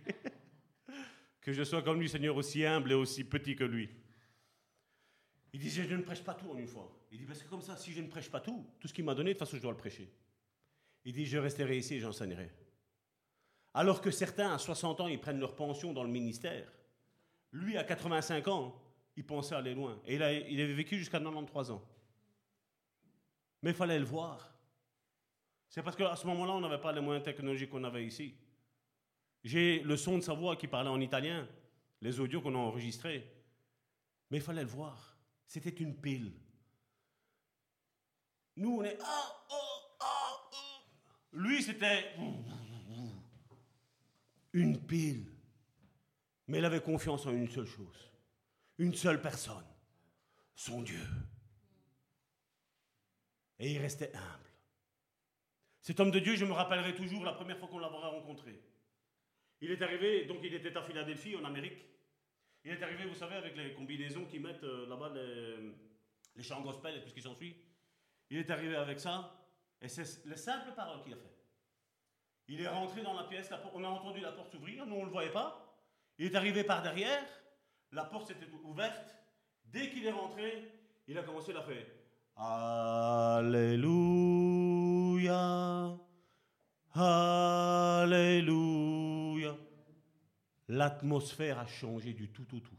[1.40, 3.88] que je sois comme lui, Seigneur, aussi humble et aussi petit que lui.
[5.54, 7.00] Il disait, je ne prêche pas tout en une fois.
[7.10, 9.14] Il dit, c'est comme ça, si je ne prêche pas tout, tout ce qu'il m'a
[9.14, 10.12] donné, de toute façon, je dois le prêcher.
[11.06, 12.52] Il dit, je resterai ici et j'enseignerai.
[13.72, 16.70] Alors que certains, à 60 ans, ils prennent leur pension dans le ministère.
[17.52, 20.00] Lui, à 85 ans, il pensait aller loin.
[20.06, 21.82] Et il, il avait vécu jusqu'à 93 ans.
[23.62, 24.52] Mais il fallait le voir.
[25.68, 28.34] C'est parce qu'à ce moment-là, on n'avait pas les moyens technologiques qu'on avait ici.
[29.42, 31.48] J'ai le son de sa voix qui parlait en italien,
[32.00, 33.26] les audios qu'on a enregistrés.
[34.30, 35.16] Mais il fallait le voir.
[35.46, 36.32] C'était une pile.
[38.56, 38.98] Nous, on est.
[39.02, 40.82] Ah, oh, ah, oh.
[41.32, 42.14] Lui, c'était.
[44.52, 45.24] Une pile.
[46.48, 48.11] Mais il avait confiance en une seule chose.
[48.82, 49.64] Une seule personne.
[50.56, 51.06] Son Dieu.
[53.60, 54.50] Et il restait humble.
[55.80, 58.60] Cet homme de Dieu, je me rappellerai toujours la première fois qu'on l'avait rencontré.
[59.60, 61.78] Il est arrivé, donc il était à Philadelphie, en Amérique.
[62.64, 66.96] Il est arrivé, vous savez, avec les combinaisons qui mettent euh, là-bas les, chants gospel
[66.96, 67.56] et tout ce qui s'ensuit.
[68.30, 69.46] Il est arrivé avec ça,
[69.80, 71.36] et c'est les simples paroles qu'il a fait.
[72.48, 75.06] Il est rentré dans la pièce, on a entendu la porte s'ouvrir, nous on ne
[75.06, 75.72] le voyait pas.
[76.18, 77.24] Il est arrivé par derrière,
[77.92, 79.16] la porte s'était ouverte.
[79.66, 80.68] Dès qu'il est rentré,
[81.06, 81.86] il a commencé à faire
[82.36, 83.78] Alléluia,
[86.94, 88.62] Alléluia
[90.72, 92.78] l'atmosphère a changé du tout au tout.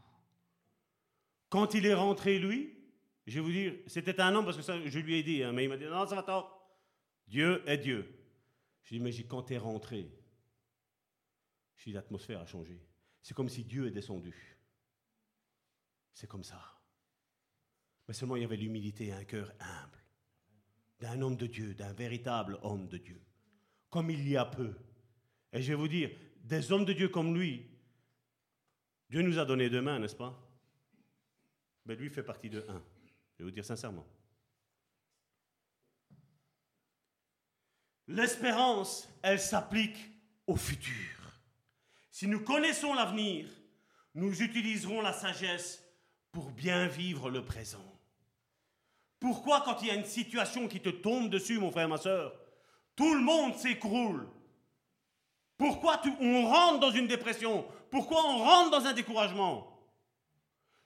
[1.48, 2.76] Quand il est rentré, lui,
[3.26, 5.64] je vais vous dire, c'était un homme, parce que je lui ai dit, hein, mais
[5.64, 6.60] il m'a dit, non, ça va tort.
[7.28, 8.18] Dieu est Dieu.
[8.82, 10.10] Je lui ai dit, mais quand tu es rentré,
[11.76, 12.80] je dit, l'atmosphère a changé.
[13.22, 14.53] C'est comme si Dieu est descendu.
[16.14, 16.62] C'est comme ça.
[18.06, 20.02] Mais seulement il y avait l'humilité et un cœur humble.
[21.00, 23.20] D'un homme de Dieu, d'un véritable homme de Dieu.
[23.90, 24.74] Comme il y a peu.
[25.52, 26.10] Et je vais vous dire,
[26.42, 27.68] des hommes de Dieu comme lui,
[29.10, 30.40] Dieu nous a donné deux mains, n'est-ce pas?
[31.84, 32.82] Mais lui fait partie de un.
[33.34, 34.06] Je vais vous dire sincèrement.
[38.06, 39.98] L'espérance, elle s'applique
[40.46, 41.16] au futur.
[42.10, 43.48] Si nous connaissons l'avenir,
[44.14, 45.83] nous utiliserons la sagesse
[46.34, 47.78] pour bien vivre le présent.
[49.20, 52.34] Pourquoi quand il y a une situation qui te tombe dessus, mon frère, ma soeur,
[52.96, 54.26] tout le monde s'écroule?
[55.56, 57.64] Pourquoi on rentre dans une dépression?
[57.88, 59.70] Pourquoi on rentre dans un découragement?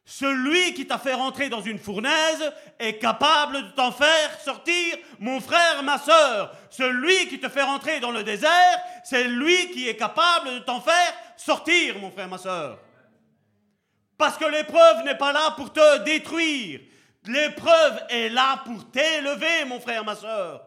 [0.04, 5.40] Celui qui t'a fait rentrer dans une fournaise est capable de t'en faire sortir, mon
[5.40, 6.54] frère, ma soeur.
[6.70, 10.82] Celui qui te fait rentrer dans le désert, c'est lui qui est capable de t'en
[10.82, 12.78] faire sortir, mon frère, ma soeur.
[14.18, 16.80] Parce que l'épreuve n'est pas là pour te détruire.
[17.24, 20.66] L'épreuve est là pour t'élever, mon frère, ma soeur.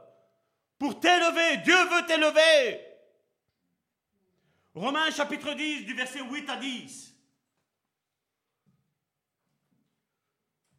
[0.80, 1.58] Pour t'élever.
[1.58, 2.80] Dieu veut t'élever.
[4.74, 7.16] Romains chapitre 10 du verset 8 à 10.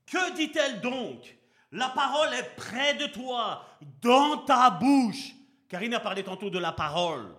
[0.06, 1.36] Que dit-elle donc?
[1.72, 3.64] La parole est près de toi,
[4.00, 5.32] dans ta bouche.
[5.68, 7.34] Karine a parlé tantôt de la parole.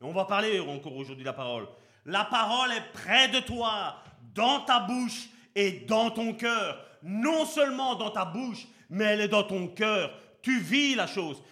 [0.00, 1.68] on va parler encore aujourd'hui de la parole.
[2.06, 3.96] La parole est près de toi,
[4.34, 6.84] dans ta bouche et dans ton cœur.
[7.02, 10.16] Non seulement dans ta bouche, mais elle est dans ton cœur.
[10.42, 11.42] Tu vis la chose.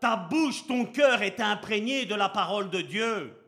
[0.00, 3.40] Ta bouche, ton cœur est imprégné de la parole de Dieu.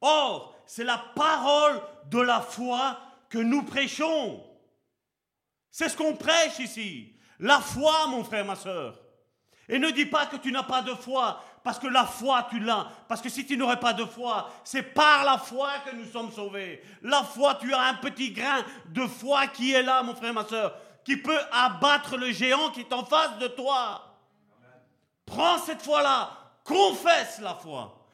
[0.00, 1.80] Or, c'est la parole
[2.10, 2.98] de la foi
[3.28, 4.42] que nous prêchons.
[5.70, 7.14] C'est ce qu'on prêche ici.
[7.38, 9.00] La foi, mon frère, ma soeur.
[9.68, 12.58] Et ne dis pas que tu n'as pas de foi, parce que la foi, tu
[12.58, 12.86] l'as.
[13.08, 16.32] Parce que si tu n'aurais pas de foi, c'est par la foi que nous sommes
[16.32, 16.82] sauvés.
[17.02, 20.44] La foi, tu as un petit grain de foi qui est là, mon frère, ma
[20.44, 20.74] soeur
[21.04, 24.16] qui peut abattre le géant qui est en face de toi.
[25.26, 26.30] Prends cette foi-là,
[26.64, 28.06] confesse la foi,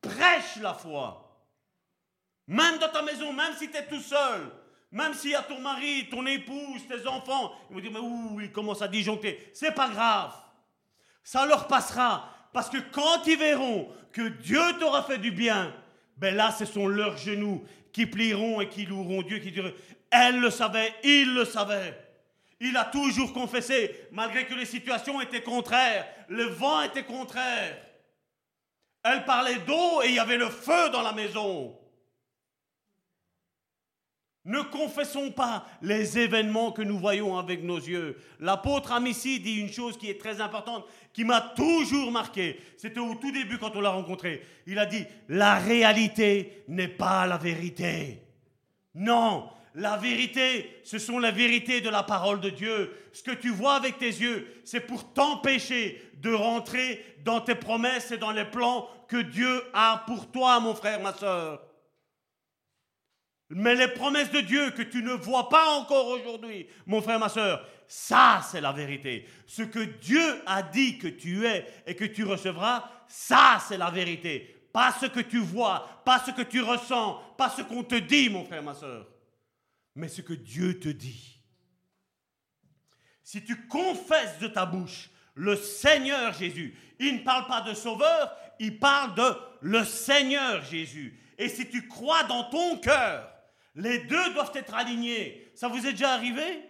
[0.00, 1.20] prêche la foi.
[2.46, 4.50] Même dans ta maison, même si tu es tout seul,
[4.90, 8.40] même s'il y a ton mari, ton épouse, tes enfants, ils vont dire, mais ouh,
[8.40, 9.50] ils commencent à disjoncter.
[9.54, 10.34] C'est pas grave.
[11.22, 12.28] Ça leur passera.
[12.54, 15.74] Parce que quand ils verront que Dieu t'aura fait du bien,
[16.16, 19.72] ben là, ce sont leurs genoux qui plieront et qui loueront Dieu, qui diront,
[20.08, 21.98] elle le savait, il le savait.
[22.60, 27.76] Il a toujours confessé, malgré que les situations étaient contraires, le vent était contraire.
[29.02, 31.76] Elle parlait d'eau et il y avait le feu dans la maison.
[34.44, 38.18] Ne confessons pas les événements que nous voyons avec nos yeux.
[38.40, 40.84] L'apôtre Amici dit une chose qui est très importante,
[41.14, 42.60] qui m'a toujours marqué.
[42.76, 44.42] C'était au tout début quand on l'a rencontré.
[44.66, 48.20] Il a dit, la réalité n'est pas la vérité.
[48.94, 52.92] Non, la vérité, ce sont les vérités de la parole de Dieu.
[53.14, 58.10] Ce que tu vois avec tes yeux, c'est pour t'empêcher de rentrer dans tes promesses
[58.10, 61.62] et dans les plans que Dieu a pour toi, mon frère, ma soeur.
[63.50, 67.28] Mais les promesses de Dieu que tu ne vois pas encore aujourd'hui, mon frère, ma
[67.28, 69.28] soeur, ça c'est la vérité.
[69.46, 73.90] Ce que Dieu a dit que tu es et que tu recevras, ça c'est la
[73.90, 74.68] vérité.
[74.72, 78.30] Pas ce que tu vois, pas ce que tu ressens, pas ce qu'on te dit,
[78.30, 79.06] mon frère, ma soeur,
[79.94, 81.38] mais ce que Dieu te dit.
[83.22, 88.34] Si tu confesses de ta bouche le Seigneur Jésus, il ne parle pas de sauveur,
[88.58, 91.20] il parle de le Seigneur Jésus.
[91.38, 93.33] Et si tu crois dans ton cœur
[93.74, 95.50] les deux doivent être alignés.
[95.54, 96.62] Ça vous est déjà arrivé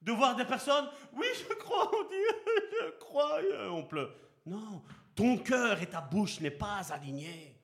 [0.00, 2.28] de voir des personnes Oui, je crois en Dieu,
[2.82, 3.38] je crois,
[3.70, 4.14] on pleure.
[4.46, 4.82] Non,
[5.14, 7.54] ton cœur et ta bouche n'est pas alignés.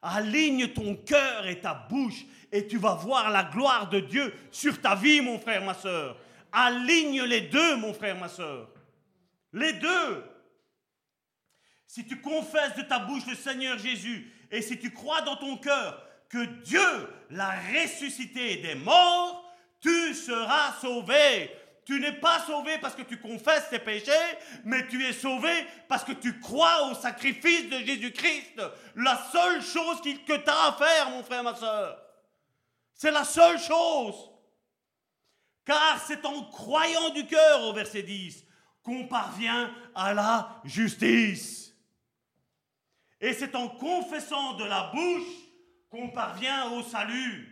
[0.00, 4.80] Aligne ton cœur et ta bouche et tu vas voir la gloire de Dieu sur
[4.80, 6.16] ta vie, mon frère, ma soeur.
[6.50, 8.68] Aligne les deux, mon frère, ma soeur.
[9.52, 10.24] Les deux.
[11.86, 15.56] Si tu confesses de ta bouche le Seigneur Jésus et si tu crois dans ton
[15.56, 16.02] cœur
[16.32, 19.44] que Dieu l'a ressuscité des morts,
[19.80, 21.50] tu seras sauvé.
[21.84, 24.12] Tu n'es pas sauvé parce que tu confesses tes péchés,
[24.64, 25.52] mais tu es sauvé
[25.88, 28.62] parce que tu crois au sacrifice de Jésus-Christ.
[28.96, 32.00] La seule chose que tu as à faire, mon frère, ma soeur.
[32.94, 34.30] C'est la seule chose.
[35.66, 38.44] Car c'est en croyant du cœur, au verset 10,
[38.82, 41.74] qu'on parvient à la justice.
[43.20, 45.41] Et c'est en confessant de la bouche
[45.92, 47.50] qu'on parvient au salut.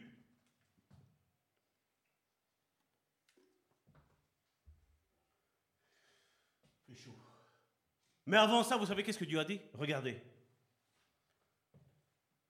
[8.24, 9.60] Mais avant ça, vous savez qu'est-ce que Dieu a dit?
[9.74, 10.22] Regardez.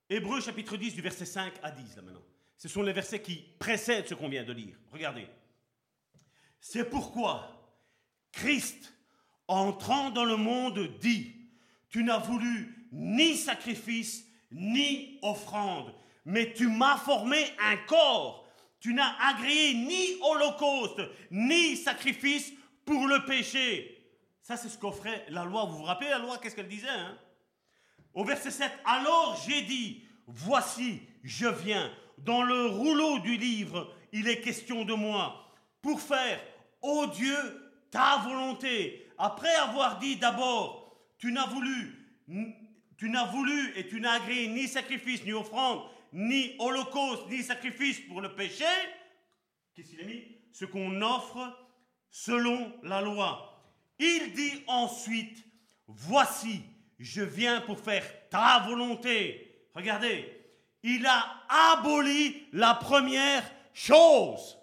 [0.09, 2.23] Hébreu chapitre 10 du verset 5 à 10 là maintenant.
[2.57, 4.77] Ce sont les versets qui précèdent ce qu'on vient de lire.
[4.93, 5.27] Regardez.
[6.61, 7.75] C'est pourquoi
[8.31, 8.95] Christ,
[9.49, 11.35] entrant dans le monde, dit,
[11.89, 15.95] tu n'as voulu ni sacrifice, ni offrande,
[16.25, 18.47] mais tu m'as formé un corps.
[18.81, 22.53] Tu n'as agréé ni holocauste, ni sacrifice
[22.87, 24.07] pour le péché.
[24.43, 25.67] Ça, c'est ce qu'offrait la loi.
[25.67, 27.19] Vous vous rappelez la loi, qu'est-ce qu'elle disait hein?
[28.15, 31.93] Au verset 7, alors j'ai dit, voici, je viens.
[32.19, 35.47] Dans le rouleau du livre, il est question de moi,
[35.83, 36.41] pour faire,
[36.83, 37.37] ô Dieu,
[37.91, 39.11] ta volonté.
[39.19, 42.17] Après avoir dit d'abord, tu n'as voulu
[43.01, 45.81] tu n'as voulu et tu n'as agréé ni sacrifice, ni offrande,
[46.13, 48.67] ni holocauste, ni sacrifice pour le péché.
[49.75, 50.23] Qu'est-ce qu'il a mis?
[50.53, 51.39] Ce qu'on offre
[52.11, 53.59] selon la loi.
[53.99, 55.43] Il dit ensuite,
[55.87, 56.61] voici,
[56.99, 59.65] je viens pour faire ta volonté.
[59.75, 60.31] Regardez,
[60.83, 61.25] il a
[61.73, 64.59] aboli la première chose.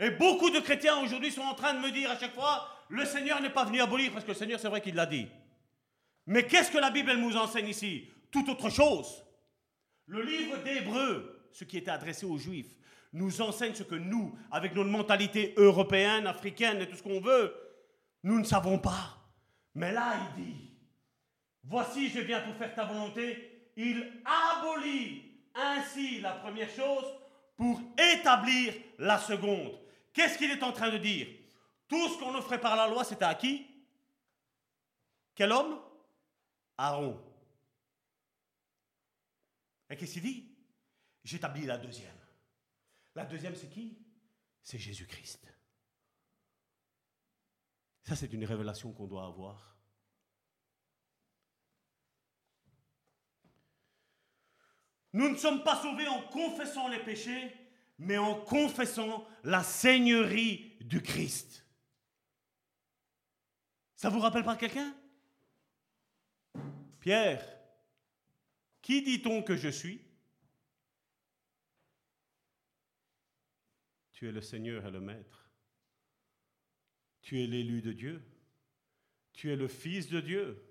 [0.00, 3.04] Et beaucoup de chrétiens aujourd'hui sont en train de me dire à chaque fois, le
[3.04, 5.28] Seigneur n'est pas venu abolir, parce que le Seigneur, c'est vrai qu'il l'a dit.
[6.26, 8.10] Mais qu'est-ce que la Bible nous enseigne ici?
[8.30, 9.24] Tout autre chose.
[10.06, 12.76] Le livre d'Hébreu, ce qui était adressé aux Juifs,
[13.12, 17.54] nous enseigne ce que nous, avec notre mentalité européenne, africaine et tout ce qu'on veut,
[18.22, 19.18] nous ne savons pas.
[19.74, 20.56] Mais là, il dit,
[21.62, 23.70] voici, je viens pour faire ta volonté.
[23.76, 25.22] Il abolit
[25.54, 27.04] ainsi la première chose
[27.56, 27.80] pour
[28.14, 29.78] établir la seconde.
[30.12, 31.28] Qu'est-ce qu'il est en train de dire?
[31.86, 33.66] Tout ce qu'on offrait par la loi, c'était à qui?
[35.34, 35.78] Quel homme?
[36.76, 37.22] Aaron.
[39.90, 40.56] Et qu'est-ce qu'il dit?
[41.22, 42.18] J'établis la deuxième.
[43.14, 43.98] La deuxième, c'est qui?
[44.62, 45.46] C'est Jésus-Christ.
[48.02, 49.78] Ça, c'est une révélation qu'on doit avoir.
[55.12, 57.54] Nous ne sommes pas sauvés en confessant les péchés,
[57.98, 61.64] mais en confessant la seigneurie du Christ.
[63.94, 64.92] Ça vous rappelle pas quelqu'un?
[67.04, 67.46] Pierre,
[68.80, 70.00] qui dit-on que je suis?
[74.10, 75.50] Tu es le Seigneur et le Maître.
[77.20, 78.22] Tu es l'élu de Dieu.
[79.34, 80.64] Tu es le Fils de Dieu.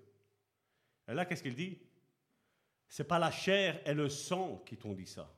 [1.06, 1.78] Et là, qu'est-ce qu'il dit?
[2.88, 5.32] C'est pas la chair et le sang qui t'ont dit ça.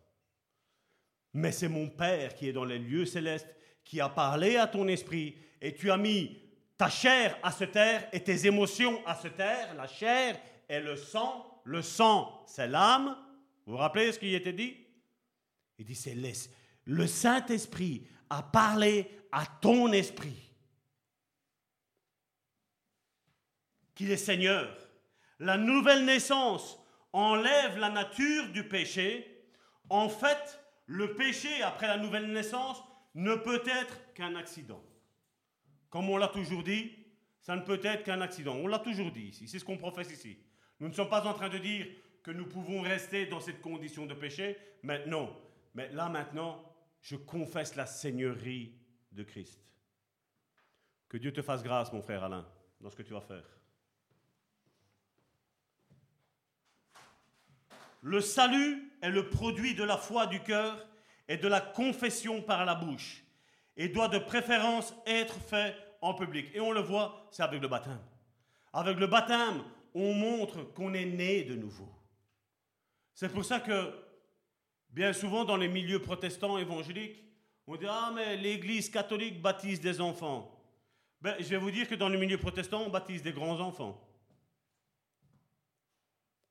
[1.35, 3.55] mais c'est mon Père qui est dans les lieux célestes,
[3.85, 6.41] qui a parlé à ton esprit, et tu as mis
[6.79, 9.75] ta chair à se taire et tes émotions à se taire.
[9.75, 13.17] La chair est le sang, le sang c'est l'âme.
[13.65, 14.77] Vous vous rappelez ce qui était dit?
[15.79, 16.15] Il dit c'est
[16.87, 20.53] le Saint-Esprit a parlé à ton esprit.
[23.95, 24.77] Qu'il est Seigneur.
[25.39, 26.79] La nouvelle naissance
[27.13, 29.45] enlève la nature du péché.
[29.91, 32.83] En fait, le péché après la nouvelle naissance
[33.15, 34.83] ne peut être qu'un accident.
[35.91, 36.93] Comme on l'a toujours dit,
[37.41, 38.55] ça ne peut être qu'un accident.
[38.55, 40.39] On l'a toujours dit ici, c'est ce qu'on professe ici.
[40.81, 41.87] Nous ne sommes pas en train de dire
[42.23, 45.35] que nous pouvons rester dans cette condition de péché, mais non.
[45.75, 46.63] Mais là maintenant,
[47.01, 48.75] je confesse la seigneurie
[49.13, 49.61] de Christ.
[51.09, 52.47] Que Dieu te fasse grâce, mon frère Alain,
[52.81, 53.45] dans ce que tu vas faire.
[58.03, 60.87] Le salut est le produit de la foi du cœur
[61.29, 63.25] et de la confession par la bouche,
[63.77, 66.51] et doit de préférence être fait en public.
[66.55, 68.01] Et on le voit, c'est avec le baptême.
[68.73, 69.65] Avec le baptême,
[69.99, 71.89] on montre qu'on est né de nouveau.
[73.15, 73.95] C'est pour ça que,
[74.91, 77.25] bien souvent, dans les milieux protestants évangéliques,
[77.67, 80.53] on dit Ah, mais l'église catholique baptise des enfants.
[81.23, 83.99] Ben, je vais vous dire que dans le milieu protestant, on baptise des grands-enfants.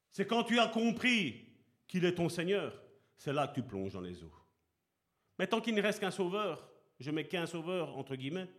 [0.10, 1.46] C'est quand tu as compris
[1.88, 2.82] qu'il est ton Seigneur,
[3.16, 4.34] c'est là que tu plonges dans les eaux.
[5.38, 6.68] Mais tant qu'il ne reste qu'un sauveur,
[7.00, 8.50] je mets qu'un sauveur entre guillemets,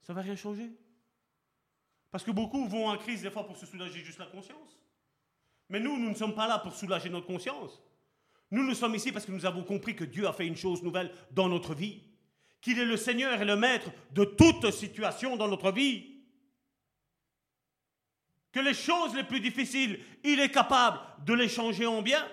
[0.00, 0.72] ça ne va rien changer.
[2.10, 4.78] Parce que beaucoup vont en crise des fois pour se soulager juste la conscience.
[5.68, 7.80] Mais nous, nous ne sommes pas là pour soulager notre conscience.
[8.50, 10.82] Nous, nous sommes ici parce que nous avons compris que Dieu a fait une chose
[10.82, 12.02] nouvelle dans notre vie.
[12.60, 16.06] Qu'il est le Seigneur et le Maître de toute situation dans notre vie.
[18.52, 22.26] Que les choses les plus difficiles, il est capable de les changer en bien.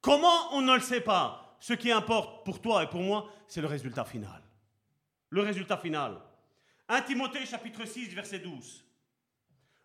[0.00, 3.60] Comment on ne le sait pas Ce qui importe pour toi et pour moi, c'est
[3.60, 4.40] le résultat final.
[5.30, 6.16] Le résultat final.
[6.90, 8.82] 1 Timothée chapitre 6 verset 12.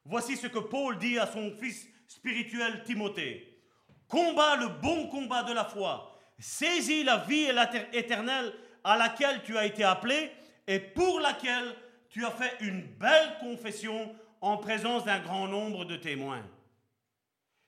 [0.05, 3.61] Voici ce que Paul dit à son fils spirituel Timothée.
[4.07, 6.17] Combat le bon combat de la foi.
[6.39, 7.47] Saisis la vie
[7.91, 8.53] éternelle
[8.85, 10.31] à laquelle tu as été appelé
[10.65, 11.75] et pour laquelle
[12.09, 16.45] tu as fait une belle confession en présence d'un grand nombre de témoins.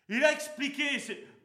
[0.07, 0.85] Il a expliqué,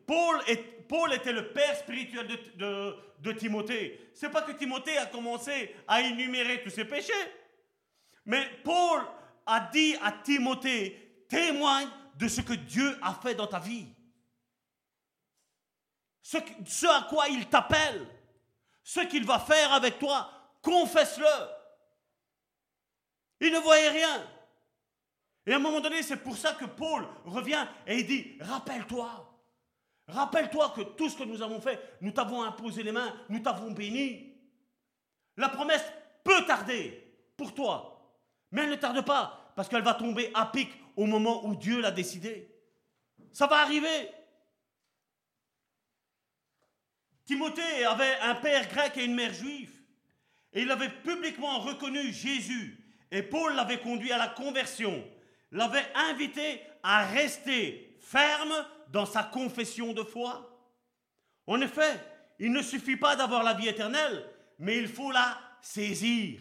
[0.07, 0.41] Paul,
[0.89, 4.11] Paul était le père spirituel de, de, de Timothée.
[4.15, 7.13] C'est pas que Timothée a commencé à énumérer tous ses péchés.
[8.25, 9.03] Mais Paul
[9.47, 13.87] a dit à Timothée, témoigne de ce que Dieu a fait dans ta vie.
[16.23, 18.07] Ce, à quoi il t'appelle,
[18.85, 20.31] ce qu'il va faire avec toi,
[20.63, 21.27] confesse-le.
[23.41, 24.27] Il ne voyait rien.
[25.47, 29.41] Et à un moment donné, c'est pour ça que Paul revient et il dit, rappelle-toi,
[30.07, 33.73] rappelle-toi que tout ce que nous avons fait, nous t'avons imposé les mains, nous t'avons
[33.73, 34.37] béni.
[35.37, 35.85] La promesse
[36.23, 37.90] peut tarder pour toi,
[38.51, 41.81] mais elle ne tarde pas, parce qu'elle va tomber à pic au moment où Dieu
[41.81, 42.49] l'a décidé.
[43.33, 44.11] Ça va arriver.
[47.25, 49.73] Timothée avait un père grec et une mère juive.
[50.53, 52.77] Et il avait publiquement reconnu Jésus.
[53.13, 55.05] Et Paul l'avait conduit à la conversion.
[55.53, 60.47] L'avait invité à rester ferme dans sa confession de foi.
[61.47, 62.01] En effet,
[62.39, 64.25] il ne suffit pas d'avoir la vie éternelle,
[64.59, 66.41] mais il faut la saisir.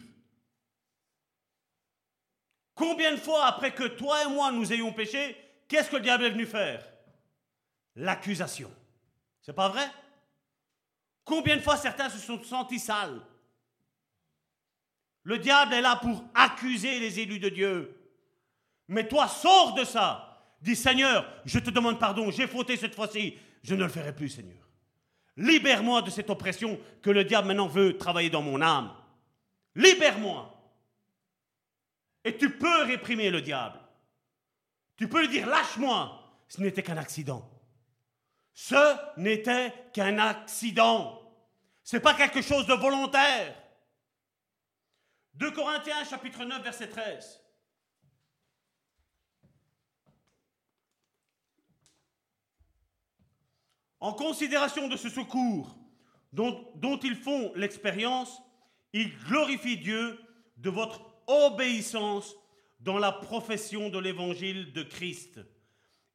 [2.80, 5.36] Combien de fois après que toi et moi nous ayons péché,
[5.68, 6.82] qu'est-ce que le diable est venu faire?
[7.94, 8.72] L'accusation.
[9.42, 9.86] C'est pas vrai?
[11.22, 13.20] Combien de fois certains se sont sentis sales?
[15.24, 17.94] Le diable est là pour accuser les élus de Dieu.
[18.88, 20.42] Mais toi, sors de ça.
[20.62, 24.30] Dis Seigneur, je te demande pardon, j'ai fauté cette fois-ci, je ne le ferai plus,
[24.30, 24.66] Seigneur.
[25.36, 28.90] Libère-moi de cette oppression que le diable maintenant veut travailler dans mon âme.
[29.74, 30.59] Libère-moi.
[32.24, 33.78] Et tu peux réprimer le diable.
[34.96, 36.16] Tu peux lui dire, lâche-moi.
[36.48, 37.48] Ce n'était qu'un accident.
[38.52, 41.20] Ce n'était qu'un accident.
[41.84, 43.56] Ce n'est pas quelque chose de volontaire.
[45.34, 47.40] 2 Corinthiens chapitre 9 verset 13.
[54.00, 55.76] En considération de ce secours
[56.32, 58.42] dont, dont ils font l'expérience,
[58.92, 60.20] ils glorifient Dieu
[60.56, 62.36] de votre obéissance
[62.80, 65.40] dans la profession de l'évangile de Christ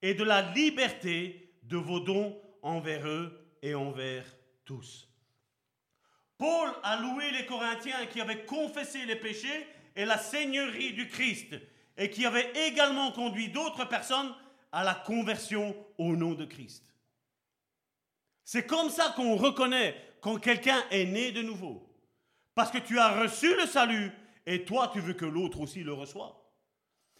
[0.01, 3.31] et de la liberté de vos dons envers eux
[3.61, 4.25] et envers
[4.65, 5.07] tous.
[6.37, 11.55] Paul a loué les Corinthiens qui avaient confessé les péchés et la seigneurie du Christ
[11.97, 14.33] et qui avaient également conduit d'autres personnes
[14.71, 16.93] à la conversion au nom de Christ.
[18.43, 21.89] C'est comme ça qu'on reconnaît quand quelqu'un est né de nouveau.
[22.53, 24.11] Parce que tu as reçu le salut
[24.45, 26.33] et toi, tu veux que l'autre aussi le reçoive.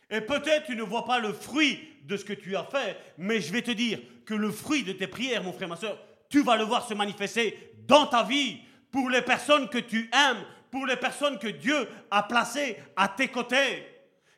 [0.09, 3.41] Et peut-être tu ne vois pas le fruit de ce que tu as fait, mais
[3.41, 5.97] je vais te dire que le fruit de tes prières, mon frère, ma soeur,
[6.29, 8.59] tu vas le voir se manifester dans ta vie
[8.91, 13.29] pour les personnes que tu aimes, pour les personnes que Dieu a placées à tes
[13.29, 13.85] côtés.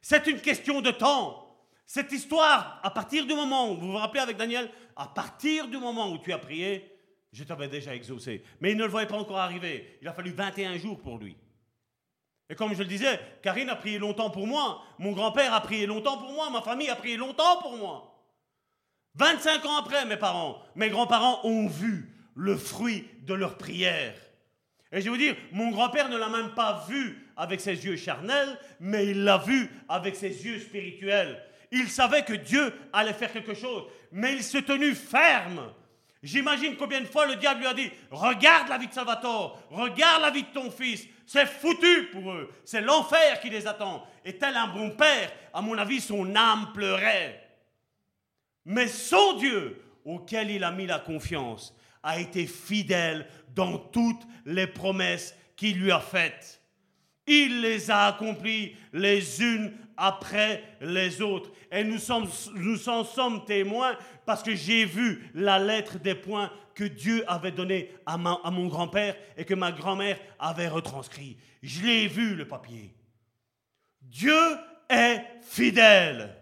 [0.02, 1.44] C'est une question de temps.
[1.86, 5.78] Cette histoire, à partir du moment, où, vous vous rappelez avec Daniel, à partir du
[5.78, 6.92] moment où tu as prié,
[7.32, 8.44] je t'avais déjà exaucé.
[8.62, 9.98] Mais il ne le voyait pas encore arriver.
[10.02, 11.36] Il a fallu 21 jours pour lui.
[12.50, 15.86] Et comme je le disais, Karine a prié longtemps pour moi, mon grand-père a prié
[15.86, 18.14] longtemps pour moi, ma famille a prié longtemps pour moi.
[19.16, 24.16] 25 ans après, mes parents, mes grands-parents ont vu le fruit de leur prière.
[24.92, 27.98] Et je vais vous dire, mon grand-père ne l'a même pas vu avec ses yeux
[27.98, 31.44] charnels, mais il l'a vu avec ses yeux spirituels.
[31.72, 35.74] Il savait que Dieu allait faire quelque chose, mais il s'est tenu ferme.
[36.24, 40.22] J'imagine combien de fois le diable lui a dit, regarde la vie de Salvatore, regarde
[40.22, 44.08] la vie de ton fils, c'est foutu pour eux, c'est l'enfer qui les attend.
[44.24, 47.44] Et tel un bon père, à mon avis, son âme pleurait.
[48.64, 54.68] Mais son Dieu, auquel il a mis la confiance, a été fidèle dans toutes les
[54.68, 56.62] promesses qu'il lui a faites.
[57.28, 61.52] Il les a accomplies les unes après les autres.
[61.70, 62.00] Et nous,
[62.56, 67.52] nous en sommes témoins parce que j'ai vu la lettre des points que Dieu avait
[67.52, 71.36] donné à, mon grand-père et que ma grand-mère avait retranscrit.
[71.64, 72.96] Je l'ai vu, le papier.
[74.00, 74.38] Dieu
[74.88, 76.36] est fidèle.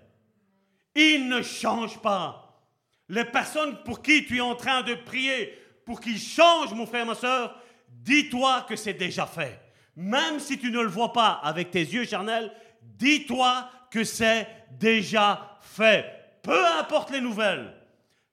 [0.93, 2.67] Il ne change pas.
[3.07, 7.05] Les personnes pour qui tu es en train de prier, pour qu'ils changent, mon frère,
[7.05, 7.57] ma soeur,
[7.87, 9.61] dis-toi que c'est déjà fait.
[9.95, 12.51] Même si tu ne le vois pas avec tes yeux charnels,
[12.81, 16.39] dis-toi que c'est déjà fait.
[16.43, 17.73] Peu importe les nouvelles,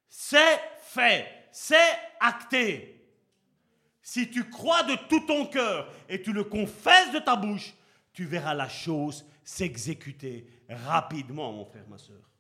[0.09, 2.99] c'est fait, c'est acté.
[4.03, 7.75] Si tu crois de tout ton cœur et tu le confesses de ta bouche,
[8.13, 12.31] tu verras la chose s'exécuter rapidement, mon frère, ma soeur.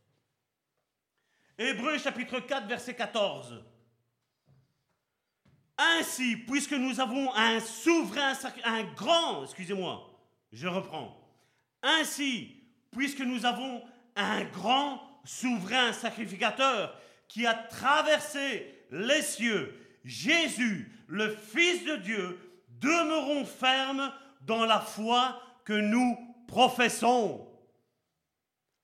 [1.58, 3.62] Hébreu chapitre 4, verset 14.
[5.78, 8.32] Ainsi, puisque nous avons un souverain,
[8.64, 10.10] un grand, excusez-moi,
[10.52, 11.16] je reprends.
[11.82, 12.56] Ainsi,
[12.90, 13.82] puisque nous avons
[14.16, 16.98] un grand souverain sacrificateur
[17.28, 19.74] qui a traversé les cieux,
[20.04, 22.38] Jésus, le Fils de Dieu,
[22.80, 24.12] demeurons fermes
[24.42, 26.16] dans la foi que nous
[26.46, 27.48] professons.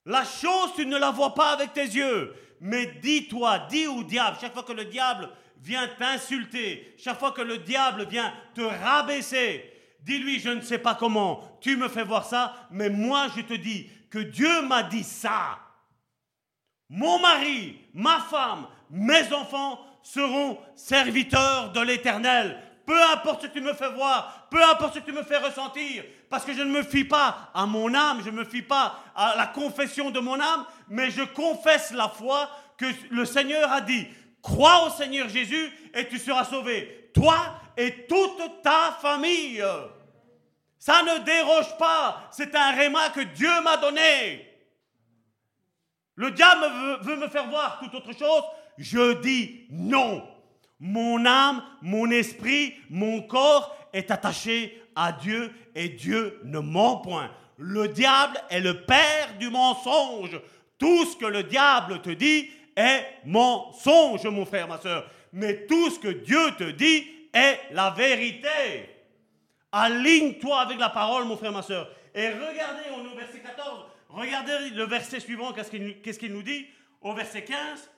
[0.05, 4.37] La chose, tu ne la vois pas avec tes yeux, mais dis-toi, dis au diable,
[4.41, 5.29] chaque fois que le diable
[5.61, 9.71] vient t'insulter, chaque fois que le diable vient te rabaisser,
[10.01, 13.53] dis-lui, je ne sais pas comment, tu me fais voir ça, mais moi je te
[13.53, 15.59] dis que Dieu m'a dit ça.
[16.89, 22.61] Mon mari, ma femme, mes enfants seront serviteurs de l'Éternel.
[22.85, 25.37] Peu importe ce que tu me fais voir, peu importe ce que tu me fais
[25.37, 28.63] ressentir, parce que je ne me fie pas à mon âme, je ne me fie
[28.63, 33.71] pas à la confession de mon âme, mais je confesse la foi que le Seigneur
[33.71, 34.07] a dit.
[34.41, 37.11] Crois au Seigneur Jésus et tu seras sauvé.
[37.13, 37.37] Toi
[37.77, 39.63] et toute ta famille.
[40.79, 42.29] Ça ne déroge pas.
[42.31, 44.45] C'est un réma que Dieu m'a donné.
[46.15, 46.65] Le diable
[47.01, 48.43] veut, me faire voir toute autre chose.
[48.79, 50.23] Je dis non.
[50.79, 57.29] Mon âme, mon esprit, mon corps est attaché à Dieu et Dieu ne ment point.
[57.57, 60.39] Le diable est le père du mensonge.
[60.77, 65.09] Tout ce que le diable te dit est mensonge, mon frère, ma soeur.
[65.33, 68.47] Mais tout ce que Dieu te dit est la vérité.
[69.73, 71.91] Aligne-toi avec la parole, mon frère, ma soeur.
[72.15, 73.85] Et regardez, au verset 14.
[74.07, 75.69] Regardez le verset suivant, qu'est-ce
[76.19, 76.65] qu'il nous dit?
[77.01, 77.89] Au verset 15.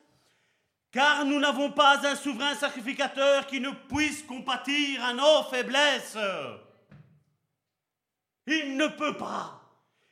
[0.91, 6.17] Car nous n'avons pas un souverain sacrificateur qui ne puisse compatir à nos faiblesses.
[8.45, 9.61] Il ne peut pas.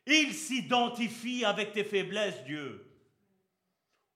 [0.05, 2.85] Il s'identifie avec tes faiblesses, Dieu.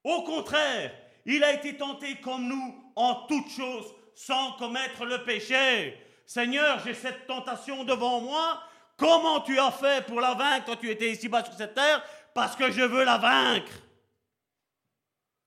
[0.03, 0.91] Au contraire,
[1.25, 5.97] il a été tenté comme nous en toutes choses sans commettre le péché.
[6.25, 8.61] Seigneur, j'ai cette tentation devant moi.
[8.95, 10.65] Comment tu as fait pour la vaincre?
[10.67, 12.03] Quand tu étais ici-bas sur cette terre
[12.33, 13.71] Parce que je veux la vaincre.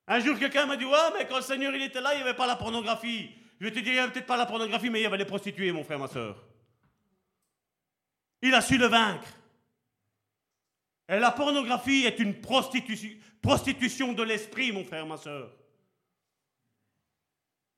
[0.09, 2.23] Un jour, quelqu'un m'a dit Ouais, mais quand le Seigneur il était là, il n'y
[2.23, 3.31] avait pas la pornographie.
[3.59, 5.17] Je vais te dire, il n'y avait peut-être pas la pornographie, mais il y avait
[5.17, 6.45] les prostituées, mon frère, ma soeur.
[8.43, 9.27] Il a su le vaincre.
[11.09, 13.11] Et la pornographie est une prostitution,
[13.41, 15.51] prostitution de l'esprit, mon frère, ma soeur.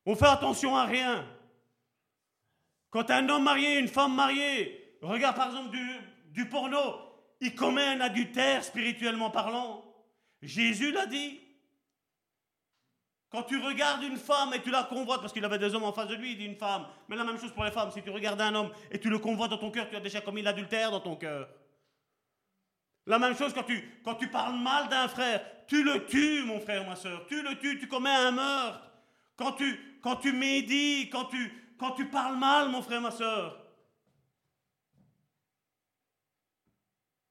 [0.05, 1.25] On fait attention à rien.
[2.89, 5.87] Quand un homme marié, une femme mariée, regarde par exemple du,
[6.31, 6.79] du porno,
[7.39, 9.85] il commet un adultère spirituellement parlant.
[10.41, 11.39] Jésus l'a dit.
[13.31, 15.93] Quand tu regardes une femme et tu la convoites, parce qu'il avait des hommes en
[15.93, 16.87] face de lui, il dit une femme.
[17.07, 17.91] Mais la même chose pour les femmes.
[17.91, 20.21] Si tu regardes un homme et tu le convoites dans ton cœur, tu as déjà
[20.21, 21.47] commis l'adultère dans ton cœur.
[23.05, 26.95] La même chose quand tu, parles mal d'un frère, tu le tues, mon frère, ma
[26.95, 27.25] soeur.
[27.27, 28.91] Tu le tues, tu commets un meurtre.
[29.35, 31.25] Quand tu, quand médis, quand
[31.95, 33.63] tu parles mal, mon frère, ma soeur.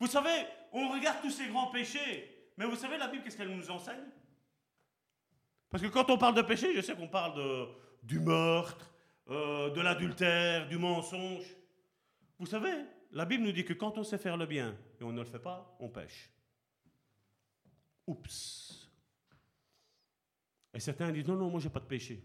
[0.00, 3.54] Vous savez, on regarde tous ces grands péchés, mais vous savez, la Bible, qu'est-ce qu'elle
[3.54, 4.04] nous enseigne?
[5.70, 7.68] Parce que quand on parle de péché, je sais qu'on parle de,
[8.02, 8.94] du meurtre,
[9.28, 11.44] euh, de l'adultère, du mensonge.
[12.38, 15.12] Vous savez, la Bible nous dit que quand on sait faire le bien et on
[15.12, 16.30] ne le fait pas, on pêche.
[18.06, 18.90] Oups.
[20.72, 22.24] Et certains disent non, non, moi j'ai pas de péché.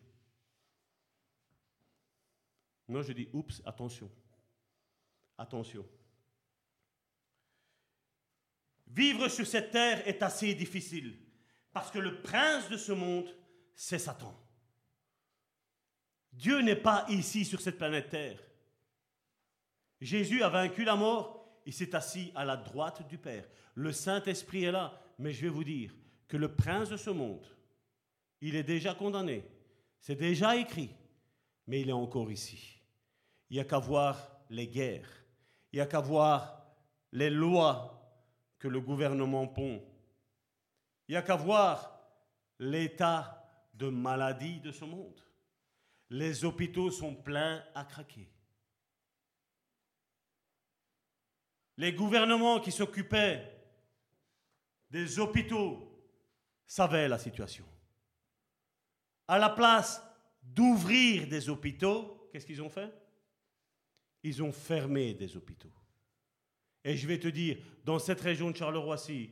[2.88, 4.10] Moi je dis oups, attention.
[5.38, 5.86] Attention.
[8.88, 11.18] Vivre sur cette terre est assez difficile
[11.74, 13.28] parce que le prince de ce monde,
[13.76, 14.34] c'est Satan.
[16.32, 18.40] Dieu n'est pas ici sur cette planète Terre.
[20.00, 23.48] Jésus a vaincu la mort, il s'est assis à la droite du Père.
[23.76, 25.94] Le Saint-Esprit est là, mais je vais vous dire
[26.28, 27.46] que le prince de ce monde,
[28.42, 29.44] il est déjà condamné,
[30.00, 30.90] c'est déjà écrit,
[31.68, 32.82] mais il est encore ici.
[33.50, 34.18] Il n'y a qu'à voir
[34.50, 35.10] les guerres,
[35.72, 36.66] il n'y a qu'à voir
[37.12, 37.94] les lois
[38.60, 39.82] que le gouvernement pond.
[41.08, 42.00] Il n'y a qu'à voir
[42.60, 43.44] l'état
[43.74, 45.20] de maladie de ce monde.
[46.10, 48.30] Les hôpitaux sont pleins à craquer.
[51.78, 53.52] Les gouvernements qui s'occupaient
[54.92, 55.90] des hôpitaux
[56.68, 57.66] savaient la situation.
[59.28, 60.02] À la place
[60.44, 62.94] d'ouvrir des hôpitaux, qu'est-ce qu'ils ont fait?
[64.22, 65.74] Ils ont fermé des hôpitaux.
[66.84, 69.32] Et je vais te dire, dans cette région de Charleroi-ci,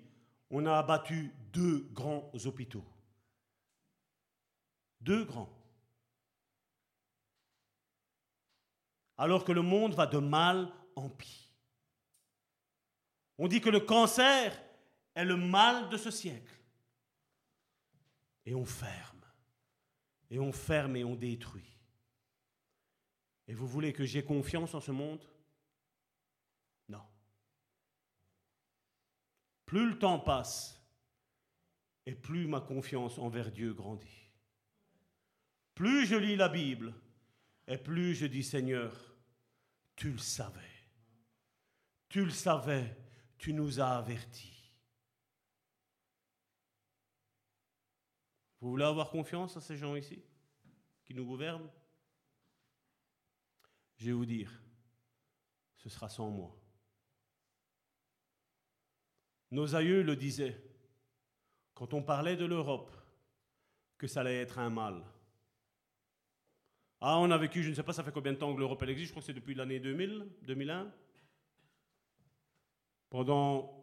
[0.52, 2.86] on a abattu deux grands hôpitaux.
[5.00, 5.50] Deux grands.
[9.18, 11.54] Alors que le monde va de mal en pis.
[13.38, 14.62] On dit que le cancer
[15.16, 16.54] est le mal de ce siècle.
[18.46, 19.26] Et on ferme.
[20.30, 21.78] Et on ferme et on détruit.
[23.48, 25.26] Et vous voulez que j'ai confiance en ce monde?
[29.72, 30.78] Plus le temps passe,
[32.06, 34.28] et plus ma confiance envers Dieu grandit.
[35.76, 36.94] Plus je lis la Bible,
[37.68, 38.94] et plus je dis Seigneur,
[39.96, 40.60] tu le savais.
[42.10, 42.98] Tu le savais,
[43.38, 44.74] tu nous as avertis.
[48.60, 50.22] Vous voulez avoir confiance à ces gens ici
[51.06, 51.72] qui nous gouvernent?
[53.96, 54.52] Je vais vous dire,
[55.78, 56.61] ce sera sans moi.
[59.52, 60.58] Nos aïeux le disaient,
[61.74, 62.92] quand on parlait de l'Europe,
[63.98, 65.04] que ça allait être un mal.
[67.02, 68.82] Ah, on a vécu, je ne sais pas, ça fait combien de temps que l'Europe
[68.84, 70.92] existe, je crois que c'est depuis l'année 2000, 2001.
[73.10, 73.82] Pendant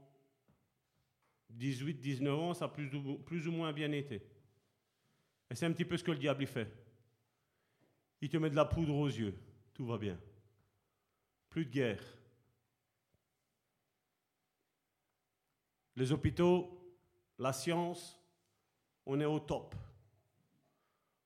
[1.50, 4.22] 18, 19 ans, ça a plus ou, plus ou moins bien été.
[5.50, 6.72] Et c'est un petit peu ce que le diable y fait.
[8.20, 9.34] Il te met de la poudre aux yeux,
[9.74, 10.18] tout va bien.
[11.50, 12.02] Plus de guerre,
[15.98, 16.96] Les hôpitaux,
[17.40, 18.20] la science,
[19.04, 19.74] on est au top.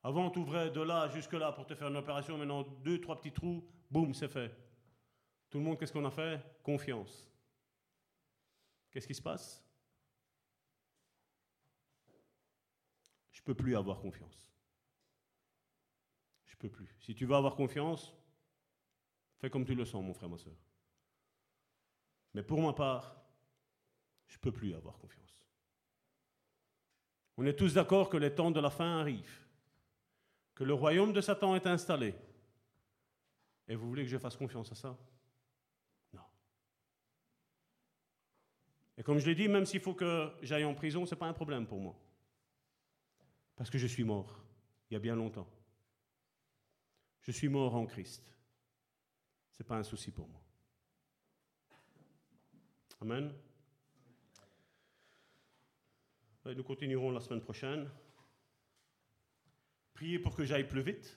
[0.03, 2.39] Avant, tu ouvrais de là jusque là pour te faire une opération.
[2.39, 4.51] Maintenant, deux, trois petits trous, boum, c'est fait.
[5.51, 6.40] Tout le monde, qu'est-ce qu'on a fait?
[6.62, 7.28] Confiance.
[8.90, 9.62] Qu'est-ce qui se passe?
[13.31, 14.51] Je ne peux plus avoir confiance.
[16.47, 16.97] Je ne peux plus.
[16.99, 18.15] Si tu veux avoir confiance,
[19.36, 20.57] fais comme tu le sens, mon frère, ma soeur.
[22.32, 23.22] Mais pour ma part,
[24.33, 25.45] je ne peux plus avoir confiance.
[27.37, 29.47] On est tous d'accord que les temps de la fin arrivent,
[30.55, 32.15] que le royaume de Satan est installé.
[33.69, 34.97] Et vous voulez que je fasse confiance à ça?
[36.15, 36.25] Non.
[38.97, 41.29] Et comme je l'ai dit, même s'il faut que j'aille en prison, ce n'est pas
[41.29, 41.95] un problème pour moi.
[43.55, 44.43] Parce que je suis mort,
[44.89, 45.49] il y a bien longtemps.
[47.21, 48.25] Je suis mort en Christ.
[49.51, 50.41] Ce n'est pas un souci pour moi.
[53.03, 53.35] Amen.
[56.44, 57.89] Nous continuerons la semaine prochaine.
[59.94, 61.16] Priez pour que j'aille plus vite,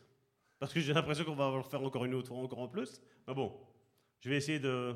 [0.60, 3.02] parce que j'ai l'impression qu'on va le faire encore une autre fois, encore en plus.
[3.28, 3.58] Mais bon,
[4.20, 4.94] je vais essayer de,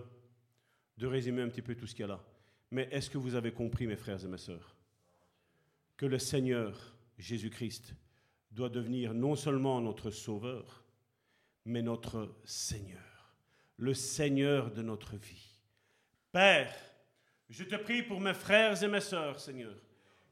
[0.97, 2.23] de résumer un petit peu tout ce qu'il y a là.
[2.69, 4.75] Mais est-ce que vous avez compris, mes frères et mes sœurs,
[5.97, 7.95] que le Seigneur Jésus-Christ
[8.51, 10.83] doit devenir non seulement notre Sauveur,
[11.65, 13.33] mais notre Seigneur,
[13.77, 15.59] le Seigneur de notre vie?
[16.31, 16.71] Père,
[17.49, 19.75] je te prie pour mes frères et mes sœurs, Seigneur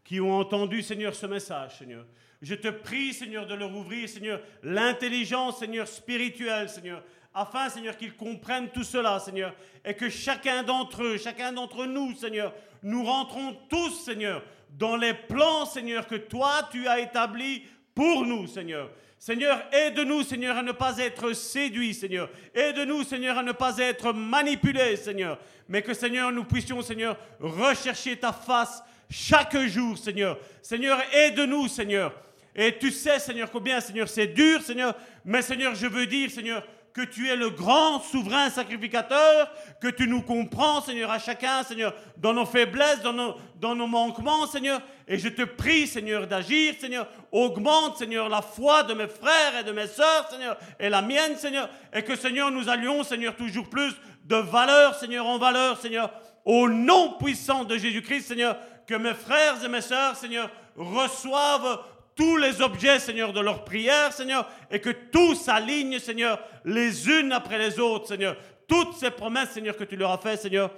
[0.08, 2.06] qui ont entendu, Seigneur, ce message, Seigneur.
[2.42, 7.04] Je te prie, Seigneur, de leur ouvrir, Seigneur, l'intelligence, Seigneur, spirituelle, Seigneur,
[7.34, 9.54] afin, Seigneur, qu'ils comprennent tout cela, Seigneur,
[9.84, 12.54] et que chacun d'entre eux, chacun d'entre nous, Seigneur,
[12.84, 14.44] nous rentrons tous, Seigneur,
[14.78, 17.64] dans les plans, Seigneur, que toi, tu as établis
[17.94, 18.90] pour nous, Seigneur.
[19.20, 22.30] Seigneur, aide-nous, Seigneur, à ne pas être séduits, Seigneur.
[22.56, 25.38] Aide-nous, Seigneur, à ne pas être manipulés, Seigneur.
[25.68, 30.38] Mais que, Seigneur, nous puissions, Seigneur, rechercher ta face chaque jour, Seigneur.
[30.62, 32.14] Seigneur, aide-nous, Seigneur.
[32.56, 34.96] Et tu sais, Seigneur, combien, Seigneur, c'est dur, Seigneur.
[35.24, 36.64] Mais, Seigneur, je veux dire, Seigneur,
[36.98, 41.94] que tu es le grand souverain sacrificateur, que tu nous comprends, Seigneur, à chacun, Seigneur,
[42.18, 44.82] dans nos faiblesses, dans nos, dans nos manquements, Seigneur.
[45.08, 47.08] Et je te prie, Seigneur, d'agir, Seigneur.
[47.32, 51.36] Augmente, Seigneur, la foi de mes frères et de mes sœurs, Seigneur, et la mienne,
[51.36, 51.70] Seigneur.
[51.94, 53.94] Et que, Seigneur, nous allions, Seigneur, toujours plus
[54.26, 56.12] de valeur, Seigneur, en valeur, Seigneur.
[56.46, 58.58] Au nom puissant de Jésus-Christ, Seigneur,
[58.88, 61.84] que mes frères et mes sœurs, Seigneur, reçoivent
[62.16, 67.32] tous les objets, Seigneur, de leur prière, Seigneur, et que tout s'aligne, Seigneur, les unes
[67.32, 68.36] après les autres, Seigneur.
[68.68, 70.72] Toutes ces promesses, Seigneur, que tu leur as faites, Seigneur,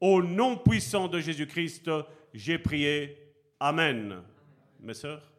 [0.00, 1.90] au nom puissant de Jésus-Christ,
[2.32, 3.18] j'ai prié.
[3.60, 4.22] Amen.
[4.80, 5.35] Mes sœurs